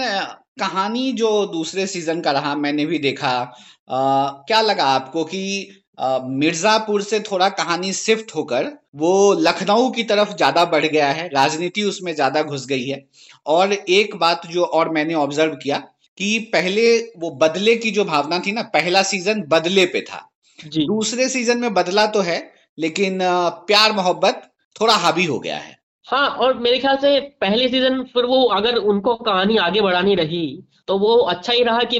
कहानी 0.59 1.11
जो 1.13 1.45
दूसरे 1.47 1.85
सीज़न 1.87 2.21
का 2.21 2.31
रहा 2.31 2.55
मैंने 2.57 2.85
भी 2.85 2.99
देखा। 2.99 3.29
आ, 3.29 4.27
क्या 4.47 4.61
लगा 4.63 4.85
आपको 4.85 5.23
कि 5.25 5.79
मिर्जापुर 5.99 7.01
से 7.01 7.19
थोड़ा 7.21 7.47
कहानी 7.51 7.91
शिफ्ट 7.93 8.33
होकर 8.35 8.69
वो 8.95 9.11
लखनऊ 9.39 9.89
की 9.91 10.03
तरफ़ 10.03 10.35
ज़्यादा 10.35 10.63
बढ़ 10.65 10.85
गया 10.85 11.07
है 11.09 11.27
राजनीति 11.29 11.83
उसमें 11.83 12.13
ज़्यादा 12.15 12.41
घुस 12.43 12.65
गई 12.67 12.85
है। 12.85 13.03
और 13.47 13.73
एक 13.73 14.15
बात 14.17 14.47
जो 14.47 14.63
और 14.63 14.89
मैंने 14.89 15.13
ऑब्ज़र्व 15.15 15.55
किया 15.55 15.77
कि 16.17 16.37
पहले 16.53 16.97
वो 17.17 17.29
बदले 17.37 17.75
की 17.75 17.91
जो 17.91 18.05
भावना 18.05 18.39
थी 18.39 18.51
ना 18.51 18.61
पहला 18.73 19.03
सीज़न 19.03 19.43
बदले 19.49 19.85
पे 19.85 20.01
था। 20.01 20.29
दूसरे 20.65 21.27
सीज़न 21.29 21.57
में 21.59 21.73
बदला 21.73 22.05
तो 22.07 22.21
है 22.21 22.41
लेकिन 22.77 23.19
प्यार 23.67 23.91
मोहब्बत 23.93 24.49
थोड़ा 24.75 24.93
हावी 24.97 25.25
हो 25.25 25.39
गया 25.39 25.57
है। 25.57 25.77
हाँ 26.07 26.27
और 26.29 26.57
मेरे 26.59 26.79
ख्याल 26.79 26.97
से 26.97 27.19
पहले 27.41 27.67
सीज़न 27.69 28.01
फिर 28.13 28.25
वो 28.25 28.43
अगर 28.53 28.75
उनको 28.75 29.15
कहानी 29.17 29.57
आगे 29.59 29.81
बढ़ानी 29.81 30.15
रही 30.15 30.45
तो 30.87 30.97
वो 30.99 31.15
अच्छा 31.15 31.53
ही 31.53 31.63
रहा 31.63 31.83
कि 31.85 31.99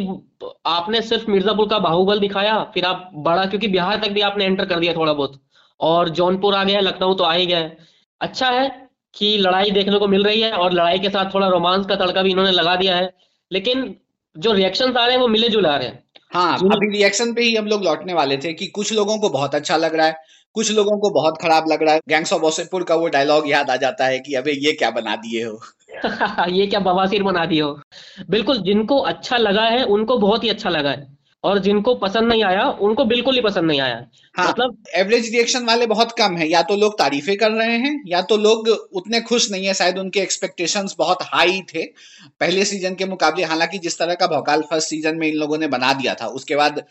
आपने 0.67 1.01
सिर्फ़ 1.03 1.29
मिर्जापुर 1.31 1.67
का 1.69 1.79
बाहुबल 1.79 2.19
दिखाया 2.19 2.57
फिर 2.73 2.85
आप 2.85 3.09
बढ़ा 3.17 3.45
क्योंकि 3.45 3.67
बिहार 3.69 3.99
तक 3.99 4.11
भी 4.11 4.21
आपने 4.21 4.45
एंटर 4.45 4.65
कर 4.65 4.79
दिया 4.79 4.93
थोड़ा 4.93 5.13
बहुत। 5.13 5.39
और 5.79 6.09
जौनपुर 6.11 6.55
आ 6.55 6.63
गया 6.63 6.79
लखनऊ 6.81 7.13
तो 7.13 7.23
आ 7.23 7.33
ही 7.33 7.45
गया। 7.45 7.69
अच्छा 8.21 8.49
है 8.49 8.67
कि 9.13 9.37
लड़ाई 9.37 9.71
देखने 9.71 9.99
को 9.99 10.07
मिल 10.07 10.23
रही 10.23 10.41
है 10.41 10.51
और 10.53 10.73
लड़ाई 10.73 10.99
के 10.99 11.09
साथ 11.09 11.33
थोड़ा 11.33 11.47
रोमांस 11.47 11.85
का 11.85 11.95
तड़का 11.95 12.21
भी 12.21 12.31
इन्होंने 12.31 12.51
लगा 12.51 12.75
दिया 12.75 12.95
है 12.95 13.11
लेकिन 13.51 13.95
जो 14.35 14.51
रिएक्शन 14.53 14.91
आ 14.91 15.05
रहे 15.05 15.15
हैं 15.15 15.21
वो 15.21 15.27
मिले 15.29 15.49
जुले 15.49 15.69
आ 15.69 15.75
रहे 15.77 15.87
हैं। 15.87 16.02
हाँ 16.33 16.57
अभी 16.57 16.97
रिएक्शन 16.97 17.33
पे 17.33 17.41
ही 17.41 17.55
हम 17.55 17.65
लोग 17.65 17.83
लौटने 17.83 18.13
वाले 18.13 18.37
थे 18.37 18.53
कि 18.53 18.67
कुछ 18.67 18.93
लोगों 18.93 19.17
को 19.17 19.29
बहुत 19.29 19.55
अच्छा 19.55 19.77
लग 19.77 19.95
रहा 19.95 20.07
है 20.07 20.15
कुछ 20.55 20.71
लोगों 20.71 20.97
को 20.99 21.09
बहुत 21.09 21.37
खराब 21.41 21.65
लग 21.67 21.83
रहा 21.83 21.93
है। 21.93 21.99
गैंग्स 22.09 22.33
ऑफ़ 22.33 22.41
वसेपुर 22.41 22.83
का 22.83 22.95
वो 22.95 23.07
डायलॉग 23.07 23.49
याद 23.49 23.69
आ 23.69 23.75
जाता 23.75 24.05
है 24.05 24.19
कि 24.19 24.33
अबे 24.33 24.51
ये 24.51 24.71
क्या 24.71 24.91
बना 24.91 25.15
दिए 25.15 25.43
हो। 25.43 25.59
ये 26.49 26.67
क्या 26.67 26.79
बवासीर 26.79 27.23
बना 27.23 27.45
दिए 27.45 27.61
हो। 27.61 27.79
बिल्कुल 28.29 28.57
जिनको 28.57 28.99
अच्छा 28.99 29.37
लगा 29.37 29.63
है 29.63 29.83
उनको 29.83 30.17
बहुत 30.17 30.43
ही 30.43 30.49
अच्छा 30.49 30.69
लगा 30.69 30.89
है। 30.89 31.22
और 31.43 31.59
जिनको 31.59 31.93
पसंद 31.97 32.27
नहीं 32.27 32.43
आया 32.43 32.67
उनको 32.81 33.05
बिल्कुल 33.05 33.35
ही 33.35 33.41
पसंद 33.41 33.67
नहीं 33.67 33.79
आया। 33.81 33.95
हाँ, 34.35 34.47
मतलब 34.49 34.77
एवरेज 34.95 35.29
रिएक्शन 35.31 35.65
वाले 35.65 35.85
बहुत 35.87 36.11
कम 36.17 36.35
है। 36.37 36.47
या 36.49 36.61
तो 36.63 36.75
लोग 36.75 36.97
तारीफें 36.99 37.35
कर 37.37 37.51
रहे 37.53 37.77
हैं 37.77 37.93
या 38.07 38.21
तो 38.23 38.37
लोग 38.39 38.67
उतने 38.93 39.21
खुश 39.23 39.49
नहीं 39.51 39.65
है। 39.65 39.73
शायद 39.73 39.97
उनके 39.99 40.19
एक्सपेक्टेशंस 40.21 40.95
बहुत 40.99 41.23
हाई 41.23 41.61
थे 41.73 41.85
पहले 42.39 42.65
सीज़न 42.65 42.95
के 42.95 43.05
मुकाबले। 43.07 43.43
हालाँकि 43.45 43.77
जिस 43.79 43.99
तरह 43.99 44.15
का 44.15 44.27
भौकाल 44.27 44.61
फ़र्स्ट 44.69 44.89
सीज़न 44.89 45.17
में 45.17 45.27
इन 45.27 45.35
लोगों 45.35 45.57
ने 45.57 45.67
बना 45.69 45.93
दिया 45.93 46.13
था 46.13 46.27
उसके 46.33 46.55
बाद 46.55 46.83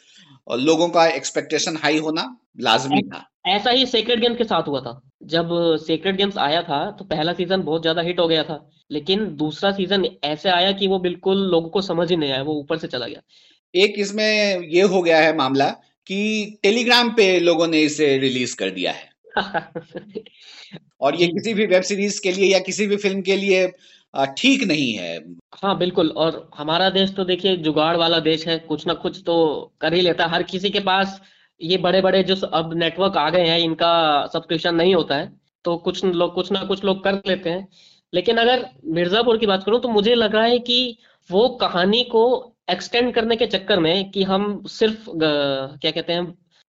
लोगों 0.61 0.88
का 0.88 1.07
एक्सपेक्टेशन 1.09 1.77
हाई 1.83 1.99
होना 1.99 2.25
लाजमी 2.61 3.03
था। 3.03 3.27
ऐसा 3.47 3.71
ही 3.71 3.87
सेक्रेट 3.87 4.21
गेम्स 4.21 4.37
के 4.38 4.45
साथ 4.45 4.69
हुआ 4.69 4.81
था। 4.81 5.01
जब 5.27 5.49
सेक्रेट 5.79 6.17
गेम्स 6.17 6.37
आया 6.38 6.62
था 6.62 6.91
तो 6.91 7.05
पहला 7.05 7.33
सीज़न 7.33 7.62
बहुत 7.62 7.83
ज़्यादा 7.83 8.03
हिट 8.03 8.21
हो 8.21 8.27
गया 8.29 8.43
था। 8.45 8.59
लेकिन 8.91 9.25
दूसरा 9.37 9.71
सीज़न 9.73 10.05
ऐसे 10.25 10.51
आया 10.51 10.73
कि 10.73 10.87
वो 10.88 10.99
बिल्कुल 10.99 11.38
लोगों 11.51 11.69
को 11.71 11.81
समझ 11.83 12.09
ही 12.11 12.17
नहीं 12.17 12.33
आया 12.33 12.43
वो 12.43 12.55
ऊपर 12.55 12.79
से 12.79 12.88
चला 12.88 13.07
गया। 13.07 13.21
एक 13.75 13.95
इसमें 13.99 14.59
ये 14.69 14.83
हो 14.83 15.03
गया 15.03 15.19
है 15.21 15.37
मामला 15.37 15.69
कि 16.07 16.59
टेलीग्राम 16.63 17.11
पे 17.11 17.39
लोगों 17.41 17.67
ने 17.67 17.81
इसे 17.81 18.17
रिलीज़ 18.19 18.57
कर 18.57 18.71
दिया 18.71 18.93
है। 18.93 19.11
और 21.01 21.17
ये 21.17 21.27
किसी 21.27 21.55
भी 21.55 21.67
वेब 21.67 21.83
सीरीज़ 21.83 22.21
के 22.23 22.33
लिए 22.33 22.53
या 22.53 22.59
किसी 22.59 22.87
भी 22.87 22.97
फ़िल्म 22.97 23.23
के 23.23 23.37
लिए 23.37 23.67
ठीक 24.37 24.63
नहीं 24.63 24.93
है। 24.93 25.17
हाँ 25.63 25.77
बिल्कुल। 25.79 26.11
और 26.11 26.51
हमारा 26.57 26.89
देश 26.91 27.15
तो 27.17 27.25
देखिए 27.25 27.57
जुगाड़ 27.57 27.97
वाला 27.97 28.19
देश 28.21 28.47
है। 28.49 28.59
कुछ 28.59 28.87
ना 28.87 28.95
कुछ 28.95 29.23
तो 29.27 29.37
कर 29.81 29.95
ही 29.95 30.01
लेता 30.01 30.27
हर 30.27 30.43
किसी 30.43 30.71
के 30.71 30.81
पास 30.81 31.21
ये 31.61 31.77
बड़े 31.79 32.01
बड़े 32.01 32.23
जो 32.23 32.35
अब 32.49 32.75
नेटवर्क 32.75 33.17
आ 33.17 33.29
गए 33.31 33.47
हैं 33.47 33.59
इनका 33.59 34.27
सब्सक्रिप्शन 34.27 34.75
नहीं 34.75 34.95
होता 34.95 35.17
है 35.17 35.33
तो 35.65 35.77
कुछ 35.77 36.05
लोग 36.05 36.35
कुछ 36.35 36.53
ना 36.53 36.65
कुछ 36.65 36.85
लोग 36.85 37.03
कर 37.05 37.21
लेते 37.27 37.51
हैं। 37.51 37.69
लेकिन 38.13 38.37
अगर 38.37 38.69
मिर्जापुर 38.95 39.39
की 39.39 39.47
बात 39.47 39.65
करूँ 39.65 39.81
तो 39.81 39.89
मुझे 39.89 40.15
लग 40.15 40.35
रहा 40.35 40.45
है 40.45 40.59
कि 40.61 40.97
वो 41.31 41.49
कहानी 41.61 42.03
को 42.05 42.52
एक्सटेंड 42.68 43.12
करने 43.14 43.37
के 43.37 43.46
चक्कर 43.46 43.81
में 43.81 44.11
कि 44.11 44.22
हम 44.22 44.62
सिर्फ़ 44.68 45.05
क्या 45.09 45.90
कहते 45.90 46.12
हैं 46.12 46.25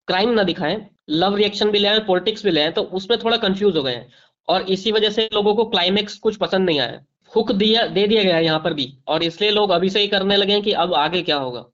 क्राइम 0.08 0.30
ना 0.30 0.44
दिखाएँ 0.44 0.78
लव 1.12 1.36
रिएक्शन 1.36 1.70
भी 1.72 1.80
ले 1.80 1.98
पॉलिटिक्स 2.08 2.44
भी 2.46 2.52
ले 2.52 2.70
तो 2.72 2.82
उसमें 3.00 3.18
थोड़ा 3.24 3.38
कंफ्यूज 3.38 3.78
हो 3.78 3.84
गए 3.84 3.94
हैं। 3.94 4.08
और 4.48 4.70
इसी 4.72 4.92
वजह 4.92 5.10
से 5.10 5.28
लोगों 5.34 5.54
को 5.56 5.66
क्लाइमेक्स 5.66 6.18
कुछ 6.20 6.36
पसंद 6.38 6.66
नहीं 6.66 6.80
आया। 6.80 7.00
हुक 7.34 7.52
दिया 7.54 7.86
दे 7.88 8.06
दिया 8.08 8.24
गया 8.24 8.36
है 8.36 8.44
यहाँ 8.46 8.60
पर 8.60 8.74
भी। 8.74 8.92
और 9.08 9.24
इसलिए 9.24 9.52
लोग 9.52 9.72
अभी 9.72 9.90
से 9.90 10.00
ही 10.00 10.08
करने 10.08 10.36
लगे 10.38 10.60
कि 10.62 10.72
अब 10.74 10.94
आगे 10.96 11.22
क्या 11.22 11.38
होगा। 11.38 11.66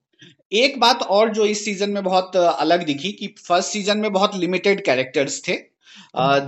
एक 0.52 0.78
बात 0.80 1.02
और 1.10 1.32
जो 1.34 1.44
इस 1.46 1.64
सीज़न 1.64 1.90
में 1.90 2.02
बहुत 2.04 2.36
अलग 2.36 2.84
दिखी 2.86 3.12
कि 3.12 3.34
फ़र्स्ट 3.40 3.68
सीज़न 3.68 3.98
में 3.98 4.12
बहुत 4.12 4.36
लिमिटेड 4.36 4.84
कैरेक्टर्स 4.84 5.42
थे 5.48 5.56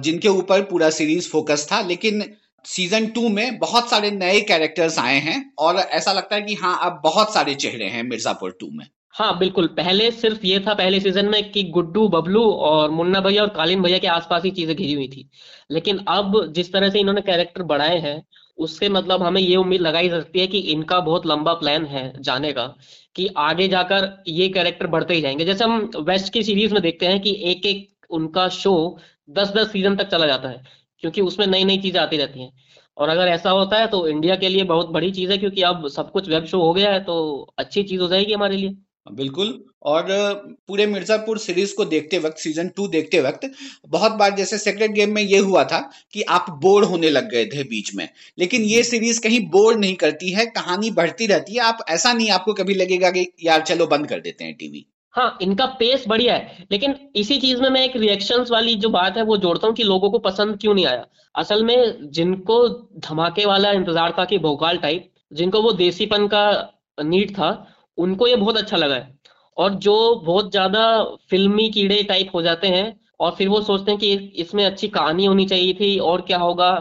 जिनके 0.02 0.28
ऊपर 0.28 0.62
पूरा 0.62 0.90
सीरीज़ 0.90 1.28
फोकस 1.28 1.66
था 1.72 1.80
लेकिन 1.82 2.22
सीज़न 2.64 3.06
टू 3.06 3.28
में 3.28 3.58
बहुत 3.58 3.90
सारे 3.90 4.10
नए 4.10 4.40
कैरेक्टर्स 4.40 4.98
आए 4.98 5.18
हैं 5.18 5.52
और 5.58 5.76
ऐसा 5.76 6.12
लगता 6.12 6.36
है 6.36 6.42
कि 6.42 6.54
हाँ 6.54 6.78
अब 6.82 7.00
बहुत 7.04 7.34
सारे 7.34 7.54
चेहरे 7.54 7.84
हैं 7.84 8.02
मिर्जापुर 8.02 8.56
टू 8.60 8.68
में। 8.72 8.86
हाँ 9.14 9.38
बिल्कुल। 9.38 9.66
पहले 9.66 10.10
सिर्फ़ 10.10 10.46
ये 10.46 10.58
था 10.60 10.74
पहले 10.74 11.00
सीज़न 11.00 11.28
में 11.28 11.50
कि 11.52 11.62
गुड्डू, 11.62 12.08
बबलू 12.08 12.42
और 12.42 12.90
मुन्ना 12.90 13.20
भैया 13.20 13.42
और 13.42 13.48
कालीन 13.48 13.82
भैया 13.82 13.98
के 13.98 14.06
आसपास 14.06 14.44
ही 14.44 14.50
चीज़ें 14.50 14.76
घिरी 14.76 14.92
हुई 14.92 15.08
थी। 15.08 15.28
लेकिन 15.70 15.98
अब 16.08 16.52
जिस 16.52 16.72
तरह 16.72 16.90
से 16.90 17.00
इन्होंने 17.00 17.20
कैरेक्टर 17.20 17.62
बढ़ाए 17.62 17.98
हैं, 17.98 18.22
उससे 18.58 18.88
मतलब 18.88 19.22
हमें 19.22 19.40
ये 19.40 19.56
उम्मीद 19.56 19.80
लगाई 19.80 20.08
सकती 20.08 20.40
है 20.40 20.46
कि 20.46 20.58
इनका 20.58 21.00
बहुत 21.00 21.26
लंबा 21.26 21.52
प्लान 21.54 21.86
है 21.86 22.12
जाने 22.22 22.52
का, 22.52 22.66
कि 23.16 23.28
आगे 23.36 23.68
जाकर 23.68 24.22
ये 24.28 24.48
कैरेक्टर 24.48 24.86
बढ़ते 24.86 25.14
ही 25.14 25.20
जाएँगे। 25.20 25.44
जैसे 25.44 25.64
हम 25.64 25.90
वेस्ट 26.00 26.32
की 26.32 26.42
सीरीज़ 26.42 26.74
में 26.74 26.82
देखते 26.82 27.06
हैं 27.06 27.20
कि 27.20 27.40
एक 27.44 27.66
एक 27.66 28.06
उनका 28.10 28.48
शो 28.48 28.98
दस 29.30 29.52
दस 29.56 29.72
सीज़न 29.72 29.96
तक 29.96 30.08
चला 30.08 30.26
जाता 30.26 30.48
है। 30.48 30.62
क्योंकि 31.02 31.20
उसमें 31.22 31.46
नई 31.46 31.64
नई 31.64 31.78
चीज़ें 31.78 32.00
आती 32.00 32.16
रहती 32.16 32.40
हैं। 32.40 32.52
और 32.96 33.08
अगर 33.08 33.28
ऐसा 33.28 33.50
होता 33.50 33.78
है 33.78 33.86
तो 33.88 34.06
इंडिया 34.08 34.36
के 34.36 34.48
लिए 34.48 34.64
बहुत 34.66 34.88
बड़ी 34.90 35.10
चीज़ 35.12 35.30
है, 35.32 35.38
क्योंकि 35.38 35.62
अब 35.64 35.88
सब 35.90 36.10
कुछ 36.12 36.28
वेब 36.28 36.44
शो 36.46 36.60
हो 36.62 36.72
गया 36.74 36.92
है 36.92 37.00
तो 37.04 37.16
अच्छी 37.58 37.82
चीज़ 37.82 38.00
हो 38.00 38.08
जाएगी 38.08 38.32
हमारे 38.32 38.56
लिए। 38.56 38.76
बिल्कुल। 39.10 39.48
और 39.84 40.06
पूरे 40.68 40.86
मिर्जापुर 40.86 41.38
सीरीज़ 41.38 41.74
को 41.76 41.84
देखते 41.84 42.18
वक्त 42.18 42.38
सीज़न 42.38 42.68
टू 42.68 42.86
देखते 42.88 43.20
वक्त, 43.20 43.50
बहुत 43.88 44.12
बार 44.12 44.34
जैसे 44.36 44.58
सेक्रेट 44.58 44.90
गेम 44.90 45.14
में 45.14 45.22
ये 45.22 45.38
हुआ 45.38 45.64
था 45.64 45.80
कि 46.12 46.22
आप 46.30 46.46
बोर 46.62 46.84
होने 46.84 47.10
लग 47.10 47.30
गए 47.30 47.44
थे 47.46 47.64
बीच 47.64 47.94
में। 47.94 48.08
लेकिन 48.38 48.62
ये 48.64 48.82
सीरीज़ 48.82 49.20
कहीं 49.20 49.40
बोर 49.48 49.76
नहीं 49.78 49.94
करती 49.96 50.32
है, 50.32 50.46
कहानी 50.46 50.90
बढ़ती 50.92 51.26
रहती 51.26 51.54
है। 51.54 51.60
आप, 51.60 51.84
ऐसा 51.88 52.12
नहीं 52.12 52.30
आपको 52.30 52.54
कभी 52.54 52.74
लगेगा 52.74 53.10
कि, 53.10 53.26
यार, 53.44 53.62
चलो, 53.62 53.86
बंद 53.86 54.06
कर 54.06 54.20
देते 54.20 54.44
हैं 54.44 54.54
टीवी। 54.54 54.86
हाँ 55.14 55.36
इनका 55.42 55.64
पेस 55.78 56.04
बढ़िया 56.08 56.34
है, 56.34 56.66
लेकिन 56.70 56.94
इसी 57.16 57.38
चीज़ 57.40 57.60
में 57.62 57.68
मैं 57.70 57.82
एक 57.84 57.96
रिएक्शंस 57.96 58.50
वाली 58.50 58.74
जो 58.74 58.88
बात 58.90 59.16
है, 59.16 59.22
वो 59.24 59.36
जोड़ता 59.36 59.66
हूँ 59.66 59.74
कि 59.76 59.82
लोगों 59.84 60.10
को 60.10 60.18
पसंद 60.20 60.58
क्यों 60.60 60.74
नहीं 60.74 60.86
आया। 60.86 61.04
असल 61.34 61.62
में 61.64 62.10
जिनको 62.12 62.68
धमाके 63.00 63.44
वाला 63.46 63.70
इंतज़ार 63.72 64.14
था 64.18 64.24
कि 64.24 64.38
भोकाल 64.38 64.78
टाइप 64.78 65.10
जिनको 65.32 65.62
वो 65.62 65.72
देसीपन 65.72 66.26
का 66.28 66.44
नीड 66.98 67.30
था, 67.30 67.66
उनको 67.98 68.26
ये 68.26 68.36
बहुत 68.36 68.56
अच्छा 68.56 68.76
लगा 68.76 68.94
है। 68.94 69.18
और 69.56 69.74
जो 69.76 70.14
बहुत 70.16 70.50
ज़्यादा 70.50 71.02
फिल्मी 71.30 71.68
कीड़े 71.70 72.02
टाइप 72.02 72.30
हो 72.34 72.42
जाते 72.42 72.68
हैं, 72.68 73.00
और 73.20 73.34
फिर 73.38 73.48
वो 73.48 73.60
सोचते 73.62 73.90
हैं 73.90 74.00
कि 74.00 74.12
इसमें 74.36 74.64
अच्छी 74.66 74.88
कहानी 74.88 75.24
होनी 75.26 75.46
चाहिए 75.46 75.74
थी, 75.74 75.98
और 75.98 76.20
क्या 76.22 76.38
होगा 76.38 76.74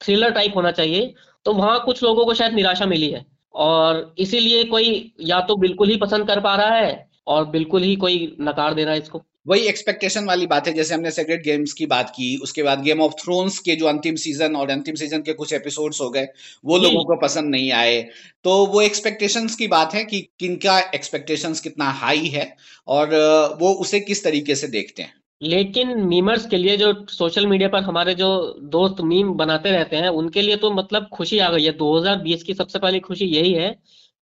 थ्रिलर 0.00 0.30
टाइप 0.32 0.56
होना 0.56 0.70
चाहिए 0.72 1.14
तो 1.46 1.52
वहाँ 1.54 1.80
कुछ 1.84 2.02
लोगों 2.02 2.24
को 2.26 2.34
शायद 2.34 2.52
निराशा 2.54 2.86
मिली 2.86 3.10
है। 3.10 3.24
और 3.54 4.14
इसीलिए 4.18 4.64
कोई 4.66 5.12
या 5.20 5.40
तो 5.42 5.56
बिल्कुल 5.56 5.88
ही 5.88 5.96
पसंद 5.98 6.26
कर 6.26 6.40
पा 6.40 6.54
रहा 6.56 6.74
है 6.74 7.07
और 7.28 7.48
बिल्कुल 7.48 7.82
ही 7.82 7.96
कोई 7.96 8.36
नकार 8.40 8.74
दे 8.74 8.84
रहा 8.84 8.94
है 8.94 9.00
इसको। 9.00 9.22
वही 9.48 9.66
एक्सपेक्टेशन 9.68 10.24
वाली 10.24 10.46
बात 10.46 10.66
है 10.68 10.72
जैसे 10.74 10.94
हमने 10.94 11.10
सेक्रेट 11.10 11.42
गेम्स 11.42 11.72
की 11.72 11.86
बात 11.86 12.10
की 12.10 12.36
उसके 12.42 12.62
बाद 12.62 12.82
गेम 12.82 13.00
ऑफ़ 13.00 13.12
थ्रोन्स 13.14 13.58
के 13.58 13.76
जो 13.76 13.86
अंतिम 13.86 14.14
सीज़न 14.16 14.56
और 14.56 14.70
अंतिम 14.70 14.94
सीज़न 14.94 15.22
के 15.22 15.32
कुछ 15.32 15.52
एपिसोड्स 15.52 16.00
हो 16.00 16.08
गए 16.10 16.26
वो 16.64 16.78
लोगों 16.78 17.04
को 17.04 17.16
पसंद 17.16 17.50
नहीं 17.50 17.70
आए। 17.72 18.00
तो 18.44 18.56
वो 18.66 18.80
एक्सपेक्टेशंस 18.80 19.54
की 19.56 19.66
बात 19.66 19.94
है 19.94 20.04
कि 20.04 20.20
किनका 20.40 20.78
एक्सपेक्टेशंस 20.94 21.60
कितना 21.60 21.90
हाई 22.00 22.26
है 22.26 22.54
और 22.88 23.14
वो 23.60 23.72
उसे 23.76 24.00
किस 24.00 24.24
तरीके 24.24 24.54
से 24.54 24.68
देखते 24.68 25.02
हैं। 25.02 25.12
लेकिन 25.42 25.98
मीमर्स 26.00 26.46
के 26.46 26.56
लिए 26.56 26.76
जो 26.76 26.92
सोशल 27.08 27.46
मीडिया 27.46 27.68
पर 27.68 27.82
हमारे 27.82 28.14
जो 28.14 28.28
दोस्त 28.70 29.00
मीम 29.04 29.32
बनाते 29.34 29.70
रहते 29.70 29.96
हैं 29.96 30.08
उनके 30.16 30.42
लिए 30.42 30.56
तो 30.56 30.70
मतलब 30.70 31.08
खुशी 31.12 31.38
आ 31.38 31.50
गई 31.50 31.64
है। 31.64 31.72
2020 31.72 32.42
की 32.42 32.54
सबसे 32.54 32.78
पहली 32.78 33.00
खुशी 33.00 33.24
यही 33.26 33.52
है 33.52 33.70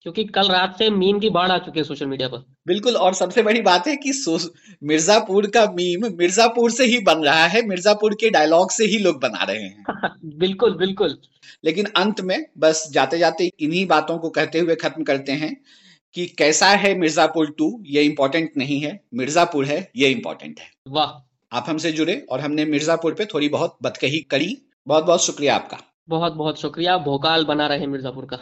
क्योंकि 0.05 0.23
कल 0.23 0.47
रात 0.47 0.75
से 0.77 0.89
मीम 0.89 1.19
की 1.19 1.29
बाढ़ 1.29 1.51
आ 1.51 1.57
चुकी 1.57 1.79
है 1.79 1.83
सोशल 1.83 2.05
मीडिया 2.05 2.27
पर। 2.27 2.43
बिल्कुल 2.67 2.95
और 2.95 3.13
सबसे 3.13 3.43
बड़ी 3.43 3.61
बात 3.61 3.87
है 3.87 3.95
कि 3.95 4.11
मिर्जापुर 4.83 5.47
का 5.47 5.65
मीम 5.65 6.05
मिर्जापुर 6.17 6.71
से 6.71 6.85
ही 6.85 6.99
बन 6.99 7.23
रहा 7.23 7.45
है 7.45 7.61
मिर्जापुर 7.67 8.13
के 8.13 8.29
डायलॉग 8.29 8.71
से 8.71 8.85
ही 8.85 8.97
लोग 8.97 9.21
बना 9.21 9.43
रहे 9.43 9.63
हैं। 9.63 9.85
बिल्कुल 10.37 10.75
बिल्कुल। 10.77 11.17
लेकिन 11.63 11.85
अंत 11.85 12.21
में 12.21 12.45
बस 12.57 12.87
जाते 12.91 13.17
जाते 13.17 13.49
इन्हीं 13.59 13.85
बातों 13.87 14.17
को 14.17 14.29
कहते 14.29 14.59
हुए 14.59 14.75
खत्म 14.75 15.03
करते 15.03 15.31
हैं 15.31 15.55
कि 16.15 16.25
कैसा 16.37 16.67
है 16.67 16.93
मिर्जापुर 16.97 17.49
टू 17.57 17.83
ये 17.87 18.03
इंपॉर्टेंट 18.03 18.51
नहीं 18.57 18.79
है। 18.79 18.99
मिर्जापुर 19.13 19.65
है 19.65 19.91
ये 19.95 20.09
इंपॉर्टेंट 20.09 20.59
है। 20.59 20.67
वाह। 20.87 21.57
आप 21.57 21.65
हमसे 21.67 21.91
जुड़े 21.91 22.25
और 22.29 22.39
हमने 22.39 22.65
मिर्जापुर 22.65 23.13
पे 23.13 23.25
थोड़ी 23.25 23.49
बहुत 23.49 23.77
बतकही 23.83 24.19
करी। 24.19 24.57
बहुत 24.87 25.05
बहुत 25.05 25.25
शुक्रिया 25.25 25.55
आपका। 25.55 25.77
बहुत 26.09 26.33
बहुत 26.33 26.61
शुक्रिया। 26.61 26.97
भोकाल 26.97 27.45
बना 27.45 27.67
रहे 27.67 27.87
मिर्जापुर 27.87 28.25
का। 28.25 28.39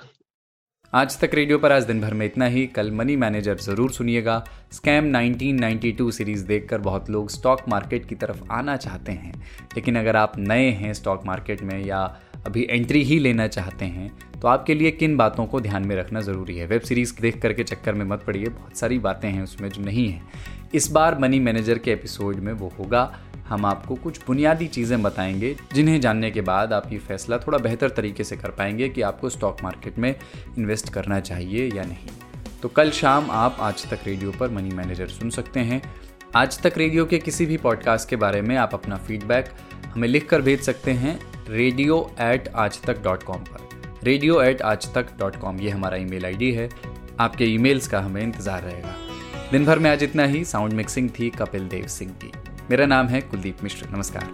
आज 0.95 1.17
तक 1.19 1.31
रेडियो 1.33 1.57
पर 1.57 1.71
आज 1.71 1.83
दिन 1.83 2.01
भर 2.01 2.13
में 2.13 2.25
इतना 2.25 2.45
ही। 2.45 2.65
कल 2.67 2.91
मनी 2.91 3.15
मैनेजर 3.15 3.57
ज़रूर 3.57 3.91
सुनिएगा। 3.91 4.43
स्कैम 4.71 5.05
1992 5.11 6.11
सीरीज़ 6.11 6.45
देखकर 6.45 6.77
बहुत 6.77 7.09
लोग 7.09 7.29
स्टॉक 7.29 7.61
मार्केट 7.69 8.05
की 8.05 8.15
तरफ़ 8.15 8.41
आना 8.51 8.75
चाहते 8.77 9.11
हैं। 9.11 9.33
लेकिन 9.75 9.95
अगर 9.95 10.15
आप 10.15 10.33
नए 10.37 10.69
हैं 10.71 10.93
स्टॉक 10.93 11.25
मार्केट 11.25 11.61
में 11.61 11.85
या 11.85 12.01
अभी 12.45 12.67
एंट्री 12.69 13.03
ही 13.03 13.19
लेना 13.19 13.47
चाहते 13.47 13.85
हैं 13.85 14.11
तो 14.41 14.47
आपके 14.47 14.75
लिए 14.75 14.91
किन 14.91 15.17
बातों 15.17 15.45
को 15.45 15.61
ध्यान 15.61 15.87
में 15.87 15.95
रखना 15.95 16.21
ज़रूरी 16.21 16.57
है? 16.57 16.67
वेब 16.67 16.81
सीरीज़ 16.81 17.13
देख 17.21 17.41
करके 17.41 17.63
चक्कर 17.63 17.93
में 17.93 18.05
मत 18.05 18.23
पड़िए। 18.27 18.45
बहुत 18.45 18.77
सारी 18.77 18.99
बातें 18.99 19.29
हैं 19.29 19.43
उसमें 19.43 19.69
जो 19.69 19.83
नहीं 19.83 20.07
है। 20.09 20.21
इस 20.73 20.91
बार 20.91 21.19
मनी 21.19 21.39
मैनेजर 21.39 21.77
के 21.77 21.91
एपिसोड 21.91 22.35
में 22.35 22.53
वो 22.53 22.73
होगा। 22.79 23.22
हम 23.49 23.65
आपको 23.65 23.95
कुछ 23.95 24.19
बुनियादी 24.27 24.67
चीज़ें 24.67 25.01
बताएँगे, 25.03 25.55
जिन्हें 25.73 25.99
जानने 26.01 26.29
के 26.31 26.41
बाद 26.41 26.73
आप 26.73 26.91
ये 26.91 26.99
फैसला 26.99 27.37
थोड़ा 27.37 27.57
बेहतर 27.57 27.89
तरीके 27.89 28.23
से 28.23 28.37
कर 28.37 28.49
पाएँगे 28.49 28.89
कि 28.89 29.01
आपको 29.01 29.29
स्टॉक 29.29 29.63
मार्केट 29.63 29.97
में 29.99 30.13
इन्वेस्ट 30.57 30.89
करना 30.89 31.19
चाहिए 31.19 31.69
या 31.69 31.83
नहीं। 31.83 32.07
तो 32.61 32.69
कल 32.69 32.91
शाम 32.91 33.29
आप 33.31 33.57
आज 33.59 33.85
तक 33.89 34.07
रेडियो 34.07 34.31
पर 34.31 34.49
मनी 34.49 34.69
मैनेजर 34.69 35.07
सुन 35.07 35.29
सकते 35.29 35.59
हैं। 35.59 35.81
आज 36.35 36.61
तक 36.61 36.77
रेडियो 36.77 37.05
के 37.05 37.17
किसी 37.19 37.45
भी 37.45 37.57
पॉडकास्ट 37.57 38.09
के 38.09 38.15
बारे 38.15 38.41
में 38.41 38.55
आप 38.57 38.73
अपना 38.73 38.97
फीडबैक 38.97 39.49
हमें 39.93 40.07
लिख 40.07 40.27
कर 40.29 40.41
भेज 40.41 40.61
सकते 40.61 40.91
हैं 40.91 41.19
radio 41.49 41.99
at 42.21 42.47
Aaj 42.55 42.81
Tak 42.81 43.03
dot 43.03 43.23
com 43.23 43.43
पर। 43.43 44.05
Radio 44.05 44.41
at 44.41 44.61
Aaj 44.61 44.93
Tak 44.93 45.07
dot 45.19 45.35
com 45.35 45.59
ये 45.59 45.69
हमारा 45.69 45.97
ईमेल 45.97 46.25
आईडी 46.25 46.51
है। 46.51 46.69
आपके 47.19 47.45
ईमेल्स 47.45 47.87
का 47.87 47.99
हमें 47.99 48.21
इंतज़ार 48.21 48.63
रहेगा। 48.63 48.95
दिन 49.51 49.65
भर 49.65 49.79
में 49.79 49.89
आज 49.91 50.03
इतना 50.03 50.23
ही। 50.23 50.43
साउंड 50.45 50.73
मिक्सिंग 50.73 51.09
थी 51.09 51.29
कपिल 51.29 51.67
देव 51.67 51.87
सिंह 51.87 52.11
की। 52.23 52.31
मेरा 52.69 52.85
नाम 52.85 53.07
है 53.07 53.21
कुलदीप 53.21 53.63
मिश्र। 53.63 53.87
नमस्कार। 53.91 54.31